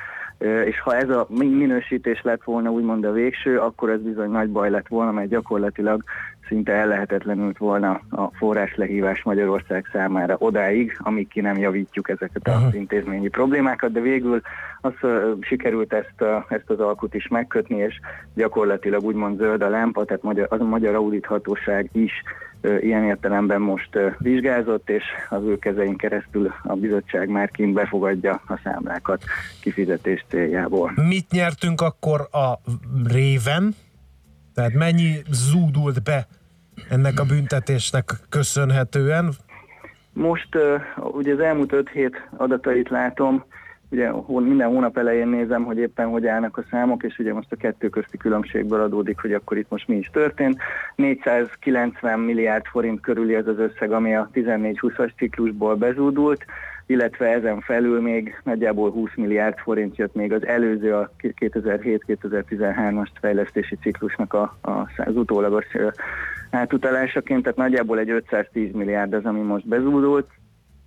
és 0.64 0.80
ha 0.80 0.96
ez 0.96 1.08
a 1.08 1.26
mi- 1.28 1.54
minősítés 1.54 2.22
lett 2.22 2.44
volna 2.44 2.70
úgymond 2.70 3.04
a 3.04 3.12
végső, 3.12 3.58
akkor 3.58 3.90
ez 3.90 4.00
bizony 4.00 4.30
nagy 4.30 4.50
baj 4.50 4.70
lett 4.70 4.88
volna, 4.88 5.10
mert 5.10 5.28
gyakorlatilag 5.28 6.02
szinte 6.50 6.72
ellehetetlenült 6.72 7.58
volna 7.58 8.00
a 8.10 8.30
forráslehívás 8.32 9.22
Magyarország 9.22 9.88
számára 9.92 10.36
odáig, 10.38 10.96
amíg 10.98 11.28
ki 11.28 11.40
nem 11.40 11.58
javítjuk 11.58 12.08
ezeket 12.08 12.48
az 12.48 12.74
intézményi 12.74 13.28
problémákat, 13.28 13.92
de 13.92 14.00
végül 14.00 14.40
az 14.80 14.92
sikerült 15.40 15.92
ezt, 15.92 16.20
a, 16.20 16.46
ezt 16.48 16.70
az 16.70 16.80
alkut 16.80 17.14
is 17.14 17.28
megkötni, 17.28 17.76
és 17.76 18.00
gyakorlatilag 18.34 19.04
úgymond 19.04 19.38
zöld 19.38 19.62
a 19.62 19.68
lámpa, 19.68 20.04
tehát 20.04 20.22
magyar, 20.22 20.46
az 20.50 20.60
a 20.60 20.64
Magyar 20.64 20.94
Audithatóság 20.94 21.90
is 21.92 22.12
ilyen 22.80 23.04
értelemben 23.04 23.60
most 23.60 23.98
vizsgázott, 24.18 24.90
és 24.90 25.04
az 25.28 25.42
ő 25.42 25.58
kezein 25.58 25.96
keresztül 25.96 26.52
a 26.62 26.74
bizottság 26.74 27.28
már 27.28 27.50
kint 27.50 27.72
befogadja 27.72 28.42
a 28.46 28.60
számlákat 28.64 29.22
kifizetés 29.60 30.24
céljából. 30.28 30.92
Mit 30.94 31.30
nyertünk 31.30 31.80
akkor 31.80 32.28
a 32.32 32.60
réven? 33.04 33.74
Tehát 34.54 34.72
mennyi 34.72 35.12
zúdult 35.30 36.02
be 36.02 36.26
ennek 36.90 37.20
a 37.20 37.24
büntetésnek 37.24 38.04
köszönhetően? 38.28 39.30
Most 40.12 40.48
ugye 40.96 41.32
az 41.32 41.40
elmúlt 41.40 41.72
5 41.72 41.88
hét 41.88 42.28
adatait 42.36 42.88
látom, 42.88 43.44
ugye 43.90 44.10
minden 44.26 44.68
hónap 44.68 44.98
elején 44.98 45.28
nézem, 45.28 45.64
hogy 45.64 45.78
éppen 45.78 46.08
hogy 46.08 46.26
állnak 46.26 46.56
a 46.56 46.64
számok, 46.70 47.02
és 47.02 47.18
ugye 47.18 47.32
most 47.32 47.52
a 47.52 47.56
kettő 47.56 47.88
közti 47.88 48.16
különbségből 48.16 48.80
adódik, 48.80 49.20
hogy 49.20 49.32
akkor 49.32 49.56
itt 49.56 49.70
most 49.70 49.88
mi 49.88 49.96
is 49.96 50.10
történt. 50.12 50.58
490 50.96 52.20
milliárd 52.20 52.64
forint 52.64 53.00
körüli 53.00 53.34
ez 53.34 53.46
az 53.46 53.58
összeg, 53.58 53.92
ami 53.92 54.14
a 54.14 54.30
14-20-as 54.34 55.10
ciklusból 55.16 55.74
bezúdult, 55.74 56.44
illetve 56.90 57.26
ezen 57.26 57.60
felül 57.60 58.00
még 58.00 58.40
nagyjából 58.44 58.90
20 58.90 59.10
milliárd 59.16 59.58
forint 59.58 59.96
jött 59.96 60.14
még 60.14 60.32
az 60.32 60.46
előző 60.46 60.94
a 60.94 61.10
2007-2013-as 61.22 63.08
fejlesztési 63.20 63.76
ciklusnak 63.76 64.32
a, 64.34 64.56
a, 64.60 64.70
az 64.96 65.16
utólagos 65.16 65.66
átutalásaként, 66.50 67.42
tehát 67.42 67.58
nagyjából 67.58 67.98
egy 67.98 68.10
510 68.10 68.72
milliárd 68.72 69.12
az, 69.12 69.24
ami 69.24 69.40
most 69.40 69.66
bezúdult, 69.66 70.28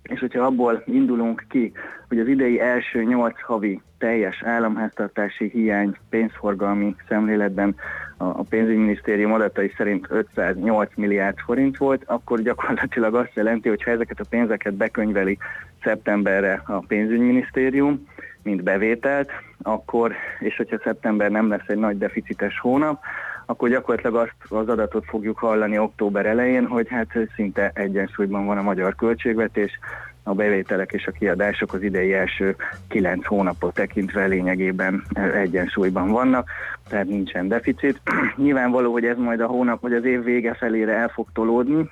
és 0.02 0.20
hogyha 0.20 0.44
abból 0.44 0.82
indulunk 0.86 1.44
ki, 1.48 1.72
hogy 2.08 2.18
az 2.18 2.26
idei 2.26 2.60
első 2.60 3.02
8 3.02 3.42
havi 3.42 3.82
teljes 3.98 4.42
államháztartási 4.42 5.50
hiány 5.52 5.96
pénzforgalmi 6.10 6.94
szemléletben 7.08 7.74
a 8.16 8.42
pénzügyminisztérium 8.42 9.32
adatai 9.32 9.72
szerint 9.76 10.06
508 10.10 10.90
milliárd 10.96 11.38
forint 11.38 11.76
volt, 11.76 12.02
akkor 12.06 12.40
gyakorlatilag 12.42 13.14
azt 13.14 13.34
jelenti, 13.34 13.68
hogy 13.68 13.82
ha 13.82 13.90
ezeket 13.90 14.20
a 14.20 14.24
pénzeket 14.30 14.74
bekönyveli 14.74 15.38
szeptemberre 15.82 16.62
a 16.66 16.78
pénzügyminisztérium, 16.78 18.08
mint 18.42 18.62
bevételt, 18.62 19.30
akkor, 19.62 20.12
és 20.40 20.56
hogyha 20.56 20.78
szeptember 20.84 21.30
nem 21.30 21.48
lesz 21.48 21.68
egy 21.68 21.78
nagy 21.78 21.98
deficites 21.98 22.58
hónap, 22.58 23.02
akkor 23.46 23.68
gyakorlatilag 23.68 24.16
azt 24.16 24.52
az 24.52 24.68
adatot 24.68 25.04
fogjuk 25.04 25.38
hallani 25.38 25.78
október 25.78 26.26
elején, 26.26 26.66
hogy 26.66 26.88
hát 26.88 27.08
szinte 27.34 27.70
egyensúlyban 27.74 28.46
van 28.46 28.58
a 28.58 28.62
magyar 28.62 28.94
költségvetés, 28.94 29.78
a 30.24 30.34
bevételek 30.34 30.92
és 30.92 31.06
a 31.06 31.10
kiadások 31.10 31.72
az 31.72 31.82
idei 31.82 32.12
első 32.14 32.56
kilenc 32.88 33.26
hónapot 33.26 33.74
tekintve 33.74 34.26
lényegében 34.26 35.02
eh, 35.12 35.40
egyensúlyban 35.40 36.10
vannak, 36.10 36.50
tehát 36.88 37.06
nincsen 37.06 37.48
deficit. 37.48 38.00
Nyilvánvaló, 38.36 38.92
hogy 38.92 39.04
ez 39.04 39.16
majd 39.16 39.40
a 39.40 39.46
hónap 39.46 39.80
vagy 39.80 39.92
az 39.92 40.04
év 40.04 40.22
vége 40.22 40.54
felére 40.54 40.92
el 40.92 41.08
fog 41.08 41.26
tolódni, 41.32 41.90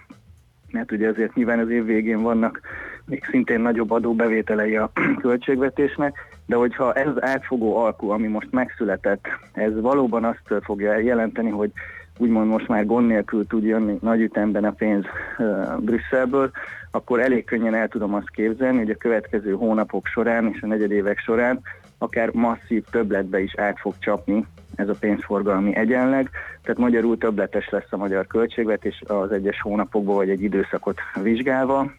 mert 0.71 0.93
ugye 0.93 1.09
azért 1.09 1.35
nyilván 1.35 1.59
az 1.59 1.71
év 1.71 1.85
végén 1.85 2.23
vannak 2.23 2.61
még 3.05 3.25
szintén 3.31 3.61
nagyobb 3.61 3.91
adóbevételei 3.91 4.77
a 4.77 4.91
költségvetésnek, 5.23 6.19
de 6.47 6.57
hogyha 6.57 6.93
ez 6.93 7.13
átfogó 7.21 7.77
alkú, 7.77 8.11
ami 8.11 8.27
most 8.27 8.49
megszületett, 8.51 9.27
ez 9.53 9.81
valóban 9.81 10.25
azt 10.25 10.63
fogja 10.65 10.99
jelenteni, 10.99 11.51
hogy 11.51 11.71
úgymond 12.19 12.49
most 12.49 12.69
már 12.69 12.87
gond 12.87 13.07
nélkül 13.07 13.47
tud 13.47 13.65
jönni 13.65 13.99
nagy 14.01 14.21
ütemben 14.21 14.65
a 14.65 14.71
pénz 14.71 15.05
uh, 15.39 15.81
Brüsszelből, 15.81 16.51
akkor 16.95 17.21
elég 17.21 17.45
könnyen 17.45 17.75
el 17.75 17.89
tudom 17.89 18.15
azt 18.15 18.31
képzelni, 18.31 18.79
hogy 18.79 18.91
a 18.91 18.97
következő 18.97 19.53
hónapok 19.53 20.07
során 20.07 20.51
és 20.55 20.63
a 20.63 20.67
negyedévek 20.67 21.19
során 21.19 21.61
akár 21.99 22.31
masszív 22.33 22.85
többletbe 22.91 23.41
is 23.41 23.57
át 23.57 23.79
fog 23.81 23.95
csapni 23.99 24.47
ez 24.75 24.89
a 24.89 24.95
pénzforgalmi 25.01 25.77
egyenleg, 25.77 26.31
tehát 26.63 26.79
magyarul 26.79 27.19
többletes 27.19 27.69
lesz 27.69 27.93
a 27.93 27.97
magyar 27.97 28.27
költségvetés 28.27 29.03
az 29.07 29.33
egyes 29.33 29.61
hónapokból 29.61 30.15
vagy 30.15 30.31
egy 30.31 30.43
időszakot 30.43 30.99
vizsgálva, 31.23 31.93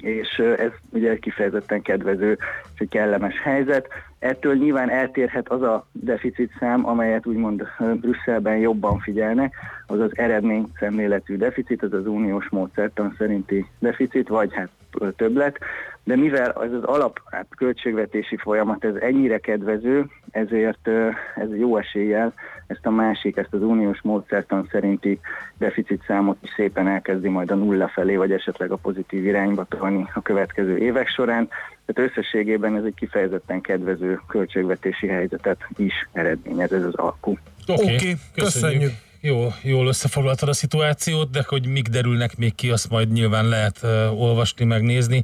és 0.00 0.38
ez 0.38 0.70
ugye 0.90 1.18
kifejezetten 1.18 1.82
kedvező 1.82 2.38
és 2.74 2.80
egy 2.80 2.88
kellemes 2.88 3.40
helyzet. 3.42 3.88
Ettől 4.18 4.54
nyilván 4.54 4.90
eltérhet 4.90 5.48
az 5.48 5.62
a 5.62 5.86
deficit 5.92 6.52
szám, 6.58 6.86
amelyet 6.86 7.26
úgymond 7.26 7.66
Brüsszelben 7.78 8.56
jobban 8.56 8.98
figyelnek, 8.98 9.54
az 9.86 10.00
az 10.00 10.10
eredmény 10.18 10.70
szemléletű 10.78 11.36
deficit, 11.36 11.82
az 11.82 11.92
az 11.92 12.06
uniós 12.06 12.48
módszertan 12.48 13.14
szerinti 13.18 13.66
deficit, 13.78 14.28
vagy 14.28 14.54
hát 14.54 14.68
többlet, 15.16 15.58
de 16.04 16.16
mivel 16.16 16.50
az 16.50 16.72
az 16.72 16.82
alap 16.82 17.20
hát, 17.30 17.46
költségvetési 17.56 18.36
folyamat 18.36 18.84
ez 18.84 18.94
ennyire 18.94 19.38
kedvező, 19.38 20.06
ezért 20.30 20.88
ez 21.34 21.56
jó 21.56 21.76
eséllyel 21.76 22.34
ezt 22.68 22.86
a 22.86 22.90
másik, 22.90 23.36
ezt 23.36 23.52
az 23.52 23.62
uniós 23.62 24.00
módszertan 24.02 24.68
szerinti 24.70 25.20
deficit 25.58 26.02
számot 26.06 26.36
is 26.42 26.50
szépen 26.56 26.88
elkezdi 26.88 27.28
majd 27.28 27.50
a 27.50 27.54
nulla 27.54 27.88
felé, 27.88 28.16
vagy 28.16 28.32
esetleg 28.32 28.70
a 28.70 28.76
pozitív 28.76 29.26
irányba 29.26 29.64
tolni 29.64 30.10
a 30.14 30.22
következő 30.22 30.78
évek 30.78 31.08
során. 31.08 31.48
Tehát 31.86 32.10
összességében 32.10 32.76
ez 32.76 32.84
egy 32.84 32.94
kifejezetten 32.94 33.60
kedvező 33.60 34.20
költségvetési 34.26 35.06
helyzetet 35.06 35.58
is 35.76 36.08
eredményez 36.12 36.72
ez 36.72 36.84
az 36.84 36.94
alkú. 36.94 37.38
Oké, 37.66 37.82
Oké, 37.82 37.94
okay, 37.94 38.14
köszönjük. 38.34 38.92
Jó, 39.20 39.46
jól 39.62 39.86
összefoglaltad 39.86 40.48
a 40.48 40.52
szituációt, 40.52 41.30
de 41.30 41.44
hogy 41.48 41.66
mik 41.66 41.88
derülnek 41.88 42.36
még 42.36 42.54
ki, 42.54 42.70
azt 42.70 42.90
majd 42.90 43.12
nyilván 43.12 43.48
lehet 43.48 43.80
uh, 43.82 44.20
olvasni, 44.20 44.64
megnézni. 44.64 45.22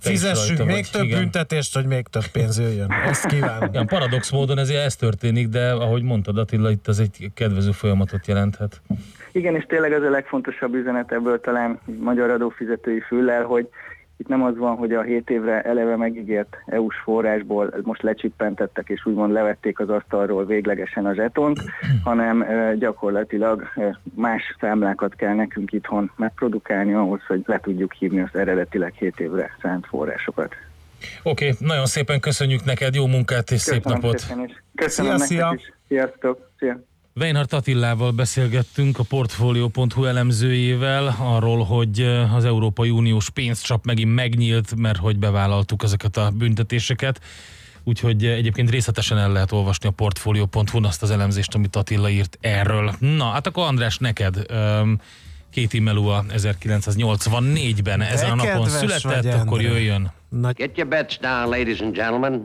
Fizessünk 0.00 0.58
rajta 0.58 0.72
még 0.72 0.86
több 0.86 1.04
igen. 1.04 1.18
büntetést, 1.18 1.74
hogy 1.74 1.86
még 1.86 2.06
több 2.06 2.26
pénz 2.32 2.58
jöjjön. 2.58 2.90
Ezt 2.90 3.26
kívánom. 3.26 3.68
Igen, 3.68 3.86
paradox 3.86 4.30
módon 4.30 4.58
ezért 4.58 4.84
ez 4.84 4.96
történik, 4.96 5.48
de 5.48 5.72
ahogy 5.72 6.02
mondtad 6.02 6.38
Attila, 6.38 6.70
itt 6.70 6.88
ez 6.88 6.98
egy 6.98 7.30
kedvező 7.34 7.70
folyamatot 7.70 8.26
jelenthet. 8.26 8.80
Igen, 9.32 9.54
és 9.54 9.64
tényleg 9.68 9.92
ez 9.92 10.02
a 10.02 10.10
legfontosabb 10.10 10.74
üzenet 10.74 11.12
ebből 11.12 11.40
talán 11.40 11.80
magyar 11.98 12.30
adófizetői 12.30 13.00
füllel, 13.00 13.44
hogy 13.44 13.68
itt 14.16 14.28
nem 14.28 14.42
az 14.42 14.56
van, 14.56 14.76
hogy 14.76 14.92
a 14.92 15.02
7 15.02 15.30
évre 15.30 15.62
eleve 15.62 15.96
megígért 15.96 16.56
EU-s 16.66 16.96
forrásból 16.96 17.74
most 17.82 18.02
lecsippentettek 18.02 18.88
és 18.88 19.06
úgymond 19.06 19.32
levették 19.32 19.78
az 19.78 19.88
asztalról 19.88 20.46
véglegesen 20.46 21.06
a 21.06 21.14
zsetont, 21.14 21.60
hanem 22.04 22.44
gyakorlatilag 22.78 23.62
más 24.14 24.42
számlákat 24.60 25.14
kell 25.14 25.34
nekünk 25.34 25.72
itthon 25.72 26.10
megprodukálni 26.16 26.94
ahhoz, 26.94 27.20
hogy 27.26 27.42
le 27.46 27.60
tudjuk 27.60 27.92
hívni 27.92 28.20
az 28.20 28.34
eredetileg 28.34 28.94
7 28.94 29.20
évre 29.20 29.56
szánt 29.62 29.86
forrásokat. 29.86 30.54
Oké, 31.22 31.48
okay, 31.48 31.66
nagyon 31.66 31.86
szépen 31.86 32.20
köszönjük 32.20 32.64
neked, 32.64 32.94
jó 32.94 33.06
munkát 33.06 33.50
és 33.50 33.60
szép 33.60 33.82
Köszönöm 33.82 34.00
napot! 34.00 34.18
szépen 34.18 34.44
is. 34.44 34.62
Köszönöm 34.74 35.16
Szia, 35.16 35.26
szia. 35.26 35.52
is. 35.56 35.72
Sziasztok! 35.88 36.50
Szia! 36.58 36.93
Weinhardt 37.20 37.52
Attilával 37.52 38.10
beszélgettünk 38.10 38.98
a 38.98 39.02
Portfolio.hu 39.02 40.04
elemzőjével 40.04 41.16
arról, 41.18 41.64
hogy 41.64 42.00
az 42.34 42.44
Európai 42.44 42.90
Uniós 42.90 43.30
pénzcsap 43.30 43.84
megint 43.84 44.14
megnyílt, 44.14 44.74
mert 44.76 44.98
hogy 44.98 45.18
bevállaltuk 45.18 45.82
ezeket 45.82 46.16
a 46.16 46.30
büntetéseket. 46.30 47.20
Úgyhogy 47.84 48.24
egyébként 48.24 48.70
részletesen 48.70 49.18
el 49.18 49.32
lehet 49.32 49.52
olvasni 49.52 49.88
a 49.88 49.90
Portfolio.hu-n 49.90 50.84
azt 50.84 51.02
az 51.02 51.10
elemzést, 51.10 51.54
amit 51.54 51.76
Attila 51.76 52.10
írt 52.10 52.38
erről. 52.40 52.94
Na, 52.98 53.24
hát 53.24 53.46
akkor 53.46 53.66
András, 53.66 53.98
neked 53.98 54.46
um, 54.50 55.00
Kéti 55.50 55.78
Melua 55.78 56.24
1984-ben 56.28 58.00
ezen 58.00 58.30
a 58.30 58.34
napon 58.34 58.68
született, 58.68 59.22
vagy, 59.22 59.26
akkor 59.26 59.60
jöjjön. 59.60 60.12
Nagy 60.28 60.56
Get 60.56 60.76
your 60.76 60.90
bets 60.90 61.18
down, 61.18 61.48
ladies 61.48 61.80
and 61.80 61.94
gentlemen. 61.94 62.44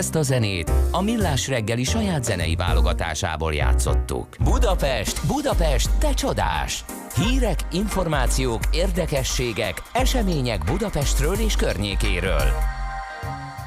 Ezt 0.00 0.14
a 0.14 0.22
zenét 0.22 0.72
a 0.90 1.02
Millás 1.02 1.48
reggeli 1.48 1.84
saját 1.84 2.24
zenei 2.24 2.54
válogatásából 2.54 3.54
játszottuk. 3.54 4.26
Budapest, 4.44 5.26
Budapest, 5.26 5.90
te 5.98 6.14
csodás! 6.14 6.84
Hírek, 7.14 7.58
információk, 7.72 8.62
érdekességek, 8.72 9.82
események 9.92 10.64
Budapestről 10.64 11.34
és 11.34 11.56
környékéről. 11.56 12.42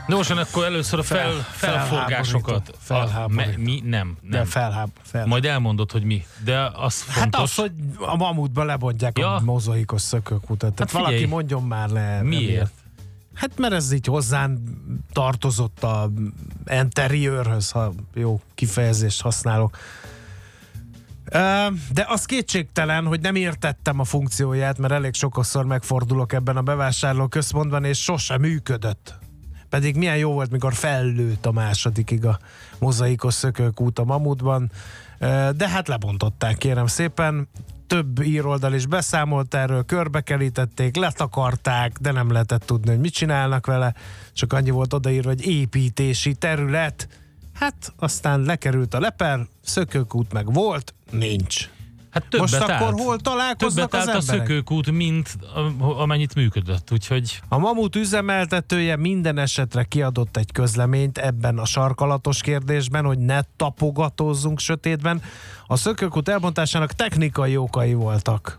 Nos, 0.07 0.29
akkor 0.29 0.63
először 0.63 0.99
a 0.99 1.03
fel, 1.03 1.31
Fel- 1.31 1.41
felforgásokat. 1.41 2.71
felháborító. 2.79 3.51
Me, 3.51 3.57
mi? 3.57 3.81
Nem. 3.83 3.89
nem. 3.89 4.17
De 4.31 4.45
felháb, 4.45 4.89
fel. 5.01 5.25
Majd 5.25 5.45
elmondod, 5.45 5.91
hogy 5.91 6.03
mi. 6.03 6.25
De 6.43 6.71
az 6.73 7.01
fontos. 7.01 7.21
Hát 7.23 7.35
az, 7.35 7.55
hogy 7.55 7.71
a 7.99 8.15
mamutba 8.15 8.63
lebontják 8.63 9.17
Ja. 9.17 9.35
a 9.35 9.39
mozaikos 9.39 10.01
szökőkutat. 10.01 10.79
Hát 10.79 10.89
figyelj. 10.89 11.05
valaki 11.05 11.25
mondjon 11.25 11.63
már 11.63 11.89
le. 11.89 12.21
Miért? 12.21 12.49
emiatt. 12.49 12.81
Hát 13.33 13.51
mert 13.57 13.73
ez 13.73 13.91
így 13.91 14.05
hozzán 14.05 14.63
tartozott 15.13 15.83
a 15.83 16.11
interiőrhöz, 16.65 17.71
ha 17.71 17.93
jó 18.13 18.41
kifejezést 18.55 19.21
használok. 19.21 19.77
De 21.91 22.05
az 22.07 22.25
kétségtelen, 22.25 23.05
hogy 23.05 23.21
nem 23.21 23.35
értettem 23.35 23.99
a 23.99 24.03
funkcióját, 24.03 24.77
mert 24.77 24.93
elég 24.93 25.13
sokszor 25.13 25.65
megfordulok 25.65 26.33
ebben 26.33 26.57
a 26.57 26.61
bevásárló 26.61 27.27
központban, 27.27 27.83
és 27.83 28.03
sosem 28.03 28.41
működött. 28.41 29.15
Pedig 29.69 29.95
milyen 29.95 30.17
jó 30.17 30.31
volt, 30.31 30.51
mikor 30.51 30.73
fellőtt 30.73 31.45
a 31.45 31.51
másodikig 31.51 32.25
a 32.25 32.39
mozaikos 32.79 33.33
szökőkút 33.33 33.99
a 33.99 34.03
mamutban, 34.03 34.71
de 35.55 35.69
hát 35.69 35.87
lebontották, 35.87 36.57
kérem 36.57 36.87
szépen. 36.87 37.47
Több 37.87 38.21
íroldal 38.21 38.73
is 38.73 38.85
beszámolt 38.85 39.53
erről, 39.53 39.85
körbekerítették, 39.85 40.95
letakarták, 40.95 41.97
de 41.99 42.11
nem 42.11 42.31
lehetett 42.31 42.63
tudni, 42.65 42.89
hogy 42.89 42.99
mit 42.99 43.13
csinálnak 43.13 43.65
vele. 43.65 43.93
Csak 44.33 44.53
annyi 44.53 44.69
volt 44.69 44.93
odaírva, 44.93 45.29
hogy 45.29 45.47
építési 45.47 46.33
terület. 46.33 47.07
Hát 47.53 47.93
aztán 47.97 48.41
lekerült 48.41 48.93
a 48.93 48.99
leper, 48.99 49.47
szökőkút 49.61 50.33
meg 50.33 50.53
volt, 50.53 50.93
nincs. 51.11 51.69
Hát 52.13 52.23
többet 52.29 52.39
Most 52.51 52.61
akkor 52.61 52.71
állt. 52.71 52.99
hol 52.99 53.17
találkoznak 53.19 53.89
Többet 53.89 54.01
az 54.07 54.09
állt 54.09 54.17
a 54.17 54.19
emberek? 54.21 54.47
szökőkút, 54.47 54.91
mint 54.91 55.37
a- 55.79 56.01
amennyit 56.01 56.35
működött, 56.35 56.91
úgyhogy 56.91 57.39
A 57.47 57.57
Mamut 57.57 57.95
üzemeltetője 57.95 58.95
minden 58.95 59.37
esetre 59.37 59.83
kiadott 59.83 60.37
egy 60.37 60.51
közleményt 60.51 61.17
ebben 61.17 61.57
a 61.57 61.65
sarkalatos 61.65 62.41
kérdésben, 62.41 63.05
hogy 63.05 63.17
ne 63.19 63.39
tapogatózzunk 63.55 64.59
sötétben. 64.59 65.21
A 65.67 65.75
szökőkút 65.75 66.29
elbontásának 66.29 66.91
technikai 66.93 67.57
okai 67.57 67.93
voltak. 67.93 68.57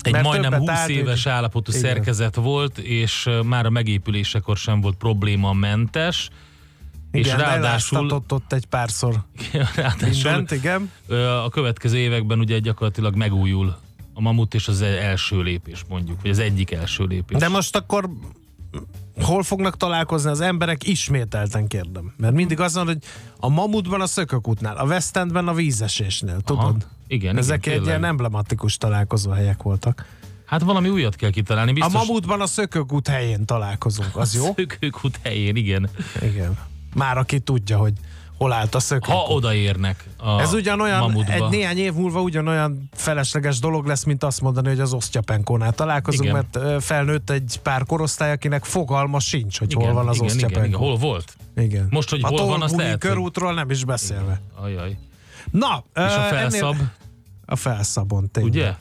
egy 0.00 0.12
Mert 0.12 0.24
majdnem 0.24 0.50
többet 0.50 0.68
20 0.68 0.78
állt, 0.78 0.88
éves 0.88 1.26
állapotú 1.26 1.70
Igen. 1.70 1.82
szerkezet 1.82 2.34
volt, 2.34 2.78
és 2.78 3.28
már 3.44 3.66
a 3.66 3.70
megépülésekor 3.70 4.56
sem 4.56 4.80
volt 4.80 4.96
problémamentes. 4.96 6.18
és 6.18 6.28
Igen, 7.10 7.36
ráadásul, 7.36 7.98
eláztatott 7.98 8.32
ott 8.32 8.52
egy 8.52 8.66
párszor 8.66 9.24
ráadásul 9.74 10.10
mindent, 10.10 10.50
igen. 10.50 10.90
a 11.44 11.48
következő 11.48 11.96
években 11.96 12.38
ugye 12.38 12.58
gyakorlatilag 12.58 13.14
megújul 13.14 13.76
a 14.14 14.20
mamut, 14.20 14.54
és 14.54 14.68
az 14.68 14.82
első 14.82 15.42
lépés 15.42 15.84
mondjuk, 15.88 16.22
vagy 16.22 16.30
az 16.30 16.38
egyik 16.38 16.70
első 16.70 17.04
lépés. 17.04 17.38
De 17.38 17.48
most 17.48 17.76
akkor 17.76 18.10
hol 19.20 19.42
fognak 19.42 19.76
találkozni 19.76 20.30
az 20.30 20.40
emberek? 20.40 20.86
Ismételten 20.86 21.66
kérdem. 21.66 22.12
Mert 22.16 22.34
mindig 22.34 22.60
az 22.60 22.74
van, 22.74 22.86
hogy 22.86 22.98
a 23.40 23.48
Mamutban 23.48 24.00
a 24.00 24.06
szökőkútnál, 24.06 24.76
a 24.76 24.84
West 24.84 25.16
Endben 25.16 25.48
a 25.48 25.52
vízesésnél, 25.54 26.40
tudod? 26.40 26.86
igen, 27.06 27.36
Ezek 27.36 27.58
igen, 27.58 27.72
egy 27.72 27.80
tényleg. 27.80 27.98
ilyen 27.98 28.10
emblematikus 28.10 28.76
találkozóhelyek 28.76 29.62
voltak. 29.62 30.06
Hát 30.44 30.62
valami 30.62 30.88
újat 30.88 31.16
kell 31.16 31.30
kitalálni. 31.30 31.72
Biztos, 31.72 31.94
A 31.94 31.98
Mamutban 31.98 32.40
a 32.40 32.46
szökőkút 32.46 33.08
helyén 33.08 33.44
találkozunk, 33.44 34.16
az 34.16 34.34
jó? 34.34 34.52
Szökőkút 34.56 35.18
helyén, 35.22 35.56
igen. 35.56 35.88
Igen. 36.22 36.58
Már 36.98 37.18
aki 37.18 37.38
tudja, 37.40 37.78
hogy 37.78 37.92
hol 38.36 38.52
állt 38.52 38.74
a 38.74 38.80
szökőkút. 38.80 39.14
Ha 39.14 39.32
odaérnek 39.32 40.04
a 40.16 40.40
Ez 40.40 40.52
ugyanolyan, 40.52 40.98
mamutba. 41.00 41.32
egy 41.32 41.48
néhány 41.48 41.78
év 41.78 41.92
múlva 41.92 42.20
ugyanolyan 42.20 42.88
felesleges 42.92 43.58
dolog 43.58 43.86
lesz, 43.86 44.04
mint 44.04 44.24
azt 44.24 44.40
mondani, 44.40 44.68
hogy 44.68 44.80
az 44.80 44.92
osztyapenkónál 44.92 45.72
találkozunk, 45.72 46.28
Igen. 46.28 46.46
mert 46.52 46.82
felnőtt 46.84 47.30
egy 47.30 47.60
pár 47.62 47.84
korosztály, 47.84 48.32
akinek 48.32 48.64
fogalma 48.64 49.20
sincs, 49.20 49.58
hogy 49.58 49.70
igen, 49.72 49.84
hol 49.84 49.94
van 49.94 50.08
az 50.08 50.16
igen, 50.16 50.28
igen, 50.28 50.36
osztyapenkó. 50.44 50.68
igen, 50.68 50.78
hol 50.88 50.96
volt? 50.96 51.36
Igen. 51.56 51.86
Most, 51.90 52.10
hogy 52.10 52.20
a 52.22 52.26
hol 52.28 52.46
van, 52.46 52.62
azt 52.62 52.76
lehet, 52.76 52.98
körútról 52.98 53.54
nem 53.54 53.70
is 53.70 53.84
beszélve. 53.84 54.40
Ajaj. 54.54 54.96
Na, 55.50 55.84
És 55.94 56.02
a 56.02 56.08
felszab? 56.08 56.74
Ennél... 56.74 56.92
A 57.46 57.56
felszabon, 57.56 58.30
tényleg. 58.30 58.52
Ugye? 58.52 58.74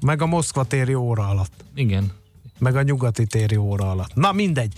Meg 0.00 0.22
a 0.22 0.26
Moszkva 0.26 0.64
téri 0.64 0.94
óra 0.94 1.28
alatt. 1.28 1.64
Igen. 1.74 2.12
Meg 2.58 2.76
a 2.76 2.82
nyugati 2.82 3.26
téri 3.26 3.56
óra 3.56 3.90
alatt. 3.90 4.14
Na, 4.14 4.32
mindegy. 4.32 4.72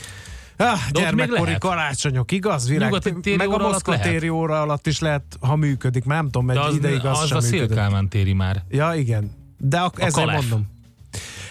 Ah, 0.56 0.78
gyermekkori 0.92 1.56
karácsonyok, 1.58 2.32
igaz? 2.32 2.68
Virág? 2.68 2.90
Nyugati 2.90 3.36
meg 3.36 3.48
a 3.48 3.58
Moszkva 3.58 3.98
téri 3.98 4.28
óra 4.28 4.60
alatt 4.60 4.86
is 4.86 4.98
lehet, 5.00 5.22
ha 5.40 5.56
működik. 5.56 6.04
Már 6.04 6.16
nem 6.22 6.30
tudom, 6.30 6.50
egy 6.50 6.56
az, 6.56 6.74
ideig 6.74 7.04
az, 7.04 7.20
az 7.20 7.26
sem 7.28 7.36
a. 7.36 7.40
Szélkálmán 7.40 8.08
téri 8.08 8.32
már. 8.32 8.62
Ja, 8.68 8.94
igen. 8.94 9.30
De 9.58 9.78
ak- 9.80 9.98
A 9.98 10.04
ezért 10.04 10.26
Kalef. 10.26 10.40
mondom. 10.40 10.72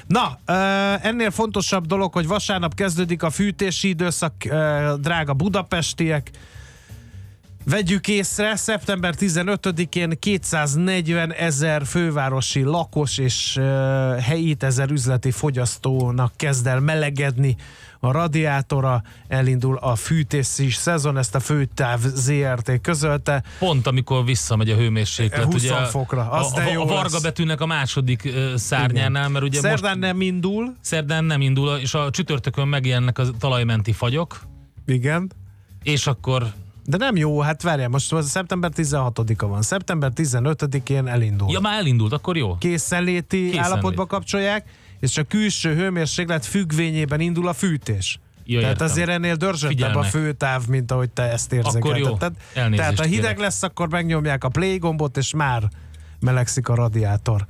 Na, 0.07 0.39
ennél 1.01 1.31
fontosabb 1.31 1.85
dolog, 1.85 2.13
hogy 2.13 2.27
vasárnap 2.27 2.75
kezdődik 2.75 3.23
a 3.23 3.29
fűtési 3.29 3.87
időszak, 3.87 4.33
drága 4.99 5.33
budapestiek. 5.33 6.29
Vegyük 7.65 8.07
észre, 8.07 8.55
szeptember 8.55 9.13
15-én 9.19 10.19
240 10.19 11.33
ezer 11.33 11.85
fővárosi 11.85 12.61
lakos 12.61 13.17
és 13.17 13.59
helyi 14.21 14.55
ezer 14.59 14.89
üzleti 14.91 15.31
fogyasztónak 15.31 16.33
kezd 16.35 16.67
el 16.67 16.79
melegedni 16.79 17.55
a 18.03 18.11
radiátora, 18.11 19.01
elindul 19.27 19.77
a 19.77 19.95
fűtési 19.95 20.69
szezon, 20.69 21.17
ezt 21.17 21.35
a 21.35 21.39
Főtáv 21.39 21.99
ZRT 21.99 22.81
közölte. 22.81 23.43
Pont 23.59 23.87
amikor 23.87 24.25
visszamegy 24.25 24.69
a 24.69 24.75
hőmérséklet. 24.75 25.43
20 25.43 25.63
ugye, 25.63 25.75
fokra, 25.75 26.29
az 26.29 26.51
a, 26.51 26.55
de 26.55 26.71
jó 26.71 26.81
a 26.81 26.85
Varga 26.85 27.09
lesz. 27.11 27.21
betűnek 27.21 27.61
a 27.61 27.65
második 27.65 28.29
szárnyánál, 28.55 29.29
mert 29.29 29.45
ugye 29.45 29.59
Szerdán 29.59 29.97
most 29.97 30.11
nem 30.11 30.21
indul. 30.21 30.75
szerdán 30.81 31.23
nem 31.25 31.41
indul, 31.41 31.77
és 31.77 31.93
a 31.93 32.09
csütörtökön 32.09 32.67
megjelennek 32.67 33.17
a 33.19 33.25
talajmenti 33.39 33.91
fagyok, 33.91 34.39
Igen. 34.85 35.31
és 35.83 36.07
akkor 36.07 36.53
De 36.85 36.97
nem 36.97 37.15
jó, 37.15 37.39
hát 37.39 37.61
várjál, 37.61 37.89
most 37.89 38.15
szeptember 38.21 38.71
16-a 38.75 39.47
van. 39.47 39.61
Szeptember 39.61 40.11
15-én 40.15 41.07
elindul. 41.07 41.51
Ja, 41.51 41.59
már 41.59 41.79
elindult, 41.79 42.13
akkor 42.13 42.37
jó. 42.37 42.57
Készenléti 42.57 43.37
Készenlét. 43.37 43.59
állapotba 43.59 44.05
kapcsolják, 44.05 44.65
és 45.03 45.17
a 45.17 45.23
külső 45.23 45.75
hőmérséklet 45.75 46.45
függvényében 46.45 47.19
indul 47.19 47.47
a 47.47 47.53
fűtés. 47.53 48.19
Ja, 48.45 48.59
Tehát 48.59 48.73
értem. 48.73 48.87
azért 48.87 49.09
ennél 49.09 49.35
dörzsöttebb 49.35 49.95
a 49.95 50.03
főtáv, 50.03 50.67
mint 50.67 50.91
ahogy 50.91 51.09
te 51.09 51.31
ezt 51.31 51.53
érzékelteted. 51.53 52.33
Elnézést 52.53 52.77
Tehát 52.81 52.99
ha 52.99 53.03
hideg 53.03 53.21
kérek. 53.21 53.39
lesz, 53.39 53.63
akkor 53.63 53.89
megnyomják 53.89 54.43
a 54.43 54.49
play 54.49 54.77
gombot, 54.77 55.17
és 55.17 55.33
már 55.33 55.69
melegszik 56.19 56.67
a 56.69 56.75
radiátor. 56.75 57.45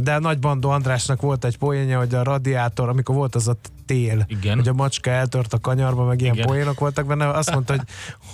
De 0.00 0.18
Nagy 0.18 0.38
Bandó 0.38 0.70
Andrásnak 0.70 1.20
volt 1.20 1.44
egy 1.44 1.58
poénja, 1.58 1.98
hogy 1.98 2.14
a 2.14 2.22
radiátor, 2.22 2.88
amikor 2.88 3.14
volt 3.14 3.34
az 3.34 3.48
a 3.48 3.56
tél, 3.86 4.24
Igen. 4.28 4.56
hogy 4.56 4.68
a 4.68 4.72
macska 4.72 5.10
eltört 5.10 5.52
a 5.52 5.58
kanyarba, 5.58 6.04
meg 6.04 6.20
ilyen 6.20 6.34
Igen. 6.34 6.46
poénok 6.46 6.78
voltak 6.80 7.06
benne, 7.06 7.28
azt 7.28 7.52
mondta, 7.52 7.72
hogy, 7.72 7.82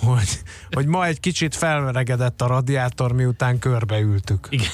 hogy, 0.01 0.41
hogy 0.71 0.85
ma 0.85 1.05
egy 1.05 1.19
kicsit 1.19 1.55
felmelegedett 1.55 2.41
a 2.41 2.47
radiátor, 2.47 3.11
miután 3.11 3.59
körbeültük. 3.59 4.47
Igen. 4.49 4.67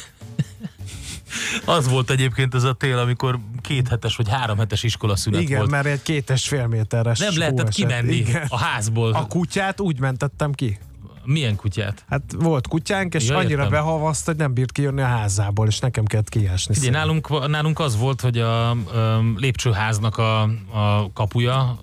Az 1.66 1.90
volt 1.90 2.10
egyébként 2.10 2.56
ez 2.56 2.64
a 2.64 2.74
tél, 2.74 2.98
amikor 2.98 3.40
két 3.62 3.88
hetes 3.88 4.16
vagy 4.16 4.30
három 4.30 4.58
hetes 4.58 4.84
iskolaszünet 4.84 5.42
Igen, 5.42 5.58
volt. 5.58 5.70
mert 5.72 5.86
egy 5.86 6.02
két 6.02 6.30
és 6.30 6.48
fél 6.48 6.68
méteres 6.68 7.20
Nem 7.20 7.38
lehetett 7.38 7.68
esett. 7.68 7.74
kimenni 7.88 8.16
Igen. 8.16 8.46
a 8.50 8.58
házból. 8.58 9.14
A 9.14 9.28
kutyát 9.28 9.80
úgy 9.80 10.00
mentettem 10.00 10.52
ki. 10.52 10.78
Milyen 11.28 11.56
kutyát? 11.56 12.06
Hát 12.10 12.22
volt 12.40 12.68
kutyánk, 12.68 13.14
és 13.14 13.28
Ja, 13.28 13.36
annyira 13.38 13.52
értem. 13.64 13.70
behavaszt, 13.70 14.26
hogy 14.26 14.36
nem 14.36 14.54
bírt 14.54 14.72
kijönni 14.72 15.02
a 15.02 15.06
házából, 15.06 15.68
és 15.68 15.80
nekem 15.80 16.06
kellett 16.06 16.30
kiásni. 16.30 16.76
Ugye 16.78 16.90
nálunk, 16.90 17.48
nálunk 17.48 17.80
az 17.80 17.98
volt, 17.98 18.22
hogy 18.22 18.38
a, 18.40 18.70
a 18.70 18.76
lépcsőháznak 19.36 20.18
a, 20.18 20.42
a 20.72 21.12
kapuja 21.14 21.60
a, 21.60 21.80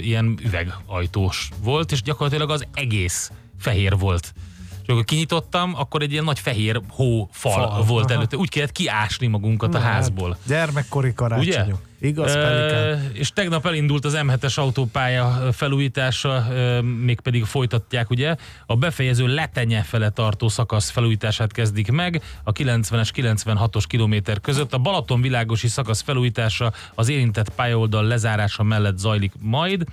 ilyen 0.00 0.38
üvegajtós 0.44 1.48
volt, 1.62 1.92
és 1.92 2.02
gyakorlatilag 2.02 2.50
az 2.50 2.66
egész 2.74 3.30
fehér 3.58 3.98
volt. 3.98 4.34
És 4.82 4.88
amikor 4.88 5.04
kinyitottam, 5.04 5.74
akkor 5.76 6.02
egy 6.02 6.12
ilyen 6.12 6.24
nagy 6.24 6.38
fehér 6.38 6.80
hófal 6.88 7.52
Fal, 7.52 7.82
volt 7.84 8.04
aha. 8.04 8.14
előtte. 8.14 8.36
Úgy 8.36 8.48
kellett 8.48 8.72
kiásni 8.72 9.26
magunkat 9.26 9.74
a 9.74 9.78
Na, 9.78 9.84
hát, 9.84 9.92
házból. 9.92 10.36
Gyermekkori 10.46 11.14
karácsonyok. 11.14 11.80
Igaz, 12.00 12.32
Pelikán? 12.32 13.10
és 13.12 13.30
tegnap 13.30 13.66
elindult 13.66 14.04
az 14.04 14.18
M7-es 14.22 14.54
autópálya 14.58 15.52
felújítása, 15.52 16.46
ö, 16.50 16.80
mégpedig 16.80 17.44
folytatják, 17.44 18.10
ugye? 18.10 18.36
A 18.66 18.76
befejező 18.76 19.26
letenye 19.26 19.82
fele 19.82 20.10
tartó 20.10 20.48
szakasz 20.48 20.90
felújítását 20.90 21.52
kezdik 21.52 21.90
meg, 21.90 22.22
a 22.44 22.52
90-es, 22.52 23.08
96-os 23.14 23.84
kilométer 23.86 24.40
között. 24.40 24.72
A 24.72 24.78
Balaton 24.78 25.20
világosi 25.20 25.68
szakasz 25.68 26.00
felújítása 26.00 26.72
az 26.94 27.08
érintett 27.08 27.48
pályaoldal 27.48 28.04
lezárása 28.04 28.62
mellett 28.62 28.98
zajlik 28.98 29.32
majd, 29.38 29.84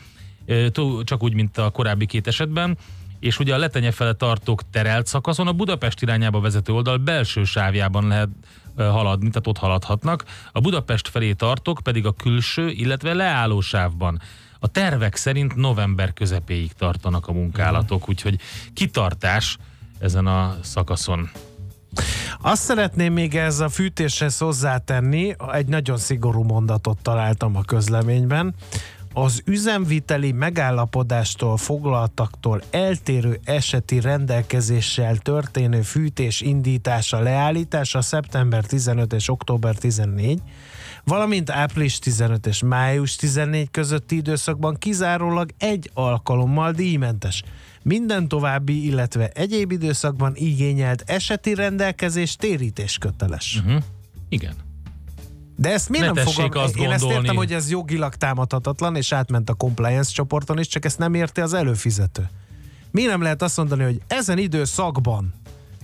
tó- 0.72 1.04
csak 1.04 1.24
úgy, 1.24 1.34
mint 1.34 1.58
a 1.58 1.70
korábbi 1.70 2.06
két 2.06 2.28
esetben 2.28 2.78
és 3.20 3.40
ugye 3.40 3.54
a 3.54 3.58
letenye 3.58 3.92
fele 3.92 4.14
tartók 4.14 4.62
terelt 4.70 5.08
szakaszon 5.08 5.48
a 5.48 5.54
Budapest 5.54 6.02
irányába 6.02 6.40
vezető 6.40 6.74
oldal 6.74 6.98
belső 6.98 7.44
sávjában 7.44 8.08
lehet 8.08 8.30
haladni, 8.78 9.30
tehát 9.30 9.48
ott 9.48 9.58
haladhatnak. 9.58 10.24
A 10.52 10.60
Budapest 10.60 11.08
felé 11.08 11.34
tartók 11.34 11.80
pedig 11.84 12.06
a 12.06 12.12
külső, 12.12 12.70
illetve 12.70 13.14
leálló 13.14 13.62
sávban. 13.62 14.22
A 14.60 14.68
tervek 14.68 15.16
szerint 15.16 15.56
november 15.56 16.14
közepéig 16.14 16.72
tartanak 16.74 17.28
a 17.28 17.32
munkálatok, 17.32 18.10
úgyhogy 18.10 18.40
kitartás 18.74 19.58
ezen 20.00 20.28
a 20.28 20.58
szakaszon. 20.62 21.30
Azt 22.42 22.64
szeretném 22.64 23.14
még 23.14 23.36
ez 23.36 23.60
a 23.60 23.70
fűtéshez 23.70 24.38
hozzátenni, 24.38 25.36
egy 25.52 25.68
nagyon 25.68 25.98
szigorú 25.98 26.44
mondatot 26.44 26.98
találtam 27.02 27.56
a 27.56 27.64
közleményben. 27.64 28.54
Az 29.14 29.41
üzemviteli 29.45 30.32
megállapodástól 30.32 31.57
foglaltaktól 31.57 32.62
eltérő 32.70 33.39
eseti 33.43 33.99
rendelkezéssel 33.99 35.18
történő 35.18 35.82
fűtés 35.82 36.41
indítása, 36.41 37.20
leállítása 37.20 38.01
szeptember 38.01 38.66
15 38.66 39.14
és 39.14 39.30
október 39.30 39.76
14, 39.76 40.41
valamint 41.03 41.49
április 41.49 41.99
15 41.99 42.45
és 42.45 42.64
május 42.64 43.16
14 43.16 43.72
közötti 43.72 44.16
időszakban 44.16 44.76
kizárólag 44.76 45.49
egy 45.57 45.91
alkalommal 45.93 46.72
díjmentes. 46.72 47.43
Minden 47.84 48.28
további, 48.28 48.86
illetve 48.86 49.28
egyéb 49.28 49.72
időszakban 49.72 50.32
igényelt 50.36 51.03
eseti 51.05 51.53
rendelkezés 51.53 52.36
térítés 52.36 52.97
köteles. 52.97 53.62
Uh-huh. 53.66 53.84
Igen. 54.30 54.69
De 55.60 55.72
ezt 55.74 55.89
miért 55.89 56.05
Ne 56.05 56.12
nem 56.12 56.26
fogom? 56.26 56.49
azt 56.53 56.76
Én 56.76 56.89
ezt 56.89 56.99
gondolni- 57.01 57.24
értem, 57.24 57.36
hogy 57.36 57.53
ez 57.53 57.70
jogilag 57.70 58.16
támadhatatlan, 58.16 58.95
és 58.95 59.12
átment 59.12 59.49
a 59.49 59.53
compliance 59.53 60.12
csoporton 60.12 60.60
is, 60.60 60.68
csak 60.68 60.86
ezt 60.86 60.97
nem 60.97 61.14
érti 61.14 61.41
az 61.41 61.53
előfizető. 61.53 62.30
Miért 62.91 63.10
nem 63.10 63.22
lehet 63.22 63.41
azt 63.41 63.57
mondani, 63.57 63.84
hogy 63.84 64.01
ezen 64.07 64.38
időszakban, 64.38 65.34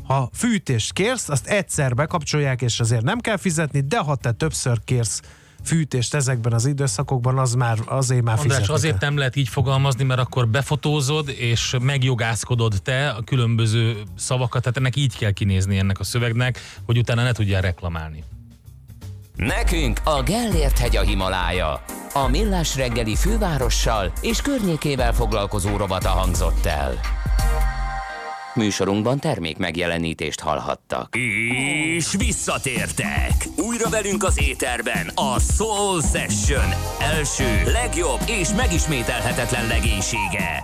ha 0.04 0.30
fűtést 0.34 0.94
kérsz, 0.94 1.30
azt 1.30 1.48
egyszer 1.48 1.94
bekapcsolják, 1.94 2.62
és 2.62 2.80
azért 2.80 3.02
nem 3.04 3.20
kell 3.20 3.38
fizetni, 3.38 3.80
de 3.80 3.98
ha 3.98 4.16
te 4.16 4.32
többször 4.32 4.80
kérsz 4.86 5.22
fűtést 5.64 6.14
ezekben 6.14 6.54
az 6.54 6.66
időszakokban, 6.66 7.38
az 7.38 7.54
már 7.54 7.78
azért 7.86 8.24
már 8.24 8.38
András, 8.40 8.56
fizetni 8.58 8.74
azért 8.74 9.02
nem 9.02 9.18
lehet 9.18 9.36
így 9.36 9.50
fogalmazni, 9.50 10.04
mert 10.04 10.20
akkor 10.20 10.48
befotózod, 10.48 11.30
és 11.30 11.76
megjogászkodod 11.82 12.82
te 12.84 13.10
a 13.10 13.22
különböző 13.22 14.04
szavakat, 14.18 14.62
tehát 14.62 14.78
ennek 14.78 14.96
így 14.96 15.18
kell 15.18 15.32
kinézni 15.32 15.78
ennek 15.78 16.00
a 16.00 16.04
szövegnek, 16.04 16.60
hogy 16.86 16.98
utána 16.98 17.24
ne 17.24 17.32
tudjál 17.32 17.62
reklamálni. 17.62 18.24
Nekünk 19.36 20.00
a 20.04 20.24
Gellért 20.24 20.78
hegy 20.78 20.96
a 20.96 21.02
Himalája. 21.02 21.84
A 22.14 22.28
Millás 22.28 22.76
reggeli 22.76 23.16
fővárossal 23.16 24.12
és 24.22 24.42
környékével 24.42 25.14
foglalkozó 25.14 25.78
rovata 25.78 26.10
hangzott 26.10 26.66
el. 26.66 27.00
Műsorunkban 28.54 29.20
termék 29.20 29.58
megjelenítést 29.58 30.40
hallhattak. 30.40 31.16
És 31.16 32.16
visszatértek! 32.18 33.34
Újra 33.58 33.90
velünk 33.90 34.24
az 34.24 34.42
éterben 34.42 35.12
a 35.16 35.40
Soul 35.40 36.02
Session 36.02 36.74
első, 37.00 37.64
legjobb 37.72 38.20
és 38.26 38.50
megismételhetetlen 38.56 39.68
legénysége. 39.68 40.64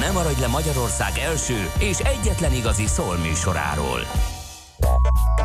Ne 0.00 0.10
maradj 0.10 0.40
le 0.40 0.46
Magyarország 0.46 1.18
első 1.18 1.70
és 1.78 1.98
egyetlen 1.98 2.52
igazi 2.52 2.86
szól 2.86 3.16
műsoráról. 3.16 4.00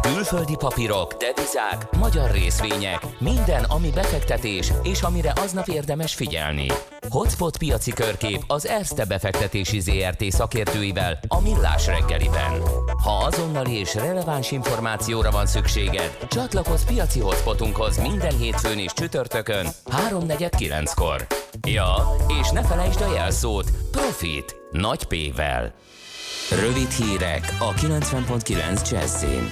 Külföldi 0.01 0.55
papírok, 0.55 1.13
devizák, 1.13 1.97
magyar 1.97 2.31
részvények, 2.31 3.05
minden, 3.19 3.63
ami 3.63 3.89
befektetés 3.89 4.71
és 4.83 5.01
amire 5.01 5.33
aznap 5.35 5.67
érdemes 5.67 6.13
figyelni. 6.13 6.67
Hotspot 7.09 7.57
piaci 7.57 7.91
körkép 7.91 8.43
az 8.47 8.67
Erste 8.67 9.05
befektetési 9.05 9.79
ZRT 9.79 10.23
szakértőivel 10.31 11.19
a 11.27 11.41
Millás 11.41 11.87
reggeliben. 11.87 12.61
Ha 13.03 13.11
azonnali 13.11 13.79
és 13.79 13.93
releváns 13.93 14.51
információra 14.51 15.31
van 15.31 15.45
szükséged, 15.45 16.17
csatlakozz 16.29 16.83
piaci 16.83 17.19
hotspotunkhoz 17.19 17.97
minden 17.97 18.37
hétfőn 18.37 18.79
és 18.79 18.93
csütörtökön 18.93 19.65
3.49-kor. 20.09 21.44
Ja, 21.65 21.95
és 22.41 22.49
ne 22.49 22.63
felejtsd 22.63 23.01
a 23.01 23.13
jelszót 23.13 23.71
Profit 23.91 24.55
nagy 24.71 25.03
P-vel. 25.03 25.73
Rövid 26.61 26.89
hírek 26.89 27.55
a 27.59 27.73
90.9 27.73 28.91
Jazzin. 28.91 29.47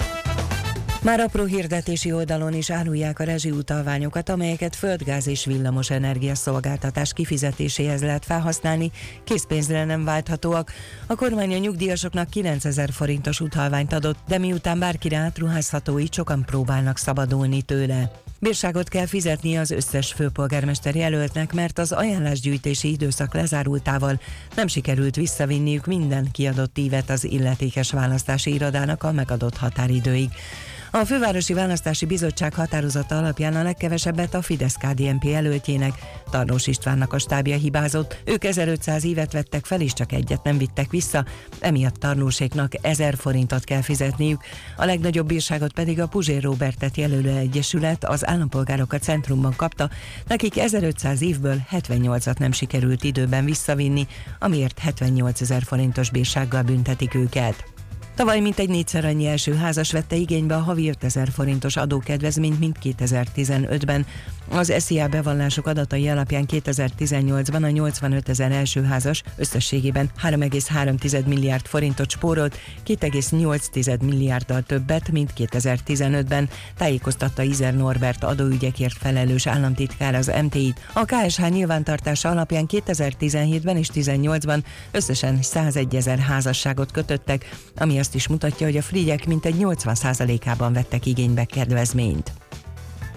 Már 1.02 1.20
apró 1.20 1.44
hirdetési 1.44 2.12
oldalon 2.12 2.54
is 2.54 2.70
árulják 2.70 3.18
a 3.18 3.24
rezsiutalványokat, 3.24 4.28
amelyeket 4.28 4.76
földgáz 4.76 5.26
és 5.26 5.44
villamos 5.44 5.90
energia 5.90 6.34
szolgáltatás 6.34 7.12
kifizetéséhez 7.12 8.02
lehet 8.02 8.24
felhasználni, 8.24 8.90
készpénzre 9.24 9.84
nem 9.84 10.04
válthatóak. 10.04 10.72
A 11.06 11.14
kormány 11.14 11.54
a 11.54 11.58
nyugdíjasoknak 11.58 12.30
9000 12.30 12.90
forintos 12.92 13.40
utalványt 13.40 13.92
adott, 13.92 14.18
de 14.28 14.38
miután 14.38 14.78
bárkire 14.78 15.16
átruházható, 15.16 15.98
így 15.98 16.12
sokan 16.12 16.44
próbálnak 16.44 16.98
szabadulni 16.98 17.62
tőle. 17.62 18.23
Bírságot 18.44 18.88
kell 18.88 19.06
fizetni 19.06 19.56
az 19.56 19.70
összes 19.70 20.12
főpolgármester 20.12 20.94
jelöltnek, 20.94 21.52
mert 21.52 21.78
az 21.78 21.92
ajánlásgyűjtési 21.92 22.90
időszak 22.90 23.34
lezárultával 23.34 24.20
nem 24.56 24.66
sikerült 24.66 25.16
visszavinniük 25.16 25.86
minden 25.86 26.28
kiadott 26.32 26.78
ívet 26.78 27.10
az 27.10 27.24
illetékes 27.24 27.90
választási 27.90 28.54
irodának 28.54 29.02
a 29.02 29.12
megadott 29.12 29.56
határidőig. 29.56 30.30
A 30.94 31.04
Fővárosi 31.04 31.52
Választási 31.52 32.06
Bizottság 32.06 32.54
határozata 32.54 33.18
alapján 33.18 33.56
a 33.56 33.62
legkevesebbet 33.62 34.34
a 34.34 34.42
fidesz 34.42 34.74
KDNP 34.74 35.24
jelöltjének, 35.24 35.92
Tarlós 36.30 36.66
Istvánnak 36.66 37.12
a 37.12 37.18
stábja 37.18 37.56
hibázott. 37.56 38.16
Ők 38.24 38.44
1500 38.44 39.04
évet 39.04 39.32
vettek 39.32 39.64
fel, 39.64 39.80
és 39.80 39.92
csak 39.92 40.12
egyet 40.12 40.42
nem 40.42 40.58
vittek 40.58 40.90
vissza, 40.90 41.24
emiatt 41.60 41.94
Tarlóséknak 41.94 42.72
1000 42.80 43.14
forintot 43.16 43.64
kell 43.64 43.80
fizetniük. 43.80 44.40
A 44.76 44.84
legnagyobb 44.84 45.26
bírságot 45.26 45.72
pedig 45.72 46.00
a 46.00 46.06
Puzsér 46.06 46.42
Robertet 46.42 46.96
jelölő 46.96 47.36
egyesület 47.36 48.04
az 48.04 48.26
állampolgárok 48.26 48.92
a 48.92 48.98
centrumban 48.98 49.54
kapta, 49.56 49.90
nekik 50.26 50.58
1500 50.58 51.22
évből 51.22 51.56
78-at 51.70 52.38
nem 52.38 52.52
sikerült 52.52 53.04
időben 53.04 53.44
visszavinni, 53.44 54.06
amiért 54.38 54.78
78 54.78 55.40
ezer 55.40 55.62
forintos 55.62 56.10
bírsággal 56.10 56.62
büntetik 56.62 57.14
őket. 57.14 57.73
Tavaly 58.16 58.40
mintegy 58.40 58.68
négyszer 58.68 59.04
annyi 59.04 59.26
első 59.26 59.54
házas 59.54 59.92
vette 59.92 60.16
igénybe 60.16 60.56
a 60.56 60.60
havi 60.60 60.88
5000 60.88 61.28
forintos 61.28 61.76
adókedvezményt, 61.76 62.58
mint 62.58 62.78
2015-ben. 62.82 64.06
Az 64.50 64.72
SZIA 64.78 65.08
bevallások 65.08 65.66
adatai 65.66 66.08
alapján 66.08 66.46
2018-ban 66.48 67.62
a 67.62 67.70
85 67.70 68.28
ezer 68.28 68.52
első 68.52 68.82
házas 68.82 69.22
összességében 69.36 70.10
3,3 70.22 71.24
milliárd 71.24 71.66
forintot 71.66 72.10
spórolt, 72.10 72.58
2,8 72.86 74.00
milliárddal 74.00 74.62
többet, 74.62 75.10
mint 75.10 75.32
2015-ben, 75.36 76.48
tájékoztatta 76.76 77.42
Izer 77.42 77.74
Norbert 77.76 78.24
adóügyekért 78.24 78.96
felelős 78.98 79.46
államtitkár 79.46 80.14
az 80.14 80.32
MTI-t. 80.42 80.80
A 80.92 81.04
KSH 81.04 81.48
nyilvántartása 81.48 82.28
alapján 82.28 82.66
2017-ben 82.68 83.76
és 83.76 83.88
18-ban 83.94 84.64
összesen 84.90 85.42
101 85.42 85.96
ezer 85.96 86.18
házasságot 86.18 86.92
kötöttek, 86.92 87.56
ami 87.76 87.98
azt 88.04 88.14
is 88.14 88.28
mutatja, 88.28 88.66
hogy 88.66 88.76
a 88.76 88.82
frigyek 88.82 89.26
mintegy 89.26 89.54
80%-ában 89.58 90.72
vettek 90.72 91.06
igénybe 91.06 91.44
kedvezményt. 91.44 92.32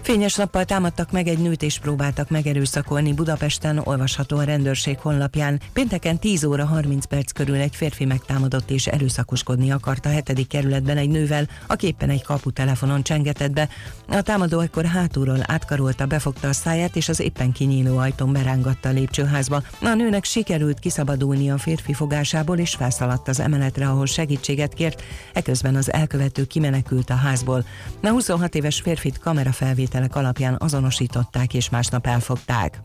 Fényes 0.08 0.34
nappal 0.34 0.64
támadtak 0.64 1.10
meg 1.10 1.26
egy 1.26 1.38
nőt 1.38 1.62
és 1.62 1.78
próbáltak 1.78 2.30
megerőszakolni 2.30 3.12
Budapesten, 3.12 3.78
olvasható 3.78 4.36
a 4.36 4.42
rendőrség 4.42 4.98
honlapján. 4.98 5.60
Pénteken 5.72 6.18
10 6.18 6.44
óra 6.44 6.64
30 6.64 7.04
perc 7.04 7.32
körül 7.32 7.54
egy 7.54 7.76
férfi 7.76 8.04
megtámadott 8.04 8.70
és 8.70 8.86
erőszakoskodni 8.86 9.70
akart 9.70 10.06
a 10.06 10.08
hetedik 10.08 10.46
kerületben 10.46 10.96
egy 10.96 11.08
nővel, 11.08 11.48
aki 11.66 11.86
éppen 11.86 12.10
egy 12.10 12.22
kaputelefonon 12.22 13.02
csengetett 13.02 13.52
be. 13.52 13.68
A 14.08 14.20
támadó 14.20 14.60
ekkor 14.60 14.84
hátulról 14.84 15.38
átkarolta, 15.42 16.06
befogta 16.06 16.48
a 16.48 16.52
száját 16.52 16.96
és 16.96 17.08
az 17.08 17.20
éppen 17.20 17.52
kinyíló 17.52 17.96
ajtón 17.96 18.32
berángatta 18.32 18.88
a 18.88 18.92
lépcsőházba. 18.92 19.62
A 19.80 19.94
nőnek 19.94 20.24
sikerült 20.24 20.78
kiszabadulni 20.78 21.50
a 21.50 21.58
férfi 21.58 21.92
fogásából 21.92 22.58
és 22.58 22.74
felszaladt 22.74 23.28
az 23.28 23.40
emeletre, 23.40 23.88
ahol 23.88 24.06
segítséget 24.06 24.74
kért, 24.74 25.02
eközben 25.32 25.74
az 25.74 25.92
elkövető 25.92 26.44
kimenekült 26.44 27.10
a 27.10 27.14
házból. 27.14 27.64
A 28.02 28.08
26 28.08 28.54
éves 28.54 28.80
férfit 28.80 29.18
kamerafelvételek 29.98 30.16
alapján 30.16 30.56
azonosították 30.58 31.54
és 31.54 31.70
másnap 31.70 32.06
elfogták. 32.06 32.80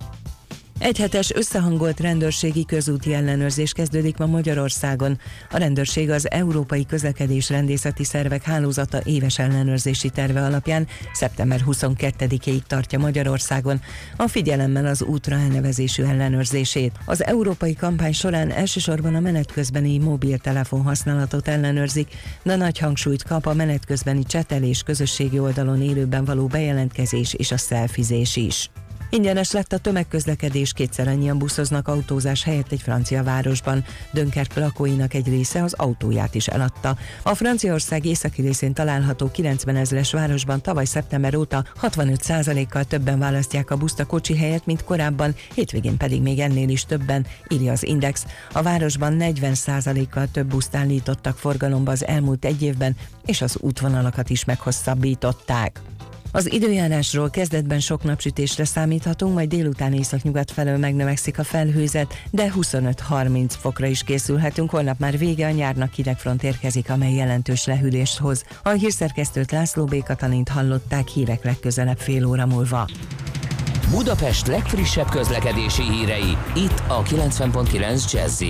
Egyhetes 0.83 1.31
összehangolt 1.33 1.99
rendőrségi 1.99 2.65
közúti 2.65 3.13
ellenőrzés 3.13 3.71
kezdődik 3.71 4.17
ma 4.17 4.25
Magyarországon. 4.25 5.19
A 5.51 5.57
rendőrség 5.57 6.09
az 6.09 6.31
Európai 6.31 6.85
Közlekedés 6.85 7.49
Rendészeti 7.49 8.03
Szervek 8.03 8.43
Hálózata 8.43 9.01
éves 9.03 9.39
ellenőrzési 9.39 10.09
terve 10.09 10.43
alapján 10.43 10.87
szeptember 11.13 11.61
22-ig 11.67 12.61
tartja 12.67 12.99
Magyarországon 12.99 13.81
a 14.17 14.27
figyelemmel 14.27 14.85
az 14.85 15.03
útra 15.03 15.35
elnevezésű 15.35 16.03
ellenőrzését. 16.03 16.91
Az 17.05 17.25
európai 17.25 17.73
kampány 17.73 18.13
során 18.13 18.51
elsősorban 18.51 19.15
a 19.15 19.19
menet 19.19 19.51
közbeni 19.51 19.97
mobiltelefon 19.97 20.81
használatot 20.81 21.47
ellenőrzik, 21.47 22.07
de 22.43 22.55
nagy 22.55 22.79
hangsúlyt 22.79 23.23
kap 23.23 23.45
a 23.45 23.53
menet 23.53 23.85
közbeni 23.85 24.23
csetelés, 24.23 24.83
közösségi 24.83 25.39
oldalon 25.39 25.81
élőben 25.81 26.25
való 26.25 26.47
bejelentkezés 26.47 27.33
és 27.33 27.51
a 27.51 27.57
szelfizés 27.57 28.35
is. 28.35 28.69
Ingyenes 29.13 29.51
lett 29.51 29.73
a 29.73 29.77
tömegközlekedés, 29.77 30.73
kétszer 30.73 31.07
annyian 31.07 31.37
buszoznak 31.37 31.87
autózás 31.87 32.43
helyett 32.43 32.71
egy 32.71 32.81
francia 32.81 33.23
városban. 33.23 33.85
Dönkerk 34.11 34.53
lakóinak 34.53 35.13
egy 35.13 35.27
része 35.27 35.63
az 35.63 35.73
autóját 35.73 36.35
is 36.35 36.47
eladta. 36.47 36.97
A 37.23 37.35
Franciaország 37.35 38.05
északi 38.05 38.41
részén 38.41 38.73
található 38.73 39.31
90 39.31 39.75
ezres 39.75 40.11
városban 40.11 40.61
tavaly 40.61 40.85
szeptember 40.85 41.35
óta 41.35 41.65
65%-kal 41.81 42.83
többen 42.83 43.19
választják 43.19 43.71
a 43.71 43.77
buszt 43.77 43.99
a 43.99 44.05
kocsi 44.05 44.37
helyett, 44.37 44.65
mint 44.65 44.83
korábban, 44.83 45.35
hétvégén 45.55 45.97
pedig 45.97 46.21
még 46.21 46.39
ennél 46.39 46.69
is 46.69 46.85
többen, 46.85 47.25
írja 47.47 47.71
az 47.71 47.85
Index. 47.85 48.25
A 48.51 48.61
városban 48.61 49.17
40%-kal 49.19 50.27
több 50.31 50.47
buszt 50.47 50.75
állítottak 50.75 51.37
forgalomba 51.37 51.91
az 51.91 52.05
elmúlt 52.05 52.45
egy 52.45 52.61
évben, 52.61 52.95
és 53.25 53.41
az 53.41 53.57
útvonalakat 53.59 54.29
is 54.29 54.45
meghosszabbították. 54.45 55.81
Az 56.35 56.51
időjárásról 56.51 57.29
kezdetben 57.29 57.79
sok 57.79 58.03
napsütésre 58.03 58.65
számíthatunk, 58.65 59.33
majd 59.33 59.49
délután 59.49 59.93
északnyugat 59.93 60.51
felől 60.51 60.77
megnövekszik 60.77 61.39
a 61.39 61.43
felhőzet, 61.43 62.13
de 62.31 62.51
25-30 62.55 63.49
fokra 63.59 63.85
is 63.85 64.03
készülhetünk. 64.03 64.69
Holnap 64.69 64.99
már 64.99 65.17
vége 65.17 65.47
a 65.47 65.51
nyárnak 65.51 65.93
hidegfront 65.93 66.43
érkezik, 66.43 66.89
amely 66.89 67.13
jelentős 67.13 67.65
lehűlést 67.65 68.17
hoz. 68.17 68.43
A 68.63 68.69
hírszerkesztőt 68.69 69.51
László 69.51 69.85
B. 69.85 70.03
Katalint 70.03 70.49
hallották 70.49 71.07
hírek 71.07 71.43
legközelebb 71.43 71.97
fél 71.97 72.25
óra 72.25 72.45
múlva. 72.45 72.87
Budapest 73.89 74.47
legfrissebb 74.47 75.09
közlekedési 75.09 75.83
hírei, 75.83 76.37
itt 76.55 76.83
a 76.87 77.01
90.9 77.03 78.11
jazz 78.11 78.41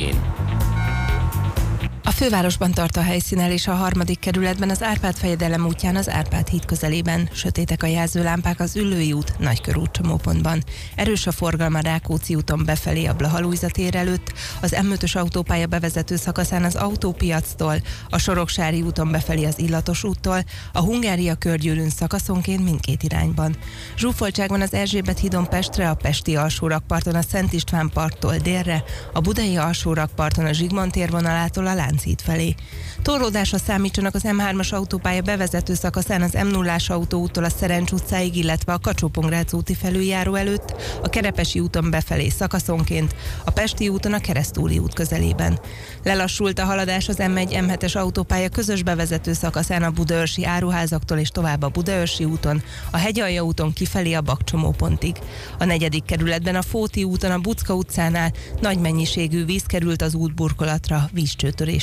a 2.06 2.12
fővárosban 2.12 2.72
tart 2.72 2.98
a 2.98 3.02
helyszínelés 3.02 3.68
a 3.68 3.74
harmadik 3.74 4.20
kerületben 4.20 4.70
az 4.70 4.84
Árpád 4.84 5.16
fejedelem 5.16 5.66
útján 5.66 5.96
az 5.96 6.10
Árpád 6.10 6.48
híd 6.48 6.66
közelében. 6.66 7.30
Sötétek 7.34 7.84
a 7.84 7.88
jelzőlámpák 7.88 8.60
az 8.60 8.76
Üllői 8.76 9.14
út, 9.14 9.40
Nagykörút 9.40 9.92
csomópontban. 9.92 10.64
Erős 10.96 11.28
a 11.28 11.32
forgalma 11.32 11.80
Rákóczi 11.80 12.36
úton 12.36 12.66
befelé 12.66 13.06
a 13.06 13.14
Blahalújza 13.14 13.68
tér 13.68 13.96
előtt, 13.96 14.34
az 14.62 14.76
M5-ös 14.82 15.18
autópálya 15.18 15.68
bevezető 15.68 16.16
szakaszán 16.16 16.64
az 16.64 16.76
autópiactól, 16.76 17.76
a 18.10 18.18
Soroksári 18.18 18.82
úton 18.82 19.12
befelé 19.12 19.46
az 19.46 19.60
Illatos 19.60 20.04
úttól, 20.04 20.44
a 20.74 20.80
Hungária 20.80 21.36
körgyűrűn 21.36 21.90
szakaszonként 21.90 22.64
mindkét 22.64 23.04
irányban. 23.04 23.56
Zsúfoltság 23.98 24.52
az 24.52 24.74
Erzsébet 24.74 25.20
hídon 25.20 25.50
Pestre, 25.50 25.90
a 25.90 25.96
Pesti 25.96 26.36
alsórakparton 26.36 27.16
a 27.16 27.22
Szent 27.22 27.54
István 27.54 27.90
parttól 27.94 28.38
délre, 28.38 28.84
a 29.14 29.20
Budai 29.20 29.58
alsórakparton 29.58 30.46
a 30.46 30.54
Zsigmond 30.54 30.92
térvonalától 30.92 31.68
a 31.68 31.74
Lánchíd 31.94 32.22
felé. 32.22 32.56
Torlódásra 33.02 33.58
számítsanak 33.58 34.16
az 34.16 34.22
M3-as 34.26 34.74
autópálya 34.74 35.22
bevezető 35.22 35.74
szakaszán 35.74 36.22
az 36.22 36.34
m 36.34 36.48
0 36.48 36.76
autóúttól 36.88 37.44
a 37.44 37.50
Szerencs 37.50 37.92
utcáig, 37.92 38.36
illetve 38.36 38.74
a 38.74 38.80
kacsó 38.80 39.12
úti 39.52 39.74
felüljáró 39.74 40.36
előtt, 40.36 40.74
a 41.04 41.10
Kerepesi 41.10 41.60
úton 41.60 41.90
befelé 41.90 42.30
szakaszonként, 42.30 43.16
a 43.46 43.52
Pesti 43.52 43.90
úton 43.90 44.14
a 44.14 44.20
Keresztúli 44.20 44.78
út 44.78 44.94
közelében. 44.94 45.60
Lelassult 46.04 46.60
a 46.60 46.66
haladás 46.66 47.10
az 47.10 47.16
M1 47.20 47.48
M7-es 47.50 47.98
autópálya 47.98 48.50
közös 48.50 48.84
bevezető 48.84 49.34
szakaszán 49.34 49.84
a 49.84 49.92
Budaörsi 49.92 50.46
áruházaktól 50.46 51.18
és 51.18 51.30
tovább 51.30 51.62
a 51.62 51.70
Budaörsi 51.70 52.26
úton, 52.26 52.64
a 52.92 52.98
Hegyalja 52.98 53.42
úton 53.42 53.74
kifelé 53.74 54.14
a 54.14 54.22
Bakcsomópontig. 54.22 55.16
A 55.60 55.66
negyedik 55.66 56.06
kerületben 56.06 56.56
a 56.56 56.62
Fóti 56.62 57.04
úton 57.04 57.32
a 57.32 57.40
Bucka 57.40 57.74
utcánál 57.74 58.32
nagy 58.62 58.80
mennyiségű 58.80 59.46
víz 59.46 59.64
került 59.64 60.02
az 60.02 60.14
útburkolatra 60.14 61.10
vízcsőtörés 61.12 61.83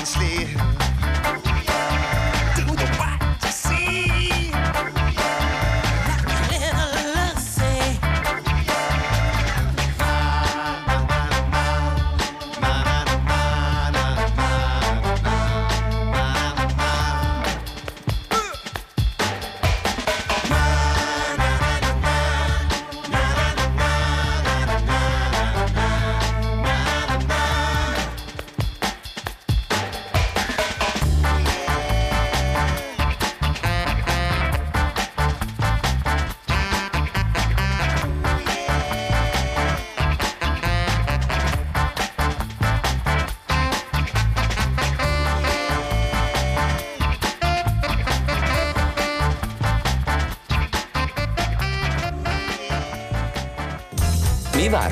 can't 0.00 0.08
sleep. 0.08 0.89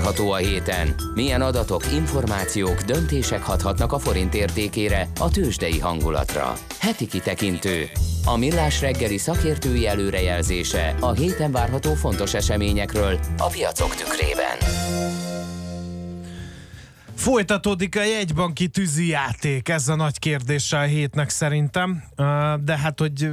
Várható 0.08 0.32
a 0.32 0.36
héten? 0.36 0.94
Milyen 1.14 1.42
adatok, 1.42 1.92
információk, 1.92 2.80
döntések 2.80 3.42
hathatnak 3.42 3.92
a 3.92 3.98
forint 3.98 4.34
értékére, 4.34 5.08
a 5.20 5.30
tőzsdei 5.30 5.78
hangulatra? 5.78 6.52
Heti 6.80 7.06
kitekintő. 7.06 7.84
A 8.24 8.36
millás 8.36 8.80
reggeli 8.80 9.18
szakértői 9.18 9.86
előrejelzése 9.86 10.94
a 11.00 11.12
héten 11.12 11.52
várható 11.52 11.94
fontos 11.94 12.34
eseményekről 12.34 13.18
a 13.38 13.46
piacok 13.46 13.94
tükrében. 13.94 14.56
Folytatódik 17.14 17.96
a 17.96 18.04
jegybanki 18.04 18.70
játék, 18.96 19.68
ez 19.68 19.88
a 19.88 19.94
nagy 19.94 20.18
kérdése 20.18 20.78
a 20.78 20.82
hétnek 20.82 21.28
szerintem, 21.28 22.02
de 22.64 22.78
hát, 22.78 22.98
hogy 22.98 23.30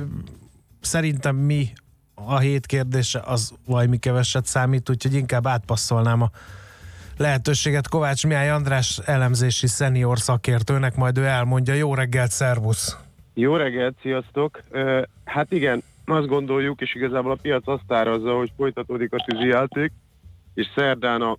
szerintem 0.81 1.35
mi 1.35 1.73
a 2.13 2.39
hét 2.39 2.65
kérdése 2.65 3.21
az 3.25 3.51
valami 3.65 3.97
keveset 3.97 4.45
számít, 4.45 4.89
úgyhogy 4.89 5.13
inkább 5.13 5.47
átpasszolnám 5.47 6.21
a 6.21 6.29
lehetőséget 7.17 7.87
Kovács 7.87 8.27
Mihály 8.27 8.49
András 8.49 8.99
elemzési 9.05 9.67
szenior 9.67 10.19
szakértőnek, 10.19 10.95
majd 10.95 11.17
ő 11.17 11.25
elmondja. 11.25 11.73
Jó 11.73 11.93
reggelt, 11.93 12.31
szervusz! 12.31 12.97
Jó 13.33 13.55
reggelt, 13.55 13.95
sziasztok! 14.01 14.61
Hát 15.25 15.51
igen, 15.51 15.83
azt 16.05 16.27
gondoljuk, 16.27 16.81
és 16.81 16.95
igazából 16.95 17.31
a 17.31 17.37
piac 17.41 17.67
azt 17.67 17.91
árazza, 17.91 18.37
hogy 18.37 18.51
folytatódik 18.57 19.13
a 19.13 19.25
tűzijáték, 19.27 19.91
és 20.53 20.67
szerdán 20.75 21.21
a 21.21 21.37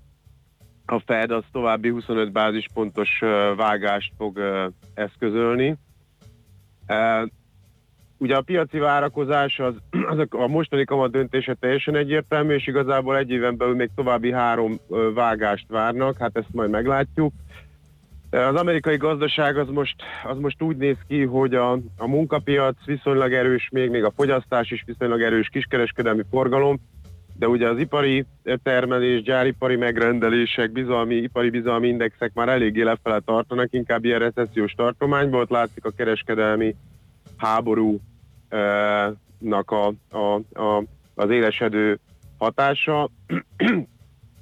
a 0.89 1.03
Fed 1.07 1.31
az 1.31 1.45
további 1.53 1.89
25 1.89 2.33
bázispontos 2.33 3.19
vágást 3.57 4.13
fog 4.17 4.41
eszközölni. 4.95 5.77
Ugye 8.19 8.37
a 8.37 8.41
piaci 8.41 8.79
várakozás 8.79 9.59
az, 9.59 9.75
az 10.13 10.19
a- 10.29 10.47
mostani 10.47 10.85
kamat 10.85 11.11
döntése 11.11 11.55
teljesen 11.55 11.97
egyértelmű, 11.97 12.55
és 12.55 12.67
igazából 12.67 13.17
egy 13.17 13.31
éven 13.31 13.57
belül 13.57 13.75
még 13.75 13.91
további 13.95 14.33
három 14.33 14.79
vágást 15.15 15.67
várnak, 15.69 16.17
hát 16.19 16.37
ezt 16.37 16.53
majd 16.53 16.71
meglátjuk. 16.71 17.33
Az 18.31 18.55
amerikai 18.55 18.97
gazdaság 18.97 19.57
az 19.59 19.69
most, 19.69 19.97
az 20.25 20.39
most 20.39 20.63
úgy 20.63 20.77
néz 20.77 20.97
ki, 21.09 21.25
hogy 21.25 21.55
a, 21.55 21.73
a 21.97 22.07
munkapiac 22.07 22.85
viszonylag 22.85 23.33
erős, 23.33 23.69
még, 23.73 23.91
még 23.91 24.05
a 24.05 24.13
fogyasztás 24.17 24.71
is 24.71 24.83
viszonylag 24.87 25.23
erős, 25.23 25.49
kiskereskedelmi 25.49 26.23
forgalom, 26.31 26.81
de 27.39 27.49
ugye 27.49 27.69
az 27.69 27.79
ipari 27.79 28.25
termelés, 28.63 29.23
gyáripari 29.23 29.77
megrendelések, 29.77 30.73
bizalmi, 30.73 31.15
ipari 31.15 31.51
bizalmi 31.51 31.89
indexek 31.89 32.31
már 32.35 32.49
eléggé 32.49 32.83
lefele 32.83 33.21
tartanak, 33.21 33.73
inkább 33.73 34.05
ilyen 34.05 34.19
recessziós 34.19 34.73
tartományban, 34.73 35.41
ott 35.41 35.51
látszik 35.51 35.85
a 35.85 35.91
kereskedelmi 35.97 36.75
háborúnak 37.37 38.01
a, 39.71 39.93
a, 40.11 40.61
a, 40.61 40.85
az 41.15 41.31
élesedő 41.31 41.99
hatása. 42.39 43.11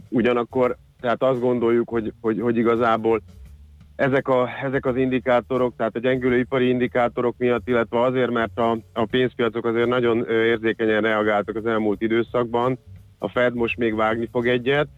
Ugyanakkor 0.08 0.76
tehát 1.00 1.22
azt 1.22 1.40
gondoljuk, 1.40 1.88
hogy, 1.88 2.12
hogy, 2.20 2.40
hogy 2.40 2.56
igazából 2.56 3.20
ezek, 3.96 4.28
a, 4.28 4.48
ezek 4.62 4.86
az 4.86 4.96
indikátorok, 4.96 5.76
tehát 5.76 5.96
a 5.96 5.98
gyengülő 5.98 6.38
ipari 6.38 6.68
indikátorok 6.68 7.34
miatt, 7.38 7.68
illetve 7.68 8.00
azért, 8.00 8.30
mert 8.30 8.58
a, 8.58 8.78
a 8.92 9.04
pénzpiacok 9.04 9.64
azért 9.64 9.88
nagyon 9.88 10.26
érzékenyen 10.28 11.02
reagáltak 11.02 11.56
az 11.56 11.66
elmúlt 11.66 12.02
időszakban, 12.02 12.78
a 13.18 13.28
Fed 13.28 13.54
most 13.54 13.76
még 13.76 13.94
vágni 13.94 14.28
fog 14.32 14.46
egyet, 14.46 14.88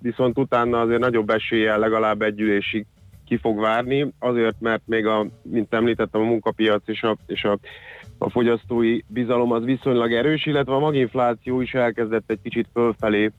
viszont 0.00 0.38
utána 0.38 0.80
azért 0.80 1.00
nagyobb 1.00 1.30
eséllyel 1.30 1.78
legalább 1.78 2.22
egy 2.22 2.40
ülésig 2.40 2.86
ki 3.28 3.36
fog 3.36 3.60
várni, 3.60 4.12
azért, 4.18 4.60
mert 4.60 4.82
még 4.84 5.06
a, 5.06 5.26
mint 5.42 5.74
említettem, 5.74 6.20
a 6.20 6.24
munkapiac 6.24 6.82
és 6.86 7.02
a, 7.02 7.16
és 7.26 7.44
a, 7.44 7.58
a 8.18 8.30
fogyasztói 8.30 9.00
bizalom 9.06 9.52
az 9.52 9.64
viszonylag 9.64 10.12
erős, 10.12 10.46
illetve 10.46 10.74
a 10.74 10.78
maginfláció 10.78 11.60
is 11.60 11.74
elkezdett 11.74 12.30
egy 12.30 12.40
kicsit 12.42 12.66
fölfelé 12.72 13.30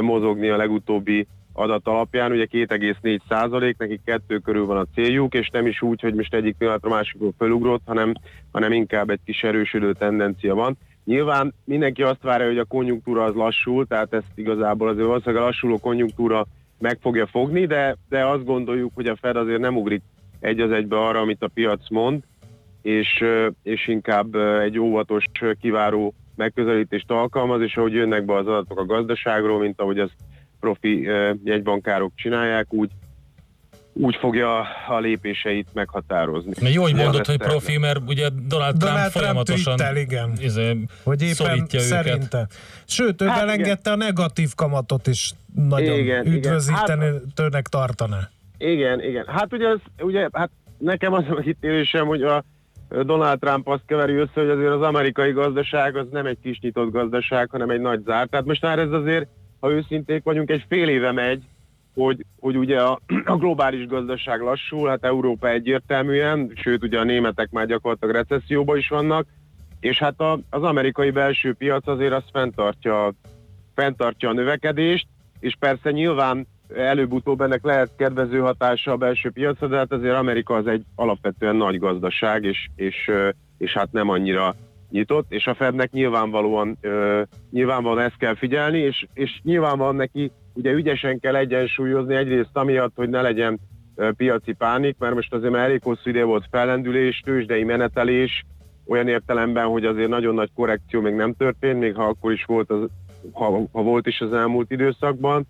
mozogni 0.00 0.48
a 0.48 0.56
legutóbbi 0.56 1.26
adat 1.52 1.86
alapján, 1.86 2.32
ugye 2.32 2.46
2,4 2.50 3.18
százalék, 3.28 3.76
nekik 3.78 4.00
kettő 4.04 4.38
körül 4.38 4.66
van 4.66 4.76
a 4.76 4.86
céljuk, 4.94 5.34
és 5.34 5.48
nem 5.52 5.66
is 5.66 5.82
úgy, 5.82 6.00
hogy 6.00 6.14
most 6.14 6.34
egyik 6.34 6.56
pillanatra 6.56 6.90
másikról 6.90 7.32
fölugrott, 7.38 7.82
hanem, 7.86 8.12
hanem 8.52 8.72
inkább 8.72 9.10
egy 9.10 9.20
kis 9.24 9.42
erősödő 9.42 9.92
tendencia 9.92 10.54
van. 10.54 10.76
Nyilván 11.04 11.54
mindenki 11.64 12.02
azt 12.02 12.22
várja, 12.22 12.46
hogy 12.46 12.58
a 12.58 12.64
konjunktúra 12.64 13.24
az 13.24 13.34
lassul, 13.34 13.86
tehát 13.86 14.12
ezt 14.12 14.32
igazából 14.34 14.88
azért 14.88 15.06
valószínűleg 15.06 15.42
a 15.42 15.46
lassuló 15.46 15.78
konjunktúra 15.78 16.46
meg 16.78 16.98
fogja 17.00 17.26
fogni, 17.26 17.66
de, 17.66 17.96
de 18.08 18.26
azt 18.26 18.44
gondoljuk, 18.44 18.92
hogy 18.94 19.06
a 19.06 19.16
Fed 19.16 19.36
azért 19.36 19.60
nem 19.60 19.76
ugrik 19.76 20.02
egy 20.40 20.60
az 20.60 20.70
egybe 20.70 20.98
arra, 20.98 21.20
amit 21.20 21.42
a 21.42 21.48
piac 21.54 21.90
mond, 21.90 22.22
és, 22.82 23.24
és 23.62 23.88
inkább 23.88 24.34
egy 24.60 24.78
óvatos, 24.78 25.24
kiváró 25.60 26.14
megközelítést 26.36 27.10
alkalmaz, 27.10 27.60
és 27.60 27.76
ahogy 27.76 27.92
jönnek 27.92 28.24
be 28.24 28.34
az 28.34 28.46
adatok 28.46 28.78
a 28.78 28.86
gazdaságról, 28.86 29.58
mint 29.58 29.80
ahogy 29.80 29.98
azt 29.98 30.16
profi 30.60 31.08
jegybankárok 31.44 32.12
csinálják, 32.14 32.72
úgy, 32.72 32.90
úgy 33.96 34.16
fogja 34.16 34.60
a 34.88 34.98
lépéseit 34.98 35.68
meghatározni. 35.72 36.52
Na 36.60 36.68
jó, 36.68 36.82
hogy 36.82 36.94
mondod, 36.94 37.26
hogy 37.26 37.36
profi, 37.36 37.78
mert 37.78 37.98
ugye 38.06 38.28
Donald, 38.28 38.76
Donald 38.76 38.78
Trump 38.78 38.96
Trump 38.98 39.10
folyamatosan 39.10 39.76
twittel, 39.76 39.96
igen. 39.96 40.32
Izé, 40.38 40.78
Hogy 41.02 41.22
éppen 41.22 41.34
szorítja 41.34 41.80
őket. 41.80 41.90
szerinte. 42.04 42.46
Sőt, 42.86 43.22
ő 43.22 43.26
Hát 43.26 43.38
belengedte 43.38 43.90
a 43.90 43.96
negatív 43.96 44.54
kamatot 44.54 45.06
is 45.06 45.32
nagyon 45.54 45.98
Igen, 45.98 46.26
igen. 46.26 46.32
üdvözítenőtőnek 46.32 47.66
tartaná. 47.68 48.30
Igen, 48.58 49.02
igen. 49.02 49.24
Hát 49.26 49.52
ugye, 49.52 49.68
ez, 49.68 49.78
ugye 49.98 50.28
hát 50.32 50.50
nekem 50.78 51.12
az 51.12 51.24
a 51.30 51.34
megítélésem, 51.34 52.06
hogy 52.06 52.22
a 52.22 52.44
Donald 52.88 53.38
Trump 53.38 53.68
azt 53.68 53.82
keveri 53.86 54.14
össze, 54.14 54.32
hogy 54.34 54.48
azért 54.48 54.70
az 54.72 54.82
amerikai 54.82 55.32
gazdaság 55.32 55.96
az 55.96 56.06
nem 56.10 56.26
egy 56.26 56.38
kis 56.42 56.58
nyitott 56.60 56.92
gazdaság, 56.92 57.50
hanem 57.50 57.70
egy 57.70 57.80
nagy 57.80 58.00
zárt. 58.04 58.30
Tehát 58.30 58.46
most 58.46 58.62
már 58.62 58.78
ez 58.78 58.90
azért, 58.90 59.26
ha 59.60 59.70
őszinték 59.70 60.22
vagyunk, 60.22 60.50
egy 60.50 60.64
fél 60.68 60.88
éve 60.88 61.12
megy, 61.12 61.42
hogy, 61.94 62.24
hogy 62.40 62.56
ugye 62.56 62.80
a, 62.80 63.00
a 63.24 63.36
globális 63.36 63.86
gazdaság 63.86 64.40
lassul, 64.40 64.88
hát 64.88 65.04
Európa 65.04 65.48
egyértelműen, 65.48 66.52
sőt 66.54 66.82
ugye 66.82 66.98
a 66.98 67.04
németek 67.04 67.50
már 67.50 67.66
gyakorlatilag 67.66 68.14
recesszióban 68.14 68.76
is 68.76 68.88
vannak, 68.88 69.26
és 69.80 69.98
hát 69.98 70.20
a, 70.20 70.38
az 70.50 70.62
amerikai 70.62 71.10
belső 71.10 71.52
piac 71.52 71.86
azért 71.86 72.12
azt 72.12 72.30
fenntartja, 72.32 73.12
fenntartja 73.74 74.28
a 74.28 74.32
növekedést, 74.32 75.06
és 75.40 75.56
persze 75.58 75.90
nyilván 75.90 76.46
előbb-utóbb 76.76 77.40
ennek 77.40 77.64
lehet 77.64 77.90
kedvező 77.96 78.38
hatása 78.38 78.92
a 78.92 78.96
belső 78.96 79.30
piacra, 79.30 79.66
de 79.66 79.76
hát 79.76 79.92
azért 79.92 80.14
Amerika 80.14 80.54
az 80.54 80.66
egy 80.66 80.84
alapvetően 80.94 81.56
nagy 81.56 81.78
gazdaság, 81.78 82.44
és, 82.44 82.68
és, 82.76 83.10
és 83.58 83.72
hát 83.72 83.92
nem 83.92 84.08
annyira 84.08 84.54
nyitott, 84.90 85.32
és 85.32 85.46
a 85.46 85.54
Fednek 85.54 85.90
nyilvánvalóan, 85.90 86.78
nyilvánvalóan 87.50 88.04
ezt 88.04 88.16
kell 88.18 88.34
figyelni, 88.34 88.78
és, 88.78 89.06
és 89.14 89.40
nyilvánvalóan 89.42 89.96
neki 89.96 90.30
ugye 90.54 90.72
ügyesen 90.72 91.20
kell 91.20 91.36
egyensúlyozni 91.36 92.14
egyrészt 92.14 92.50
amiatt, 92.56 92.92
hogy 92.96 93.08
ne 93.08 93.20
legyen 93.20 93.60
piaci 94.16 94.52
pánik, 94.52 94.96
mert 94.98 95.14
most 95.14 95.32
azért 95.32 95.52
már 95.52 95.64
elég 95.64 95.82
hosszú 95.82 96.10
ide 96.10 96.24
volt 96.24 96.46
fellendülés, 96.50 97.20
tőzsdei 97.24 97.64
menetelés, 97.64 98.44
olyan 98.86 99.08
értelemben, 99.08 99.66
hogy 99.66 99.84
azért 99.84 100.08
nagyon 100.08 100.34
nagy 100.34 100.50
korrekció 100.54 101.00
még 101.00 101.14
nem 101.14 101.34
történt, 101.34 101.78
még 101.78 101.94
ha 101.94 102.04
akkor 102.04 102.32
is 102.32 102.44
volt, 102.44 102.70
az, 102.70 102.88
ha, 103.32 103.62
ha 103.72 103.82
volt 103.82 104.06
is 104.06 104.20
az 104.20 104.32
elmúlt 104.32 104.70
időszakban, 104.70 105.46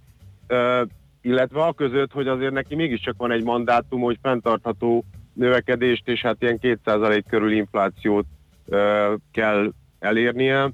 Ö, 0.46 0.82
illetve 1.22 1.62
a 1.62 1.72
között, 1.72 2.12
hogy 2.12 2.28
azért 2.28 2.52
neki 2.52 2.74
mégiscsak 2.74 3.14
van 3.16 3.30
egy 3.30 3.44
mandátum, 3.44 4.00
hogy 4.00 4.18
fenntartható 4.22 5.04
növekedést 5.32 6.08
és 6.08 6.20
hát 6.20 6.42
ilyen 6.42 6.58
2% 6.62 7.22
körül 7.28 7.52
inflációt 7.52 8.26
ö, 8.66 9.14
kell 9.32 9.72
elérnie. 9.98 10.70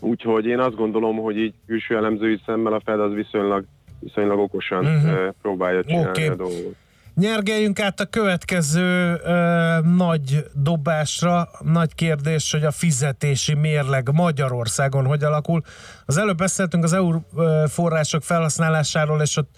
Úgyhogy 0.00 0.46
én 0.46 0.58
azt 0.58 0.76
gondolom, 0.76 1.16
hogy 1.16 1.36
így 1.36 1.54
külső 1.66 1.96
elemzői 1.96 2.40
szemmel 2.46 2.72
a 2.72 2.80
Fed 2.84 3.00
az 3.00 3.12
viszonylag, 3.12 3.64
viszonylag 4.00 4.38
okosan 4.38 4.84
ö, 4.84 5.28
próbálja 5.42 5.84
csinálni 5.84 6.08
Oké. 6.08 6.28
a 6.28 6.34
dolgot. 6.34 6.74
Nyergeljünk 7.14 7.80
át 7.80 8.00
a 8.00 8.04
következő 8.04 9.14
ö, 9.24 9.78
nagy 9.96 10.44
dobásra. 10.54 11.48
Nagy 11.60 11.94
kérdés, 11.94 12.52
hogy 12.52 12.64
a 12.64 12.70
fizetési 12.70 13.54
mérleg 13.54 14.10
Magyarországon 14.12 15.06
hogy 15.06 15.24
alakul. 15.24 15.62
Az 16.06 16.16
előbb 16.16 16.36
beszéltünk 16.36 16.84
az 16.84 16.92
EU 16.92 17.18
források 17.66 18.22
felhasználásáról, 18.22 19.20
és 19.20 19.36
ott 19.36 19.48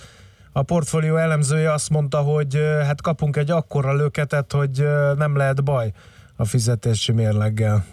a 0.52 0.62
portfólió 0.62 1.16
elemzője 1.16 1.72
azt 1.72 1.90
mondta, 1.90 2.18
hogy 2.18 2.56
ö, 2.56 2.60
hát 2.60 3.02
kapunk 3.02 3.36
egy 3.36 3.50
akkora 3.50 3.94
löketet, 3.94 4.52
hogy 4.52 4.80
ö, 4.80 5.12
nem 5.18 5.36
lehet 5.36 5.64
baj 5.64 5.92
a 6.36 6.44
fizetési 6.44 7.12
mérleggel. 7.12 7.84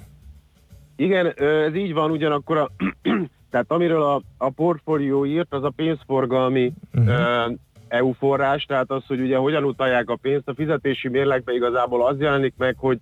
Igen, 1.03 1.33
ez 1.37 1.75
így 1.75 1.93
van, 1.93 2.11
ugyanakkor 2.11 2.57
a, 2.57 2.69
tehát 3.51 3.71
amiről 3.71 4.03
a, 4.03 4.21
a 4.37 4.49
portfólió 4.49 5.25
írt, 5.25 5.53
az 5.53 5.63
a 5.63 5.73
pénzforgalmi 5.75 6.73
uh-huh. 6.93 7.53
EU 7.87 8.11
forrás, 8.11 8.65
tehát 8.65 8.91
az, 8.91 9.03
hogy 9.07 9.19
ugye 9.19 9.37
hogyan 9.37 9.63
utalják 9.63 10.09
a 10.09 10.15
pénzt, 10.15 10.47
a 10.47 10.53
fizetési 10.53 11.07
mérlegben 11.07 11.55
igazából 11.55 12.05
az 12.05 12.19
jelenik 12.19 12.53
meg, 12.57 12.75
hogy 12.77 12.99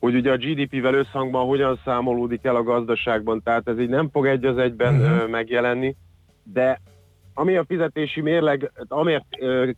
hogy 0.00 0.14
ugye 0.14 0.32
a 0.32 0.36
GDP-vel 0.36 0.94
összhangban 0.94 1.46
hogyan 1.46 1.80
számolódik 1.84 2.44
el 2.44 2.56
a 2.56 2.62
gazdaságban, 2.62 3.42
tehát 3.42 3.68
ez 3.68 3.78
így 3.78 3.88
nem 3.88 4.08
fog 4.12 4.26
egy 4.26 4.44
az 4.44 4.58
egyben 4.58 4.94
uh-huh. 4.94 5.28
megjelenni, 5.28 5.96
de 6.42 6.80
ami 7.34 7.56
a 7.56 7.64
fizetési 7.64 8.20
mérleg, 8.20 8.72
amiért 8.88 9.24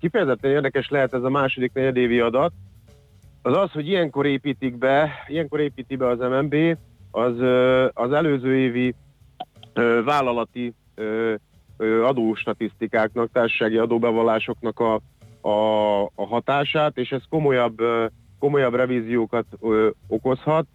kifejezetten 0.00 0.50
érdekes 0.50 0.88
lehet 0.88 1.14
ez 1.14 1.22
a 1.22 1.30
második 1.30 1.72
negyedévi 1.72 2.20
adat, 2.20 2.52
az 3.42 3.56
az, 3.56 3.70
hogy 3.70 3.88
ilyenkor 3.88 4.26
építik 4.26 4.78
be, 4.78 5.10
ilyenkor 5.26 5.60
építi 5.60 5.96
be 5.96 6.06
az 6.06 6.18
MNB 6.18 6.54
az, 7.14 7.40
az 7.92 8.12
előző 8.12 8.56
évi 8.56 8.94
vállalati 10.04 10.74
adóstatisztikáknak, 12.02 13.32
társasági 13.32 13.76
adóbevallásoknak 13.76 14.80
a, 14.80 14.94
a, 15.48 16.02
a 16.02 16.26
hatását, 16.26 16.98
és 16.98 17.12
ez 17.12 17.22
komolyabb, 17.28 17.82
komolyabb 18.38 18.74
revíziókat 18.74 19.46
okozhat. 20.08 20.66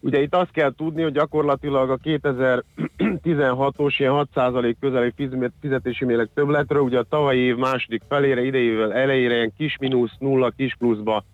Ugye 0.00 0.22
itt 0.22 0.34
azt 0.34 0.50
kell 0.50 0.74
tudni, 0.76 1.02
hogy 1.02 1.12
gyakorlatilag 1.12 1.90
a 1.90 1.96
2016-os 1.96 3.94
ilyen 3.98 4.26
6% 4.34 4.74
közeli 4.80 5.12
fiz- 5.16 5.52
fizetési 5.60 6.04
mérleg 6.04 6.28
többletről, 6.34 6.82
ugye 6.82 6.98
a 6.98 7.06
tavalyi 7.08 7.40
év 7.40 7.56
második 7.56 8.02
felére, 8.08 8.44
idejével 8.44 8.92
elejére 8.92 9.34
ilyen 9.34 9.52
kis 9.56 9.76
mínusz, 9.78 10.16
nulla, 10.18 10.50
kis 10.50 10.76
pluszba 10.76 11.24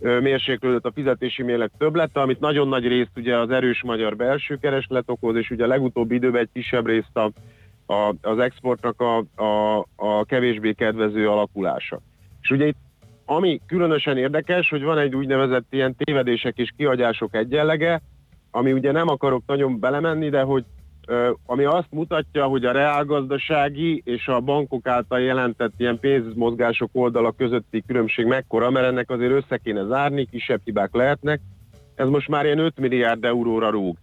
mérséklődött 0.00 0.84
a 0.84 0.92
fizetési 0.94 1.42
mérleg 1.42 1.70
többlete, 1.78 2.20
amit 2.20 2.40
nagyon 2.40 2.68
nagy 2.68 2.86
részt 2.86 3.16
ugye 3.16 3.36
az 3.38 3.50
erős 3.50 3.82
magyar 3.82 4.16
belső 4.16 4.56
kereslet 4.56 5.04
okoz, 5.06 5.36
és 5.36 5.50
ugye 5.50 5.64
a 5.64 5.68
legutóbbi 5.68 6.14
időben 6.14 6.40
egy 6.40 6.48
kisebb 6.52 6.86
részt 6.86 7.16
a, 7.16 7.30
a, 7.92 8.14
az 8.20 8.38
exportnak 8.38 9.00
a, 9.00 9.42
a, 9.42 9.78
a 9.96 10.24
kevésbé 10.24 10.72
kedvező 10.72 11.28
alakulása. 11.28 12.00
És 12.40 12.50
ugye 12.50 12.66
itt 12.66 12.78
ami 13.24 13.60
különösen 13.66 14.16
érdekes, 14.16 14.68
hogy 14.68 14.82
van 14.82 14.98
egy 14.98 15.14
úgynevezett 15.14 15.66
ilyen 15.70 15.94
tévedések 15.96 16.58
és 16.58 16.72
kiagyások 16.76 17.34
egyenlege, 17.34 18.00
ami 18.50 18.72
ugye 18.72 18.92
nem 18.92 19.08
akarok 19.08 19.42
nagyon 19.46 19.80
belemenni, 19.80 20.28
de 20.28 20.40
hogy 20.40 20.64
ami 21.46 21.64
azt 21.64 21.90
mutatja, 21.90 22.44
hogy 22.44 22.64
a 22.64 22.72
reálgazdasági 22.72 24.02
és 24.04 24.26
a 24.26 24.40
bankok 24.40 24.86
által 24.86 25.20
jelentett 25.20 25.72
ilyen 25.76 25.98
pénzmozgások 25.98 26.90
oldala 26.92 27.32
közötti 27.32 27.82
különbség 27.86 28.26
mekkora, 28.26 28.70
mert 28.70 28.86
ennek 28.86 29.10
azért 29.10 29.32
össze 29.32 29.56
kéne 29.56 29.84
zárni, 29.84 30.26
kisebb 30.26 30.60
hibák 30.64 30.94
lehetnek. 30.94 31.40
Ez 31.94 32.08
most 32.08 32.28
már 32.28 32.44
ilyen 32.44 32.58
5 32.58 32.78
milliárd 32.78 33.24
euróra 33.24 33.70
rúg. 33.70 33.96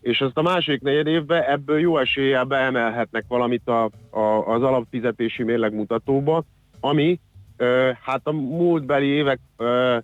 És 0.00 0.20
azt 0.20 0.36
a 0.36 0.42
másik 0.42 0.80
negyed 0.80 1.06
évben 1.06 1.42
ebből 1.42 1.78
jó 1.78 1.98
eséllyel 1.98 2.44
beemelhetnek 2.44 3.24
valamit 3.28 3.68
a, 3.68 3.90
a, 4.10 4.54
az 4.54 4.62
alapfizetési 4.62 5.42
mérlegmutatóba, 5.42 6.44
ami 6.80 7.20
ö, 7.56 7.90
hát 8.02 8.20
a 8.24 8.32
múltbeli 8.32 9.06
évek 9.06 9.38
ö, 9.56 9.98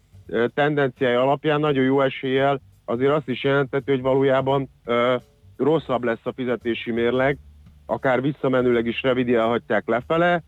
tendenciája 0.55 1.22
alapján 1.22 1.60
nagyon 1.60 1.85
jó 1.85 2.01
eséllyel 2.01 2.60
azért 2.85 3.12
azt 3.12 3.28
is 3.28 3.44
jelenteti, 3.44 3.90
hogy 3.90 4.01
valójában 4.01 4.68
ö, 4.85 5.16
rosszabb 5.59 6.05
lesz 6.05 6.24
a 6.24 6.32
fizetési 6.32 6.90
mérleg, 6.90 7.39
akár 7.86 8.22
visszamenőleg 8.22 8.86
is 8.86 9.02
revidiálhatják 9.02 9.86
lefele, 9.86 10.43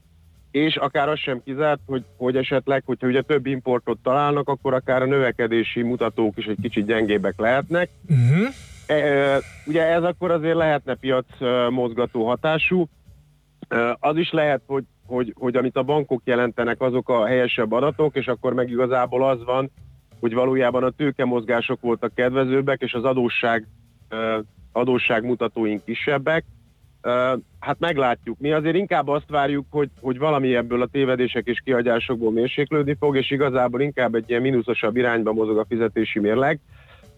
és 0.50 0.76
akár 0.76 1.08
az 1.08 1.18
sem 1.18 1.42
kizárt, 1.44 1.80
hogy, 1.86 2.04
hogy 2.16 2.36
esetleg, 2.36 2.82
hogyha 2.86 3.06
ugye 3.06 3.22
több 3.22 3.46
importot 3.46 3.98
találnak, 4.02 4.48
akkor 4.48 4.74
akár 4.74 5.02
a 5.02 5.06
növekedési 5.06 5.82
mutatók 5.82 6.36
is 6.36 6.46
egy 6.46 6.58
kicsit 6.62 6.86
gyengébbek 6.86 7.38
lehetnek. 7.38 7.88
Uh-huh. 8.08 8.48
E, 8.86 8.94
e, 8.94 9.38
ugye 9.66 9.86
ez 9.86 10.02
akkor 10.02 10.30
azért 10.30 10.56
lehetne 10.56 10.94
piac 10.94 11.40
e, 11.40 11.68
mozgató 11.68 12.26
hatású. 12.26 12.88
E, 13.68 13.96
az 14.00 14.16
is 14.16 14.30
lehet, 14.30 14.62
hogy, 14.66 14.84
hogy, 15.06 15.34
hogy 15.38 15.56
amit 15.56 15.76
a 15.76 15.82
bankok 15.82 16.22
jelentenek, 16.24 16.80
azok 16.80 17.08
a 17.08 17.26
helyesebb 17.26 17.72
adatok, 17.72 18.16
és 18.16 18.26
akkor 18.26 18.54
meg 18.54 18.70
igazából 18.70 19.28
az 19.28 19.44
van, 19.44 19.70
hogy 20.20 20.34
valójában 20.34 20.84
a 20.84 20.90
tőkemozgások 20.90 21.80
voltak 21.80 22.14
kedvezőbbek, 22.14 22.80
és 22.80 22.92
az 22.92 23.04
adósság, 23.04 23.66
e, 24.08 24.42
adósságmutatóink 24.72 25.84
kisebbek. 25.84 26.44
Hát 27.60 27.78
meglátjuk. 27.78 28.38
Mi 28.38 28.52
azért 28.52 28.76
inkább 28.76 29.08
azt 29.08 29.30
várjuk, 29.30 29.66
hogy, 29.70 29.90
hogy 30.00 30.18
valami 30.18 30.54
ebből 30.54 30.82
a 30.82 30.86
tévedések 30.86 31.46
és 31.46 31.60
kihagyásokból 31.64 32.32
mérséklődni 32.32 32.96
fog, 32.98 33.16
és 33.16 33.30
igazából 33.30 33.80
inkább 33.80 34.14
egy 34.14 34.30
ilyen 34.30 34.42
mínuszosabb 34.42 34.96
irányba 34.96 35.32
mozog 35.32 35.58
a 35.58 35.66
fizetési 35.68 36.18
mérleg. 36.18 36.60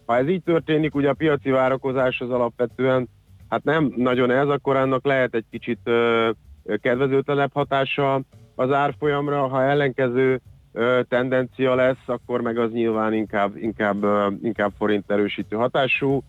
Ha 0.06 0.16
ez 0.16 0.28
így 0.28 0.42
történik, 0.42 0.94
ugye 0.94 1.08
a 1.08 1.14
piaci 1.14 1.50
várakozás 1.50 2.20
az 2.20 2.30
alapvetően 2.30 3.08
hát 3.48 3.64
nem 3.64 3.92
nagyon 3.96 4.30
ez, 4.30 4.48
akkor 4.48 4.76
annak 4.76 5.04
lehet 5.04 5.34
egy 5.34 5.44
kicsit 5.50 5.90
kedvezőtlenebb 6.80 7.52
hatása 7.52 8.20
az 8.54 8.72
árfolyamra, 8.72 9.46
ha 9.48 9.62
ellenkező 9.62 10.40
tendencia 11.08 11.74
lesz, 11.74 12.06
akkor 12.06 12.40
meg 12.40 12.58
az 12.58 12.72
nyilván 12.72 13.12
inkább, 13.12 13.56
inkább, 13.56 14.04
inkább 14.42 14.72
forint 14.78 15.10
erősítő 15.10 15.56
hatású. 15.56 16.22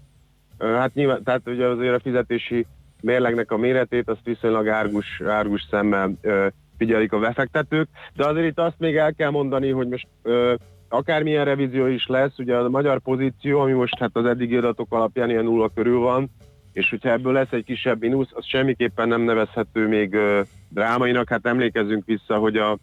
Hát 0.64 0.94
nyilván, 0.94 1.24
tehát 1.24 1.42
ugye 1.46 1.66
azért 1.66 1.96
a 1.96 2.00
fizetési 2.00 2.66
mérlegnek 3.02 3.52
a 3.52 3.58
méretét 3.58 4.10
azt 4.10 4.24
viszonylag 4.24 4.68
árgus, 4.68 5.22
árgus 5.28 5.68
szemmel 5.70 6.12
ö, 6.22 6.48
figyelik 6.78 7.14
a 7.14 7.20
befektetők, 7.20 7.88
de 8.16 8.28
azért 8.28 8.48
itt 8.48 8.60
azt 8.60 8.80
még 8.80 8.96
el 8.96 9.14
kell 9.14 9.30
mondani, 9.30 9.70
hogy 9.70 9.88
most 9.88 10.08
ö, 10.22 10.54
akármilyen 10.90 11.46
revízió 11.46 11.86
is 11.86 12.08
lesz, 12.08 12.38
ugye 12.38 12.56
a 12.56 12.70
magyar 12.70 13.00
pozíció, 13.00 13.60
ami 13.60 13.72
most 13.72 14.00
hát 14.00 14.10
az 14.14 14.26
eddigi 14.26 14.58
adatok 14.58 14.94
alapján 14.94 15.30
ilyen 15.30 15.44
nulla 15.44 15.70
körül 15.70 16.00
van, 16.00 16.30
és 16.74 16.90
hogyha 16.90 17.10
ebből 17.12 17.34
lesz 17.34 17.52
egy 17.52 17.64
kisebb 17.64 18.00
mínusz, 18.00 18.30
az 18.34 18.46
semmiképpen 18.46 19.08
nem 19.08 19.22
nevezhető 19.22 19.88
még 19.88 20.14
ö, 20.14 20.42
drámainak. 20.70 21.30
Hát 21.30 21.46
emlékezzünk 21.46 22.06
vissza, 22.06 22.38
hogy 22.38 22.58
a, 22.58 22.78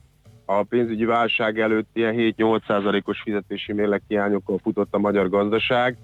a 0.45 0.63
pénzügyi 0.63 1.05
válság 1.05 1.61
előtt 1.61 1.89
ilyen 1.93 2.15
7-8 2.17 2.67
százalékos 2.67 3.21
fizetési 3.21 3.73
mérleg 3.73 4.03
hiányokkal 4.09 4.59
futott 4.63 4.95
a 4.95 4.99
magyar 4.99 5.29
gazdaság. 5.29 5.97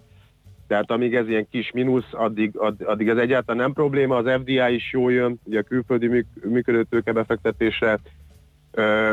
Tehát 0.67 0.91
amíg 0.91 1.15
ez 1.15 1.29
ilyen 1.29 1.47
kis 1.51 1.71
mínusz, 1.73 2.09
addig, 2.13 2.59
add, 2.59 2.83
addig 2.85 3.09
ez 3.09 3.17
egyáltalán 3.17 3.63
nem 3.63 3.73
probléma. 3.73 4.17
Az 4.17 4.41
FDI 4.41 4.75
is 4.75 4.93
jól 4.93 5.13
jön, 5.13 5.41
ugye 5.45 5.59
a 5.59 5.63
külföldi 5.63 6.07
műk, 6.07 6.27
működő 6.45 6.83
tőkebefektetésre 6.83 7.99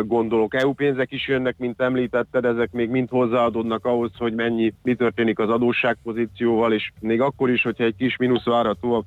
gondolok. 0.01 0.55
EU 0.55 0.73
pénzek 0.73 1.11
is 1.11 1.27
jönnek, 1.27 1.57
mint 1.57 1.81
említetted, 1.81 2.45
ezek 2.45 2.71
még 2.71 2.89
mind 2.89 3.09
hozzáadódnak 3.09 3.85
ahhoz, 3.85 4.11
hogy 4.17 4.33
mennyi, 4.33 4.73
mi 4.83 4.95
történik 4.95 5.39
az 5.39 5.49
adósságpozícióval, 5.49 6.73
és 6.73 6.91
még 6.99 7.21
akkor 7.21 7.49
is, 7.49 7.63
hogyha 7.63 7.83
egy 7.83 7.95
kis 7.95 8.17
mínusz 8.17 8.45
várható 8.45 9.05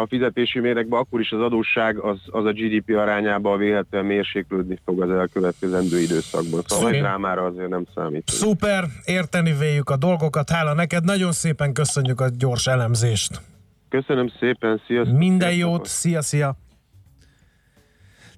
a, 0.00 0.06
fizetési 0.08 0.60
méregben, 0.60 1.00
akkor 1.00 1.20
is 1.20 1.30
az 1.30 1.40
adósság 1.40 1.98
az, 1.98 2.18
az 2.26 2.44
a 2.44 2.52
GDP 2.52 2.96
arányában 2.96 3.58
véletlenül 3.58 4.08
mérséklődni 4.08 4.78
fog 4.84 5.02
az 5.02 5.10
elkövetkezendő 5.10 6.00
időszakban. 6.00 6.62
Szóval 6.66 6.92
egy 6.92 7.00
drámára 7.00 7.44
azért 7.44 7.68
nem 7.68 7.86
számít. 7.94 8.28
Szuper, 8.28 8.84
érteni 9.04 9.52
véljük 9.58 9.90
a 9.90 9.96
dolgokat. 9.96 10.50
Hála 10.50 10.74
neked, 10.74 11.04
nagyon 11.04 11.32
szépen 11.32 11.72
köszönjük 11.72 12.20
a 12.20 12.28
gyors 12.38 12.66
elemzést. 12.66 13.40
Köszönöm 13.88 14.32
szépen, 14.40 14.82
sziasztok! 14.86 15.18
Minden 15.18 15.54
jót, 15.54 15.86
szia, 15.86 16.22
szia! 16.22 16.56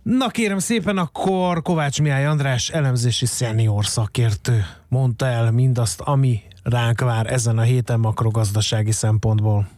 Na 0.02 0.28
kérem 0.28 0.58
szépen, 0.58 0.98
akkor 0.98 1.62
Kovács 1.62 2.00
Mihály 2.02 2.26
András 2.26 2.68
elemzési 2.68 3.26
szenior 3.26 3.84
szakértő 3.84 4.64
mondta 4.88 5.26
el 5.26 5.50
mindazt, 5.50 6.00
ami 6.00 6.40
ránk 6.62 7.00
vár 7.00 7.32
ezen 7.32 7.58
a 7.58 7.62
héten 7.62 8.00
makrogazdasági 8.00 8.92
szempontból. 8.92 9.77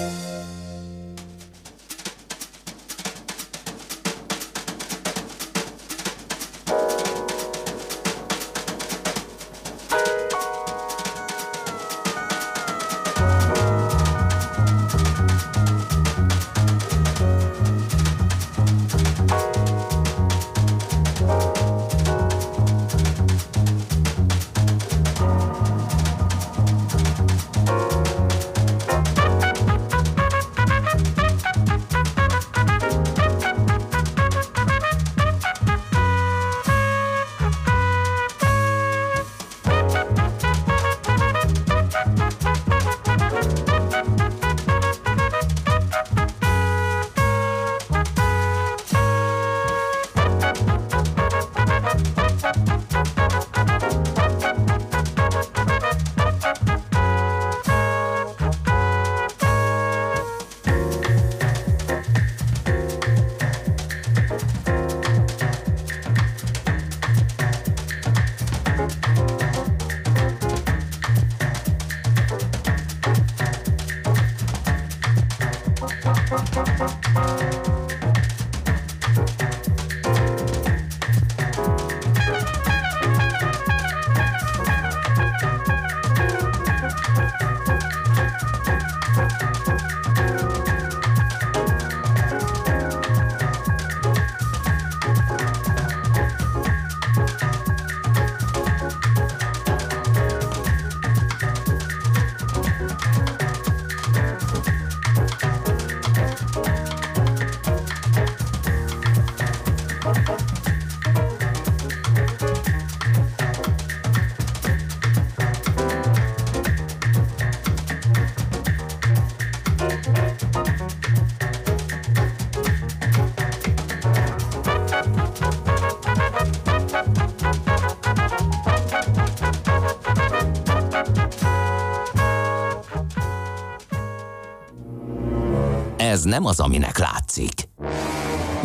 Ez 136.21 136.27
nem 136.27 136.45
az, 136.45 136.59
aminek 136.59 136.97
látszik. 136.97 137.53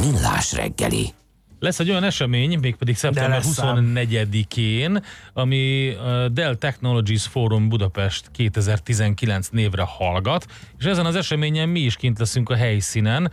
Millás 0.01 0.53
reggeli. 0.53 1.12
Lesz 1.59 1.78
egy 1.78 1.91
olyan 1.91 2.05
esemény, 2.05 2.59
mégpedig 2.59 2.97
szeptember 2.97 3.39
lesz 3.39 3.59
ám. 3.59 3.95
24-én, 3.95 5.03
ami 5.33 5.91
a 5.95 6.28
Dell 6.28 6.55
Technologies 6.55 7.27
Forum 7.27 7.69
Budapest 7.69 8.31
2019 8.33 9.49
névre 9.49 9.83
hallgat, 9.83 10.47
és 10.78 10.85
ezen 10.85 11.07
az 11.07 11.15
eseményen 11.15 11.69
mi 11.69 11.81
is 11.81 11.97
kint 11.97 12.19
leszünk 12.19 12.51
a 12.51 12.57
helyszínen, 12.57 13.31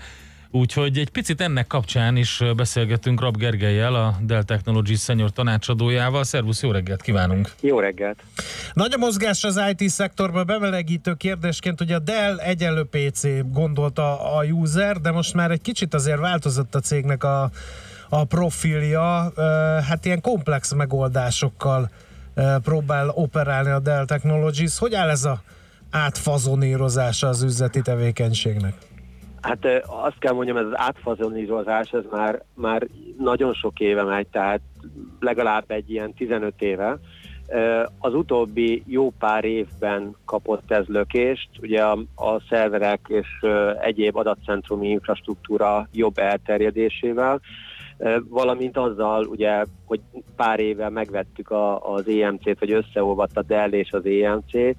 úgyhogy 0.52 0.98
egy 0.98 1.10
picit 1.10 1.41
ennek 1.41 1.68
kapcsán 1.68 2.16
is 2.16 2.41
beszélgetünk 2.56 3.22
Rab 3.22 3.38
Gergelyel, 3.38 3.95
a 3.95 4.18
Dell 4.22 4.44
Technologies 4.44 5.02
senior 5.02 5.32
tanácsadójával. 5.32 6.24
Szervusz, 6.24 6.62
jó 6.62 6.72
reggelt 6.72 7.02
kívánunk! 7.02 7.52
Jó 7.62 7.80
reggelt! 7.80 8.24
Nagy 8.74 8.94
a 8.94 8.98
mozgás 8.98 9.44
az 9.44 9.62
IT 9.72 9.90
szektorban, 9.90 10.45
bemelegítő 10.45 11.14
kérdésként, 11.14 11.78
hogy 11.78 11.91
a 11.91 12.00
Dell 12.00 12.38
egyenlő 12.38 12.84
PC 12.84 13.28
gondolta 13.52 14.36
a 14.36 14.44
user, 14.44 14.98
de 14.98 15.12
most 15.12 15.34
már 15.34 15.52
egy 15.52 15.62
kicsit 15.62 15.94
azért 15.94 16.20
változott 16.20 16.76
a 16.76 16.80
cégnek 16.80 17.24
a, 17.24 17.50
a 18.10 18.24
profilja, 18.24 19.32
hát 19.88 20.06
ilyen 20.06 20.22
komplex 20.22 20.74
megoldásokkal 20.74 21.90
próbál 22.64 23.10
operálni 23.10 23.70
a 23.70 23.80
Dell 23.80 24.06
Technologies. 24.06 24.80
Hogy 24.80 24.94
áll 24.94 25.10
ez 25.10 25.26
a 25.26 25.41
átfazonírozása 25.91 27.28
az 27.28 27.44
üzleti 27.44 27.82
tevékenységnek? 27.82 28.74
Hát 29.41 29.66
azt 29.86 30.20
kell 30.20 30.34
mondjam, 30.34 30.58
ez 30.58 30.66
az 30.66 30.74
átfazonírozás, 30.76 31.91
ez 31.91 32.04
már, 32.12 32.44
már 32.54 32.88
nagyon 33.18 33.54
sok 33.54 33.80
éve 33.80 34.04
megy, 34.04 34.28
tehát 34.28 34.62
legalább 35.20 35.72
egy 35.72 35.91
ilyen 35.91 36.14
15 36.14 36.62
éve. 36.62 37.00
Az 37.99 38.14
utóbbi 38.14 38.84
jó 38.86 39.11
pár 39.20 39.45
évben 39.45 40.15
kapott 40.26 40.72
ez 40.72 40.86
lökést, 40.86 41.49
ugye 41.61 41.84
a, 41.84 41.98
a 42.15 42.41
szerverek 42.49 42.99
és 43.07 43.28
egyéb 43.82 44.15
adatcentrumi 44.15 44.90
infrastruktúra 44.90 45.88
jobb 45.91 46.18
elterjedésével, 46.18 47.41
valamint 48.30 48.78
azzal, 48.78 49.26
ugye, 49.26 49.64
hogy 49.86 49.99
pár 50.36 50.60
éve 50.60 50.90
megvettük 50.90 51.49
a, 51.49 51.94
az 51.94 52.07
EMC-t, 52.07 52.60
vagy 52.60 52.72
összeolvadt 52.72 53.38
a 53.38 53.41
Dell 53.41 53.72
és 53.72 53.91
az 53.91 54.06
EMC, 54.06 54.76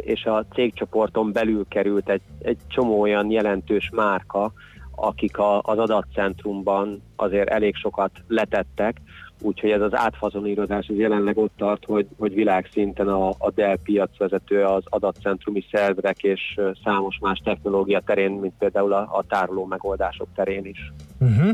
és 0.00 0.24
a 0.24 0.44
cégcsoporton 0.54 1.32
belül 1.32 1.64
került 1.68 2.08
egy, 2.08 2.22
egy 2.42 2.58
csomó 2.68 3.00
olyan 3.00 3.30
jelentős 3.30 3.90
márka, 3.92 4.52
akik 4.94 5.38
a, 5.38 5.60
az 5.62 5.78
adatcentrumban 5.78 7.02
azért 7.16 7.48
elég 7.48 7.74
sokat 7.76 8.10
letettek, 8.26 9.00
úgyhogy 9.40 9.70
ez 9.70 9.80
az 9.80 9.94
átfazonírozás 9.94 10.86
ez 10.86 10.96
jelenleg 10.96 11.38
ott 11.38 11.52
tart, 11.56 11.84
hogy, 11.84 12.06
hogy 12.18 12.34
világszinten 12.34 13.08
a, 13.08 13.28
a 13.28 13.50
Dell 13.54 13.76
piacvezető 13.82 14.64
az 14.64 14.82
adatcentrumi 14.84 15.64
szerverek 15.72 16.22
és 16.22 16.60
számos 16.84 17.18
más 17.20 17.40
technológia 17.44 18.00
terén, 18.00 18.30
mint 18.30 18.54
például 18.58 18.92
a, 18.92 18.98
a 19.00 19.24
tároló 19.28 19.64
megoldások 19.64 20.28
terén 20.34 20.64
is. 20.64 20.92
Uh-huh. 21.20 21.50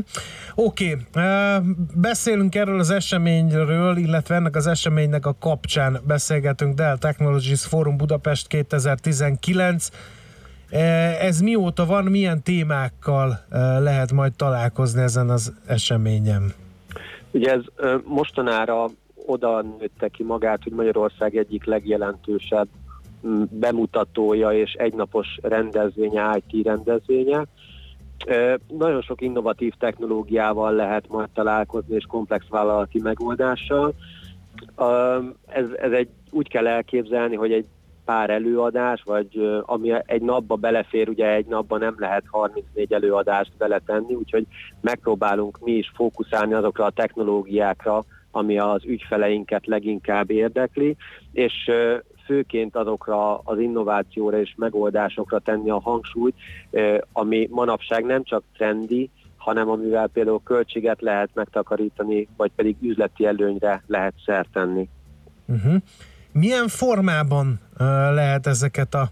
Oké, 0.55 0.97
okay. 1.13 1.61
beszélünk 1.95 2.55
erről 2.55 2.79
az 2.79 2.89
eseményről, 2.89 3.97
illetve 3.97 4.35
ennek 4.35 4.55
az 4.55 4.67
eseménynek 4.67 5.25
a 5.25 5.35
kapcsán 5.39 5.97
beszélgetünk 6.07 6.75
Dell 6.75 6.97
Technologies 6.97 7.65
Forum 7.65 7.97
Budapest 7.97 8.47
2019. 8.47 9.89
Eh, 10.69 11.23
Ez 11.25 11.39
mióta 11.39 11.85
van, 11.85 12.03
milyen 12.03 12.43
témákkal 12.43 13.39
eh, 13.49 13.59
lehet 13.79 14.11
majd 14.11 14.33
találkozni 14.33 15.01
ezen 15.01 15.29
az 15.29 15.53
eseményen? 15.67 16.53
Ugye 17.35 17.51
ez 17.51 17.61
mostanára 18.03 18.85
oda 19.25 19.61
nőtte 19.61 20.07
ki 20.07 20.23
magát, 20.23 20.63
hogy 20.63 20.71
Magyarország 20.71 21.35
egyik 21.35 21.65
legjelentősebb 21.65 22.67
bemutatója 23.49 24.51
és 24.51 24.73
egynapos 24.73 25.27
rendezvénye, 25.41 26.41
IT 26.47 26.65
rendezvénye. 26.65 27.45
Nagyon 28.67 29.01
sok 29.01 29.21
innovatív 29.21 29.73
technológiával 29.79 30.73
lehet 30.73 31.07
majd 31.07 31.29
találkozni, 31.33 31.95
és 31.95 32.05
komplex 32.07 32.45
vállalati 32.49 32.99
megoldással. 33.01 33.93
Ez, 35.45 35.65
ez 35.81 35.91
egy, 35.91 36.09
úgy 36.31 36.47
kell 36.49 36.67
elképzelni, 36.67 37.35
hogy 37.35 37.51
egy 37.51 37.65
pár 38.05 38.29
előadás, 38.29 39.01
vagy 39.05 39.61
ami 39.61 39.91
egy 40.05 40.21
napba 40.21 40.55
belefér, 40.55 41.09
ugye 41.09 41.33
egy 41.33 41.45
napban 41.45 41.79
nem 41.79 41.95
lehet 41.97 42.23
34 42.27 42.93
előadást 42.93 43.51
beletenni, 43.57 44.13
úgyhogy 44.13 44.45
megpróbálunk 44.81 45.59
mi 45.63 45.71
is 45.71 45.91
fókuszálni 45.95 46.53
azokra 46.53 46.85
a 46.85 46.89
technológiákra, 46.89 48.03
ami 48.31 48.57
az 48.57 48.85
ügyfeleinket 48.85 49.65
leginkább 49.67 50.29
érdekli, 50.29 50.95
és 51.31 51.71
főként 52.25 52.75
azokra 52.75 53.37
az 53.37 53.59
innovációra 53.59 54.39
és 54.39 54.53
megoldásokra 54.57 55.39
tenni 55.39 55.69
a 55.69 55.79
hangsúlyt, 55.79 56.35
ami 57.11 57.47
manapság 57.51 58.05
nem 58.05 58.23
csak 58.23 58.43
trendi, 58.53 59.09
hanem 59.37 59.69
amivel 59.69 60.07
például 60.07 60.41
költséget 60.43 61.01
lehet 61.01 61.29
megtakarítani, 61.33 62.27
vagy 62.37 62.51
pedig 62.55 62.75
üzleti 62.81 63.25
előnyre 63.25 63.83
lehet 63.87 64.13
szert 64.25 64.49
tenni. 64.51 64.89
Uh-huh. 65.47 65.75
Milyen 66.39 66.67
formában 66.67 67.59
lehet 68.13 68.47
ezeket 68.47 68.93
a 68.93 69.09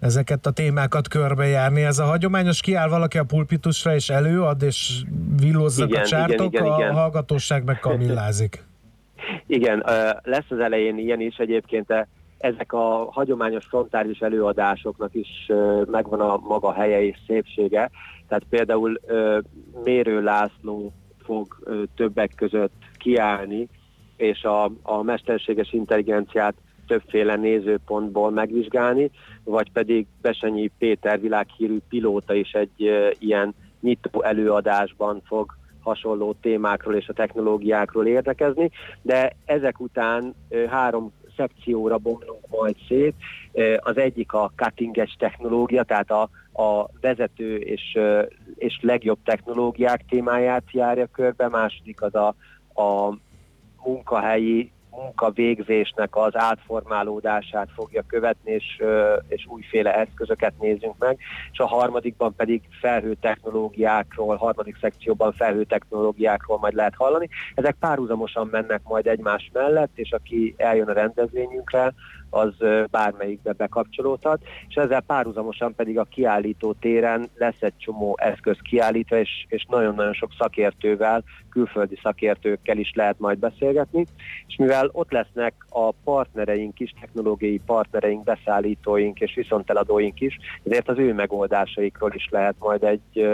ezeket 0.00 0.46
a 0.46 0.50
témákat 0.50 1.08
körbejárni. 1.08 1.82
Ez 1.82 1.98
a 1.98 2.04
hagyományos 2.04 2.60
kiáll 2.60 2.88
valaki 2.88 3.18
a 3.18 3.24
pulpitusra 3.24 3.94
és 3.94 4.10
előad, 4.10 4.62
és 4.62 5.02
villózzak 5.40 5.88
Igen, 5.88 6.02
a 6.02 6.06
csártok, 6.06 6.52
igen, 6.52 6.64
igen, 6.64 6.90
a 6.90 6.98
hallgatóság 6.98 7.64
meg 7.64 7.78
kamillázik. 7.78 8.64
Igen, 9.46 9.84
lesz 10.22 10.50
az 10.50 10.58
elején 10.58 10.98
ilyen 10.98 11.20
is 11.20 11.36
egyébként, 11.36 11.86
de 11.86 12.08
ezek 12.38 12.72
a 12.72 13.08
hagyományos 13.10 13.64
frontális 13.64 14.18
előadásoknak 14.18 15.14
is 15.14 15.50
megvan 15.90 16.20
a 16.20 16.36
maga 16.36 16.72
helye 16.72 17.02
és 17.02 17.16
szépsége. 17.26 17.90
Tehát 18.28 18.44
például 18.50 19.00
Mérő 19.84 20.22
László 20.22 20.92
fog 21.24 21.56
többek 21.96 22.32
között 22.36 22.82
kiállni, 22.98 23.68
és 24.20 24.42
a, 24.42 24.64
a 24.82 25.02
mesterséges 25.02 25.72
intelligenciát 25.72 26.54
többféle 26.86 27.36
nézőpontból 27.36 28.30
megvizsgálni, 28.30 29.10
vagy 29.44 29.72
pedig 29.72 30.06
Besenyi 30.20 30.70
Péter 30.78 31.20
világhírű 31.20 31.78
pilóta 31.88 32.34
is 32.34 32.52
egy 32.52 32.84
ö, 32.84 33.10
ilyen 33.18 33.54
nyitó 33.80 34.22
előadásban 34.22 35.22
fog 35.24 35.56
hasonló 35.80 36.34
témákról 36.40 36.94
és 36.94 37.08
a 37.08 37.12
technológiákról 37.12 38.06
érdekezni, 38.06 38.70
de 39.02 39.36
ezek 39.44 39.80
után 39.80 40.34
ö, 40.48 40.64
három 40.64 41.12
szekcióra 41.36 41.98
bomlunk 41.98 42.48
majd 42.48 42.76
szét. 42.88 43.14
Ö, 43.52 43.76
Az 43.78 43.96
egyik 43.96 44.32
a 44.32 44.52
cutting 44.56 44.98
edge 44.98 45.14
technológia, 45.18 45.82
tehát 45.82 46.10
a, 46.10 46.28
a 46.62 46.86
vezető 47.00 47.56
és, 47.56 47.98
és 48.54 48.78
legjobb 48.82 49.18
technológiák 49.24 50.04
témáját 50.08 50.64
járja 50.72 51.06
körbe, 51.06 51.48
második 51.48 52.02
az 52.02 52.14
a, 52.14 52.34
a 52.82 53.18
munkahelyi 53.84 54.72
munkavégzésnek 54.90 56.16
az 56.16 56.36
átformálódását 56.36 57.68
fogja 57.74 58.02
követni, 58.06 58.52
és, 58.52 58.82
és 59.28 59.46
újféle 59.46 59.94
eszközöket 59.94 60.52
nézzünk 60.60 60.94
meg, 60.98 61.18
és 61.52 61.58
a 61.58 61.66
harmadikban 61.66 62.34
pedig 62.34 62.62
felhő 62.80 63.14
technológiákról, 63.20 64.36
harmadik 64.36 64.76
szekcióban 64.80 65.32
felhő 65.32 65.64
technológiákról 65.64 66.58
majd 66.58 66.74
lehet 66.74 66.94
hallani. 66.96 67.28
Ezek 67.54 67.76
párhuzamosan 67.80 68.48
mennek 68.50 68.80
majd 68.84 69.06
egymás 69.06 69.50
mellett, 69.52 69.92
és 69.94 70.12
aki 70.12 70.54
eljön 70.56 70.88
a 70.88 70.92
rendezvényünkre, 70.92 71.92
az 72.30 72.54
bármelyikbe 72.90 73.52
bekapcsolódhat, 73.52 74.40
és 74.68 74.74
ezzel 74.74 75.00
párhuzamosan 75.00 75.74
pedig 75.74 75.98
a 75.98 76.04
kiállító 76.04 76.72
téren 76.72 77.28
lesz 77.34 77.62
egy 77.62 77.76
csomó 77.76 78.16
eszköz 78.20 78.56
kiállítva, 78.62 79.18
és, 79.18 79.46
és 79.48 79.66
nagyon-nagyon 79.68 80.12
sok 80.12 80.30
szakértővel, 80.38 81.22
külföldi 81.50 81.98
szakértőkkel 82.02 82.78
is 82.78 82.92
lehet 82.94 83.18
majd 83.18 83.38
beszélgetni, 83.38 84.06
és 84.46 84.56
mivel 84.56 84.88
ott 84.92 85.10
lesznek 85.10 85.54
a 85.68 85.90
partnereink 86.04 86.80
is, 86.80 86.94
technológiai 87.00 87.60
partnereink, 87.66 88.24
beszállítóink 88.24 89.20
és 89.20 89.34
viszonteladóink 89.34 90.20
is, 90.20 90.36
ezért 90.64 90.88
az 90.88 90.98
ő 90.98 91.12
megoldásaikról 91.12 92.12
is 92.14 92.28
lehet 92.30 92.54
majd 92.58 92.82
egy 92.82 93.28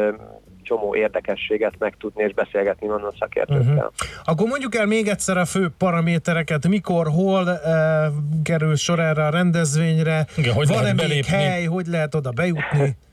csomó 0.67 0.97
érdekességet 0.97 1.75
megtudni 1.79 2.23
és 2.23 2.35
beszélgetni 2.35 2.89
onnan 2.89 3.15
szakértőkkel. 3.19 3.75
Uh-huh. 3.75 3.91
Akkor 4.25 4.49
mondjuk 4.49 4.75
el 4.75 4.87
még 4.87 5.09
egyszer 5.09 5.37
a 5.37 5.45
fő 5.45 5.69
paramétereket, 5.79 6.69
mikor, 6.69 7.07
hol 7.07 7.43
uh, 7.43 8.15
kerül 8.43 8.77
sor 8.77 9.01
erre 9.01 9.27
a 9.27 9.31
rendezvényre, 9.31 10.27
Igen, 10.37 10.55
hogy 10.55 10.69
van-e 10.69 10.93
még 10.93 10.97
belépni? 10.97 11.33
hely, 11.33 11.65
hogy 11.65 11.87
lehet 11.87 12.15
oda 12.15 12.31
bejutni? 12.31 12.97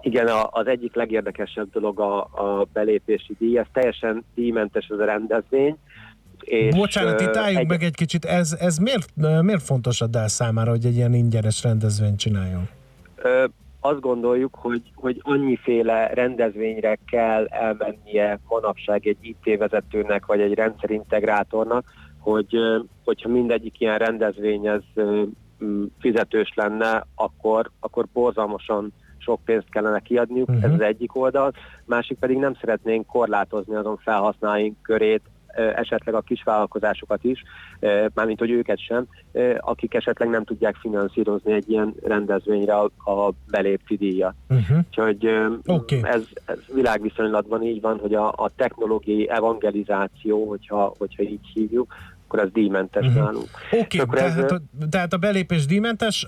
Igen, 0.00 0.28
az 0.50 0.66
egyik 0.66 0.94
legérdekesebb 0.94 1.70
dolog 1.72 2.00
a, 2.00 2.20
a 2.20 2.66
belépési 2.72 3.36
díj, 3.38 3.58
ez 3.58 3.66
teljesen 3.72 4.24
díjmentes 4.34 4.86
ez 4.86 4.98
a 4.98 5.04
rendezvény. 5.04 5.76
És, 6.40 6.74
Bocsánat, 6.74 7.20
itt 7.20 7.36
álljunk 7.36 7.68
meg 7.68 7.82
egy 7.82 7.94
kicsit, 7.94 8.24
ez, 8.24 8.56
ez 8.60 8.78
miért, 8.78 9.08
miért 9.40 9.62
fontos 9.62 10.00
a 10.00 10.06
Dell 10.06 10.28
számára, 10.28 10.70
hogy 10.70 10.84
egy 10.84 10.96
ilyen 10.96 11.14
ingyenes 11.14 11.62
rendezvényt 11.62 12.18
csináljon? 12.18 12.68
Azt 13.80 14.00
gondoljuk, 14.00 14.54
hogy, 14.54 14.82
hogy 14.94 15.20
annyiféle 15.22 16.06
rendezvényre 16.06 16.98
kell 17.10 17.46
elmennie 17.46 18.38
manapság 18.48 19.06
egy 19.06 19.16
IT 19.20 19.58
vezetőnek, 19.58 20.26
vagy 20.26 20.40
egy 20.40 20.54
rendszerintegrátornak, 20.54 21.84
hogy 22.18 22.56
hogyha 23.04 23.28
mindegyik 23.28 23.80
ilyen 23.80 23.98
rendezvény 23.98 24.66
ez 24.66 24.82
fizetős 25.98 26.52
lenne, 26.54 27.06
akkor, 27.14 27.70
akkor 27.80 28.06
borzalmasan 28.12 28.92
sok 29.18 29.40
pénzt 29.44 29.70
kellene 29.70 30.00
kiadniuk, 30.00 30.48
uh-huh. 30.48 30.64
ez 30.64 30.72
az 30.72 30.80
egyik 30.80 31.16
oldal, 31.16 31.52
másik 31.84 32.18
pedig 32.18 32.36
nem 32.36 32.54
szeretnénk 32.54 33.06
korlátozni 33.06 33.74
azon 33.74 33.96
felhasználóink 33.96 34.76
körét, 34.82 35.22
esetleg 35.54 36.14
a 36.14 36.20
kisvállalkozásokat 36.20 37.24
is, 37.24 37.42
mármint 38.14 38.38
hogy 38.38 38.50
őket 38.50 38.78
sem, 38.78 39.06
akik 39.58 39.94
esetleg 39.94 40.28
nem 40.28 40.44
tudják 40.44 40.74
finanszírozni 40.74 41.52
egy 41.52 41.70
ilyen 41.70 41.94
rendezvényre 42.02 42.74
a, 42.74 43.32
belépti 43.50 43.96
díjat. 43.96 44.34
Uh-huh. 44.48 44.78
Úgyhogy 44.78 45.28
okay. 45.66 46.00
ez, 46.02 46.22
ez 46.44 46.58
világviszonylatban 46.74 47.62
így 47.62 47.80
van, 47.80 47.98
hogy 47.98 48.14
a, 48.14 48.28
a 48.28 48.50
technológiai 48.56 49.28
evangelizáció, 49.28 50.48
hogyha, 50.48 50.94
hogyha 50.98 51.22
így 51.22 51.46
hívjuk, 51.54 51.94
akkor 52.26 52.40
ez 52.40 52.52
díjmentes 52.52 53.06
uh-huh. 53.06 53.22
nálunk. 53.22 53.48
Oké, 53.70 54.00
okay, 54.00 54.18
tehát, 54.18 54.52
ez... 54.52 54.58
tehát 54.90 55.12
a 55.12 55.16
belépés 55.16 55.66
díjmentes, 55.66 56.26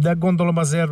de 0.00 0.12
gondolom 0.18 0.56
azért 0.56 0.90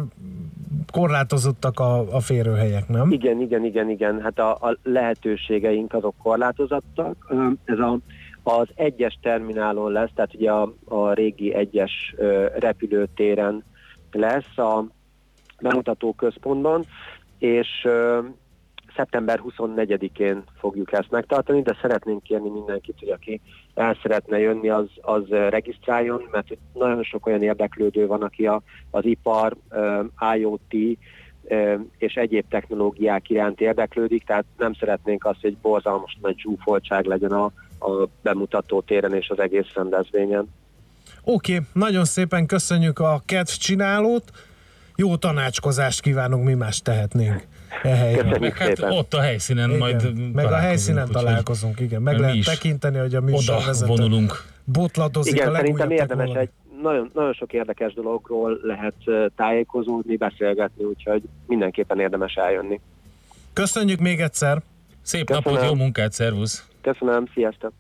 korlátozottak 0.91 1.81
a, 1.81 2.15
a 2.15 2.21
férőhelyek, 2.21 2.89
nem? 2.89 3.13
Igen, 3.13 3.41
igen, 3.41 3.65
igen, 3.65 3.91
igen. 3.91 4.21
Hát 4.21 4.39
a, 4.39 4.53
a 4.53 4.79
lehetőségeink 4.83 5.95
azok 5.95 6.15
korlátozottak. 6.23 7.35
Ez 7.65 7.79
a, 7.79 7.99
az 8.43 8.69
egyes 8.75 9.19
terminálon 9.23 9.93
lesz, 9.93 10.11
tehát 10.15 10.35
ugye 10.35 10.51
a, 10.51 10.75
a 10.85 11.13
régi 11.13 11.55
egyes 11.55 12.15
repülőtéren 12.59 13.65
lesz 14.13 14.59
a 14.59 14.85
bemutató 15.61 16.13
központban, 16.13 16.85
és 17.39 17.87
szeptember 18.99 19.41
24-én 19.49 20.43
fogjuk 20.61 20.93
ezt 20.93 21.11
megtartani, 21.11 21.63
de 21.63 21.77
szeretnénk 21.81 22.23
kérni 22.23 22.49
mindenkit, 22.49 22.99
hogy 22.99 23.09
aki 23.09 23.41
el 23.75 23.99
szeretne 24.03 24.39
jönni, 24.39 24.69
az, 24.69 24.87
az 25.01 25.29
regisztráljon, 25.29 26.29
mert 26.31 26.47
nagyon 26.75 27.03
sok 27.03 27.27
olyan 27.27 27.43
érdeklődő 27.43 28.07
van, 28.07 28.23
aki 28.23 28.47
a, 28.47 28.63
az 28.91 29.05
ipar, 29.05 29.57
IoT 30.37 30.99
és 31.99 32.15
egyéb 32.15 32.45
technológiák 32.49 33.31
iránt 33.31 33.61
érdeklődik, 33.61 34.25
tehát 34.25 34.45
nem 34.57 34.73
szeretnénk 34.73 35.25
azt, 35.25 35.41
hogy 35.41 35.57
borzalmas 35.57 36.19
nagy 36.23 36.39
zsúfoltság 36.39 37.05
legyen 37.05 37.33
a, 37.33 37.45
a 37.79 38.09
bemutató 38.23 38.81
téren 38.81 39.15
és 39.15 39.29
az 39.29 39.39
egész 39.39 39.73
rendezvényen. 39.75 40.49
Oké, 41.25 41.55
okay, 41.55 41.67
nagyon 41.73 42.05
szépen 42.05 42.47
köszönjük 42.47 42.99
a 42.99 43.23
csinálót, 43.45 44.31
jó 44.97 45.17
tanácskozást 45.17 46.01
kívánunk, 46.01 46.45
mi 46.45 46.55
más 46.55 46.83
tehetnénk. 46.83 47.47
Meg 48.41 48.57
hát 48.57 48.79
ott 48.81 49.15
a 49.15 49.21
helyszínen 49.21 49.69
igen, 49.69 49.79
majd 49.79 50.33
Meg 50.35 50.45
a 50.45 50.57
helyszínen 50.57 51.09
találkozunk, 51.11 51.81
igen. 51.81 52.03
Meg 52.03 52.19
lehet 52.19 52.45
tekinteni, 52.45 52.99
hogy 52.99 53.15
a 53.15 53.21
műsorvezető 53.21 53.87
vonulunk. 53.87 54.45
botladozik 54.65 55.35
igen, 55.35 55.49
a 55.49 55.55
szerintem 55.55 55.91
érdemes 55.91 56.31
egy 56.33 56.51
nagyon, 56.83 57.11
nagyon 57.15 57.33
sok 57.33 57.53
érdekes 57.53 57.95
dologról 57.95 58.61
lehet 58.63 58.95
tájékozódni, 59.37 60.17
beszélgetni, 60.17 60.85
úgyhogy 60.85 61.23
mindenképpen 61.47 62.01
érdemes 62.01 62.35
eljönni. 62.35 62.81
Köszönjük 63.53 64.01
még 64.01 64.21
egyszer! 64.21 64.63
Szép 65.03 65.27
Köszönöm. 65.27 65.53
napot, 65.53 65.69
jó 65.69 65.75
munkát, 65.75 66.13
szervusz! 66.13 66.69
Köszönöm, 66.81 67.27
sziasztok! 67.35 67.73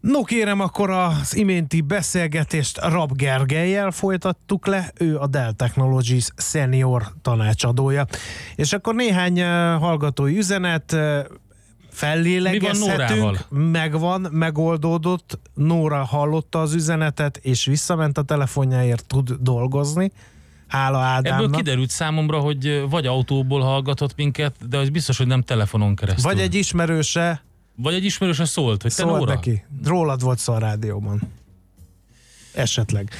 No 0.00 0.22
kérem, 0.22 0.60
akkor 0.60 0.90
az 0.90 1.36
iménti 1.36 1.80
beszélgetést 1.80 2.80
Rab 2.84 3.16
Gergelyel 3.16 3.90
folytattuk 3.90 4.66
le, 4.66 4.92
ő 4.98 5.18
a 5.18 5.26
Dell 5.26 5.52
Technologies 5.52 6.28
senior 6.36 7.02
tanácsadója. 7.22 8.06
És 8.54 8.72
akkor 8.72 8.94
néhány 8.94 9.42
hallgatói 9.78 10.36
üzenet, 10.36 10.96
fellélegezhetünk, 11.90 13.38
megvan, 13.48 14.28
megoldódott, 14.30 15.38
Nóra 15.54 16.04
hallotta 16.04 16.60
az 16.60 16.74
üzenetet, 16.74 17.36
és 17.36 17.64
visszament 17.64 18.18
a 18.18 18.22
telefonjáért, 18.22 19.06
tud 19.06 19.30
dolgozni. 19.40 20.12
Hála 20.66 20.98
Ádámnak. 20.98 21.44
Ebből 21.44 21.56
kiderült 21.56 21.90
számomra, 21.90 22.38
hogy 22.38 22.84
vagy 22.90 23.06
autóból 23.06 23.60
hallgatott 23.60 24.16
minket, 24.16 24.68
de 24.68 24.78
az 24.78 24.88
biztos, 24.88 25.18
hogy 25.18 25.26
nem 25.26 25.42
telefonon 25.42 25.94
keresztül. 25.94 26.32
Vagy 26.32 26.40
egy 26.40 26.54
ismerőse 26.54 27.42
vagy 27.82 27.94
egy 27.94 28.04
ismerőse 28.04 28.44
szólt, 28.44 28.82
hogy 28.82 28.94
te 28.94 29.02
szólt 29.02 29.18
Nóra? 29.18 29.34
neki. 29.34 29.64
Rólad 29.84 30.22
volt 30.22 30.38
szó 30.38 30.52
a 30.52 30.58
rádióban. 30.58 31.20
Esetleg. 32.54 33.10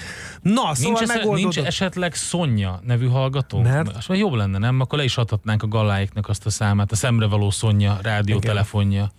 Na, 0.43 0.74
szóval 0.74 0.74
nincs, 0.77 1.01
esze, 1.01 1.24
nincs 1.24 1.59
esetleg 1.59 2.15
Szonya 2.15 2.81
nevű 2.85 3.07
hallgató? 3.07 3.61
Mert? 3.61 3.97
Azt 3.97 4.09
jobb 4.09 4.32
lenne, 4.32 4.59
nem? 4.59 4.81
Akkor 4.81 4.99
le 4.99 5.05
is 5.05 5.16
adhatnánk 5.16 5.62
a 5.62 5.69
galláiknak 5.69 6.28
azt 6.28 6.47
a 6.47 6.51
számát, 6.51 6.93
a 6.93 6.97
szemre 6.97 7.27
való 7.27 7.51
Szonya 7.51 7.99
rádiótelefonja. 8.03 9.11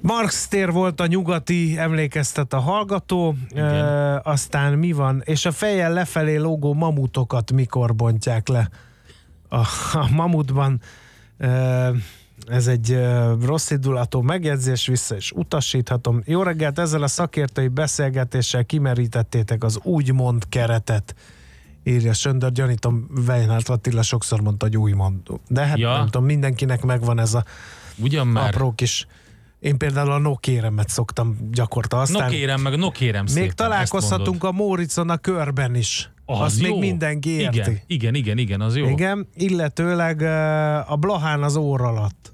Marx 0.00 0.48
tér 0.48 0.72
volt 0.72 1.00
a 1.00 1.06
nyugati, 1.06 1.78
emlékeztet 1.78 2.52
a 2.52 2.58
hallgató, 2.58 3.34
e, 3.54 4.20
aztán 4.20 4.72
mi 4.72 4.92
van, 4.92 5.22
és 5.24 5.44
a 5.44 5.52
fejjel 5.52 5.92
lefelé 5.92 6.36
lógó 6.36 6.74
mamutokat 6.74 7.52
mikor 7.52 7.94
bontják 7.94 8.48
le? 8.48 8.68
A, 9.48 9.58
a 9.92 10.08
mamutban 10.10 10.80
e, 11.38 11.90
ez 12.46 12.66
egy 12.66 12.98
rossz 13.40 13.70
indulatú 13.70 14.20
megjegyzés, 14.20 14.86
vissza 14.86 15.16
is 15.16 15.32
utasíthatom. 15.32 16.22
Jó 16.24 16.42
reggelt, 16.42 16.78
ezzel 16.78 17.02
a 17.02 17.06
szakértői 17.06 17.68
beszélgetéssel 17.68 18.64
kimerítettétek 18.64 19.64
az 19.64 19.78
úgymond 19.82 20.48
keretet 20.48 21.14
írja 21.84 22.12
Söndör, 22.12 22.52
gyanítom 22.52 23.06
Weinhardt 23.26 23.68
Attila 23.68 24.02
sokszor 24.02 24.40
mondta, 24.40 24.66
hogy 24.66 24.76
úgymond. 24.76 25.18
De 25.48 25.66
hát 25.66 25.78
ja. 25.78 25.96
nem 25.96 26.04
tudom, 26.04 26.24
mindenkinek 26.24 26.82
megvan 26.82 27.18
ez 27.18 27.34
a 27.34 27.44
Ugyan 27.96 28.26
már. 28.26 28.48
apró 28.48 28.72
kis 28.72 29.06
én 29.62 29.78
például 29.78 30.10
a 30.10 30.18
nokéremet 30.18 30.88
szoktam 30.88 31.36
gyakorta. 31.52 32.00
Aztán 32.00 32.22
nokérem, 32.22 32.60
meg 32.60 32.76
nokérem 32.76 33.26
szépen, 33.26 33.42
Még 33.42 33.52
találkozhatunk 33.52 34.44
a 34.44 34.52
Móricon 34.52 35.10
a 35.10 35.16
körben 35.16 35.74
is. 35.74 36.10
Az 36.24 36.40
Azt 36.40 36.60
jó. 36.60 36.70
még 36.70 36.80
mindenki 36.80 37.30
érti. 37.30 37.60
Igen, 37.60 37.80
igen, 37.86 38.14
igen, 38.14 38.38
igen, 38.38 38.60
az 38.60 38.76
jó. 38.76 38.88
Igen, 38.88 39.28
illetőleg 39.34 40.22
a 40.88 40.96
Blahán 40.96 41.42
az 41.42 41.56
óra 41.56 41.86
alatt. 41.86 42.31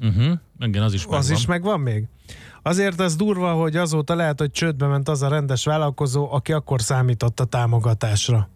Uh-huh. 0.00 0.38
Igen, 0.58 0.82
az 0.82 0.92
is 0.92 1.02
megvan. 1.02 1.18
Az 1.18 1.30
is 1.30 1.46
megvan 1.46 1.80
még? 1.80 2.04
Azért 2.62 3.00
az 3.00 3.16
durva, 3.16 3.52
hogy 3.52 3.76
azóta 3.76 4.14
lehet, 4.14 4.38
hogy 4.38 4.50
csődbe 4.50 4.86
ment 4.86 5.08
az 5.08 5.22
a 5.22 5.28
rendes 5.28 5.64
vállalkozó, 5.64 6.32
aki 6.32 6.52
akkor 6.52 6.82
számított 6.82 7.40
a 7.40 7.44
támogatásra. 7.44 8.48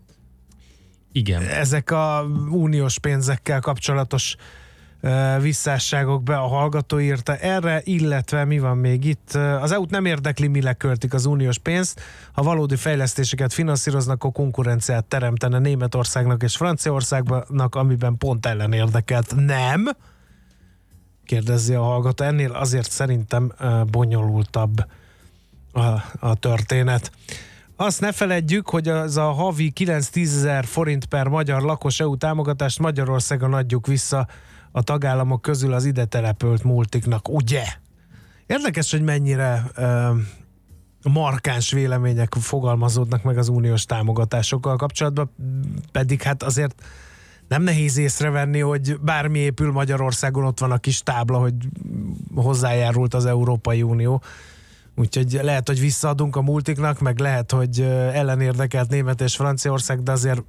Igen. 1.13 1.43
Ezek 1.43 1.91
a 1.91 2.27
uniós 2.51 2.99
pénzekkel 2.99 3.61
kapcsolatos 3.61 4.37
uh, 5.03 5.41
visszásságok 5.41 6.23
be 6.23 6.37
a 6.37 6.47
hallgató 6.47 6.99
írta 7.01 7.37
erre, 7.37 7.81
illetve 7.85 8.45
mi 8.45 8.59
van 8.59 8.77
még 8.77 9.05
itt? 9.05 9.35
Az 9.35 9.73
EU-t 9.73 9.91
nem 9.91 10.05
érdekli, 10.05 10.47
mire 10.47 10.73
költik 10.73 11.15
az 11.15 11.27
uniós 11.27 11.59
pénzt. 11.59 12.01
Ha 12.33 12.43
valódi 12.43 12.77
fejlesztéseket 12.77 13.53
finanszíroznak, 13.53 14.15
akkor 14.15 14.33
konkurenciát 14.33 15.05
teremtene 15.05 15.59
Németországnak 15.59 16.43
és 16.43 16.57
Franciaországnak, 16.57 17.75
amiben 17.75 18.19
pont 18.19 18.47
ellen 18.47 18.73
érdekelt. 18.73 19.35
Nem 19.37 19.89
kérdezi 21.31 21.75
a 21.75 21.83
hallgató. 21.83 22.25
Ennél 22.25 22.53
azért 22.53 22.91
szerintem 22.91 23.53
bonyolultabb 23.91 24.85
a, 25.73 25.81
a 26.19 26.35
történet. 26.35 27.13
Azt 27.77 28.01
ne 28.01 28.13
feledjük, 28.13 28.69
hogy 28.69 28.89
az 28.89 29.17
a 29.17 29.31
havi 29.31 29.73
9-10 29.81 30.17
ezer 30.17 30.65
forint 30.65 31.05
per 31.05 31.29
magyar 31.29 31.63
lakos 31.63 32.01
EU 32.01 32.17
támogatást 32.17 32.79
Magyarországon 32.79 33.55
adjuk 33.55 33.87
vissza 33.87 34.27
a 34.73 34.83
tagállamok 34.83 35.43
közül 35.43 35.73
az 35.73 35.85
ide 35.85 36.05
települt 36.05 36.63
multiknak, 36.63 37.29
ugye? 37.29 37.65
Érdekes, 38.47 38.91
hogy 38.91 39.03
mennyire 39.03 39.71
uh, 39.77 40.17
markáns 41.13 41.71
vélemények 41.71 42.35
fogalmazódnak 42.41 43.23
meg 43.23 43.39
az 43.39 43.49
uniós 43.49 43.85
támogatásokkal 43.85 44.77
kapcsolatban, 44.77 45.31
pedig 45.93 46.23
hát 46.23 46.43
azért 46.43 46.83
nem 47.51 47.63
nehéz 47.63 47.97
észrevenni, 47.97 48.61
hogy 48.61 49.01
bármi 49.01 49.39
épül 49.39 49.73
Magyarországon, 49.73 50.45
ott 50.45 50.61
van 50.61 50.71
a 50.71 50.79
kis 50.79 51.03
tábla, 51.03 51.39
hogy 51.39 51.55
hozzájárult 52.35 53.15
az 53.15 53.27
Európai 53.27 53.83
Unió. 53.83 54.23
Úgyhogy 54.97 55.39
lehet, 55.43 55.69
hogy 55.69 55.81
visszaadunk 55.81 56.37
a 56.37 56.43
multiknak, 56.43 57.01
meg 57.01 57.19
lehet, 57.19 57.53
hogy 57.53 57.81
ellenérdekelt 58.13 58.91
Német 58.91 59.21
és 59.21 59.37
Franciaország, 59.37 60.03
de 60.03 60.13
azért 60.13 60.43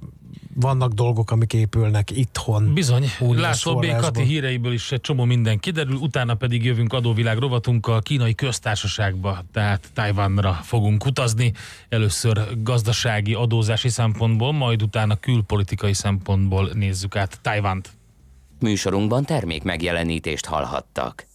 vannak 0.54 0.92
dolgok, 0.92 1.30
amik 1.30 1.52
épülnek 1.52 2.10
itthon. 2.10 2.74
Bizony, 2.74 3.10
László 3.18 3.78
B. 3.78 3.86
Kati 3.86 4.22
híreiből 4.22 4.72
is 4.72 4.92
egy 4.92 5.00
csomó 5.00 5.24
minden 5.24 5.58
kiderül, 5.58 5.94
utána 5.94 6.34
pedig 6.34 6.64
jövünk 6.64 6.92
adóvilág 6.92 7.38
rovatunkkal 7.38 8.00
kínai 8.00 8.34
köztársaságba, 8.34 9.44
tehát 9.52 9.90
Tajvanra 9.94 10.52
fogunk 10.52 11.06
utazni. 11.06 11.52
Először 11.88 12.62
gazdasági, 12.62 13.34
adózási 13.34 13.88
szempontból, 13.88 14.52
majd 14.52 14.82
utána 14.82 15.16
külpolitikai 15.16 15.94
szempontból 15.94 16.70
nézzük 16.74 17.16
át 17.16 17.38
Tajvant. 17.42 17.90
Műsorunkban 18.60 19.24
termék 19.24 19.62
megjelenítést 19.62 20.46
hallhattak. 20.46 21.26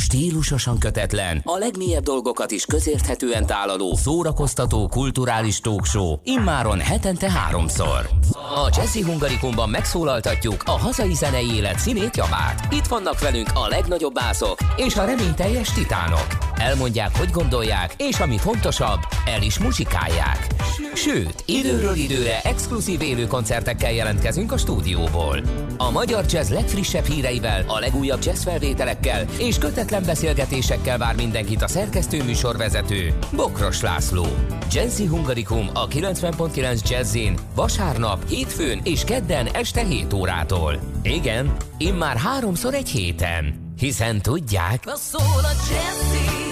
Stílusosan 0.00 0.78
kötetlen, 0.78 1.40
a 1.44 1.56
legmélyebb 1.56 2.02
dolgokat 2.02 2.50
is 2.50 2.64
közérthetően 2.64 3.46
tálaló, 3.46 3.96
szórakoztató, 3.96 4.88
kulturális 4.88 5.60
talkshow, 5.60 6.16
immáron 6.24 6.78
hetente 6.78 7.30
háromszor. 7.30 8.08
A 8.32 8.70
Jazzy 8.76 9.02
Hungarikumban 9.02 9.68
megszólaltatjuk 9.70 10.62
a 10.66 10.70
hazai 10.70 11.14
zenei 11.14 11.54
élet 11.54 11.78
színét 11.78 12.16
javát. 12.16 12.72
Itt 12.72 12.86
vannak 12.86 13.20
velünk 13.20 13.48
a 13.54 13.68
legnagyobb 13.68 14.12
bászok 14.12 14.58
és 14.76 14.96
a 14.96 15.04
reményteljes 15.04 15.72
titánok. 15.72 16.49
Elmondják, 16.60 17.16
hogy 17.16 17.30
gondolják, 17.30 17.94
és 17.96 18.20
ami 18.20 18.38
fontosabb, 18.38 19.00
el 19.24 19.42
is 19.42 19.58
muzsikálják. 19.58 20.46
Sőt, 20.94 21.42
időről 21.46 21.94
időre 21.94 22.40
exkluzív 22.40 23.00
élő 23.00 23.26
koncertekkel 23.26 23.92
jelentkezünk 23.92 24.52
a 24.52 24.56
stúdióból. 24.56 25.40
A 25.76 25.90
magyar 25.90 26.24
jazz 26.28 26.50
legfrissebb 26.50 27.04
híreivel, 27.04 27.64
a 27.66 27.78
legújabb 27.78 28.24
jazz 28.24 28.42
felvételekkel 28.42 29.24
és 29.38 29.58
kötetlen 29.58 30.02
beszélgetésekkel 30.06 30.98
vár 30.98 31.14
mindenkit 31.16 31.62
a 31.62 31.68
szerkesztő 31.68 32.24
műsorvezető 32.24 33.14
Bokros 33.32 33.80
László. 33.80 34.26
Jazzy 34.72 35.06
Hungarikum 35.06 35.70
a 35.74 35.88
90.9 35.88 36.88
Jazzin 36.90 37.38
vasárnap, 37.54 38.28
hétfőn 38.28 38.80
és 38.84 39.04
kedden 39.04 39.46
este 39.46 39.84
7 39.84 40.12
órától. 40.12 40.80
Igen, 41.02 41.56
immár 41.78 42.16
háromszor 42.16 42.74
egy 42.74 42.88
héten. 42.88 43.68
Hiszen 43.78 44.22
tudják... 44.22 44.82
Szól 44.94 45.42
a 45.42 45.52
Jazzy, 45.70 46.49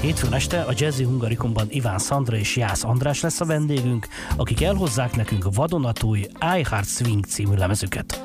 Hétfőn 0.00 0.32
este 0.32 0.60
a 0.60 0.72
Jazzy 0.76 1.04
Hungarikumban 1.04 1.66
Iván 1.70 1.98
Szandra 1.98 2.36
és 2.36 2.56
Jász 2.56 2.84
András 2.84 3.20
lesz 3.20 3.40
a 3.40 3.44
vendégünk, 3.44 4.06
akik 4.36 4.62
elhozzák 4.62 5.16
nekünk 5.16 5.54
vadonatúj 5.54 6.18
I 6.56 6.64
Heart 6.70 6.88
Swing 6.88 7.24
című 7.24 7.56
lemezüket. 7.56 8.22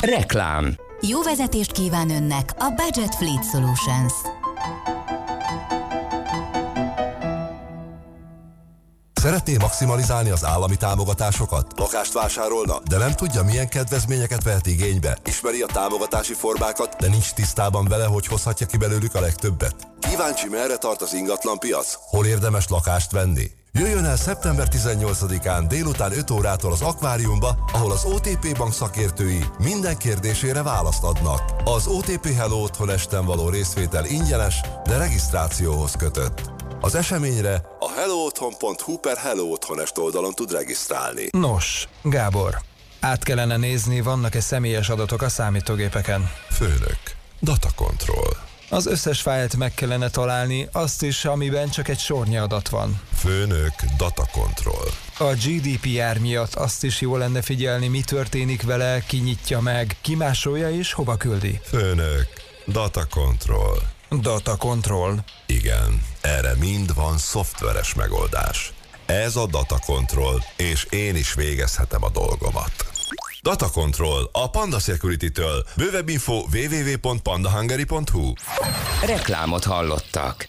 Reklám 0.00 0.76
Jó 1.00 1.22
vezetést 1.22 1.72
kíván 1.72 2.10
önnek 2.10 2.54
a 2.58 2.74
Budget 2.76 3.14
Fleet 3.14 3.44
Solutions. 3.44 4.39
Szeretné 9.20 9.56
maximalizálni 9.56 10.30
az 10.30 10.44
állami 10.44 10.76
támogatásokat? 10.76 11.72
Lakást 11.76 12.12
vásárolna, 12.12 12.80
de 12.88 12.98
nem 12.98 13.12
tudja, 13.12 13.42
milyen 13.42 13.68
kedvezményeket 13.68 14.42
vehet 14.42 14.66
igénybe? 14.66 15.18
Ismeri 15.24 15.62
a 15.62 15.66
támogatási 15.66 16.34
formákat, 16.34 16.96
de 16.98 17.08
nincs 17.08 17.32
tisztában 17.32 17.88
vele, 17.88 18.04
hogy 18.04 18.26
hozhatja 18.26 18.66
ki 18.66 18.76
belőlük 18.76 19.14
a 19.14 19.20
legtöbbet? 19.20 19.74
Kíváncsi, 20.10 20.48
merre 20.48 20.76
tart 20.76 21.02
az 21.02 21.14
ingatlan 21.14 21.58
piac? 21.58 21.98
Hol 22.10 22.26
érdemes 22.26 22.68
lakást 22.68 23.10
venni? 23.10 23.50
Jöjjön 23.72 24.04
el 24.04 24.16
szeptember 24.16 24.68
18-án 24.70 25.64
délután 25.68 26.12
5 26.12 26.30
órától 26.30 26.72
az 26.72 26.82
akváriumba, 26.82 27.58
ahol 27.72 27.92
az 27.92 28.04
OTP 28.04 28.56
bank 28.56 28.72
szakértői 28.72 29.44
minden 29.58 29.96
kérdésére 29.96 30.62
választ 30.62 31.02
adnak. 31.02 31.42
Az 31.64 31.86
OTP 31.86 32.34
Hello 32.34 32.62
Otthon 32.62 32.90
esten 32.90 33.24
való 33.24 33.48
részvétel 33.48 34.04
ingyenes, 34.04 34.60
de 34.84 34.96
regisztrációhoz 34.96 35.92
kötött. 35.98 36.59
Az 36.82 36.94
eseményre 36.94 37.62
a 37.78 37.90
hellootthon.hu 37.90 38.98
per 38.98 39.16
Hello 39.16 39.44
Otthonest 39.44 39.98
oldalon 39.98 40.32
tud 40.32 40.52
regisztrálni. 40.52 41.28
Nos, 41.30 41.88
Gábor, 42.02 42.60
át 43.00 43.22
kellene 43.22 43.56
nézni, 43.56 44.00
vannak-e 44.00 44.40
személyes 44.40 44.88
adatok 44.88 45.22
a 45.22 45.28
számítógépeken. 45.28 46.30
Főnök, 46.50 46.98
data 47.40 47.68
control. 47.74 48.36
Az 48.68 48.86
összes 48.86 49.20
fájlt 49.20 49.56
meg 49.56 49.74
kellene 49.74 50.10
találni, 50.10 50.68
azt 50.72 51.02
is, 51.02 51.24
amiben 51.24 51.70
csak 51.70 51.88
egy 51.88 51.98
sornyi 51.98 52.36
adat 52.36 52.68
van. 52.68 53.00
Főnök, 53.14 53.74
data 53.96 54.26
control. 54.32 54.86
A 55.18 55.34
GDPR 55.34 56.18
miatt 56.20 56.54
azt 56.54 56.84
is 56.84 57.00
jó 57.00 57.16
lenne 57.16 57.42
figyelni, 57.42 57.88
mi 57.88 58.00
történik 58.00 58.62
vele, 58.62 59.02
ki 59.06 59.16
nyitja 59.16 59.60
meg, 59.60 59.96
ki 60.00 60.14
másolja 60.14 60.70
és 60.70 60.92
hova 60.92 61.16
küldi. 61.16 61.60
Főnök, 61.64 62.28
data 62.66 63.06
control. 63.10 63.78
Data 64.18 64.56
control. 64.56 65.24
Igen, 65.46 66.02
erre 66.20 66.54
mind 66.58 66.94
van 66.94 67.18
szoftveres 67.18 67.94
megoldás. 67.94 68.72
Ez 69.06 69.36
a 69.36 69.46
data 69.46 69.78
control, 69.86 70.44
és 70.56 70.86
én 70.90 71.16
is 71.16 71.34
végezhetem 71.34 72.04
a 72.04 72.10
dolgomat. 72.10 72.72
Data 73.42 73.70
Control 73.70 74.28
a 74.32 74.50
Panda 74.50 74.78
Security-től. 74.78 75.64
Bővebb 75.76 76.08
info 76.08 76.34
www.pandahungary.hu 76.52 78.32
Reklámot 79.06 79.64
hallottak. 79.64 80.48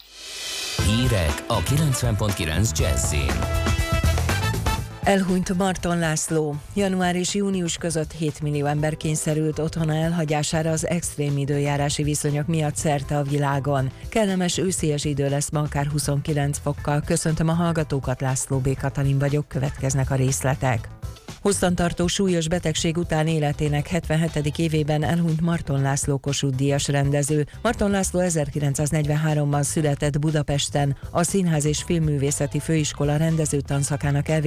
Hírek 0.85 1.43
a 1.47 1.59
90.9 1.59 2.77
Jazzin. 2.77 3.80
Elhunyt 5.03 5.57
Marton 5.57 5.97
László. 5.97 6.55
Január 6.73 7.15
és 7.15 7.33
június 7.33 7.77
között 7.77 8.11
7 8.11 8.41
millió 8.41 8.65
ember 8.65 8.97
kényszerült 8.97 9.59
otthona 9.59 9.93
elhagyására 9.93 10.71
az 10.71 10.87
extrém 10.87 11.37
időjárási 11.37 12.03
viszonyok 12.03 12.47
miatt 12.47 12.75
szerte 12.75 13.17
a 13.17 13.23
világon. 13.23 13.91
Kellemes 14.09 14.57
őszies 14.57 15.05
idő 15.05 15.29
lesz 15.29 15.49
ma 15.51 15.59
akár 15.59 15.87
29 15.87 16.57
fokkal. 16.57 17.01
Köszöntöm 17.05 17.49
a 17.49 17.53
hallgatókat, 17.53 18.21
László 18.21 18.57
B. 18.57 18.77
Katalin 18.77 19.19
vagyok, 19.19 19.47
következnek 19.47 20.11
a 20.11 20.15
részletek. 20.15 20.89
Hosszantartó 21.41 22.07
súlyos 22.07 22.47
betegség 22.47 22.97
után 22.97 23.27
életének 23.27 23.87
77. 23.87 24.57
évében 24.57 25.03
elhunyt 25.03 25.41
Marton 25.41 25.81
László 25.81 26.17
Kossuth 26.17 26.55
Díjas 26.55 26.87
rendező. 26.87 27.45
Marton 27.61 27.91
László 27.91 28.19
1943-ban 28.23 29.63
született 29.63 30.19
Budapesten, 30.19 30.97
a 31.11 31.23
Színház 31.23 31.65
és 31.65 31.83
Filmművészeti 31.83 32.59
Főiskola 32.59 33.17
rendező 33.17 33.61
tanszakának 33.61 34.27
elvégzésével 34.27 34.39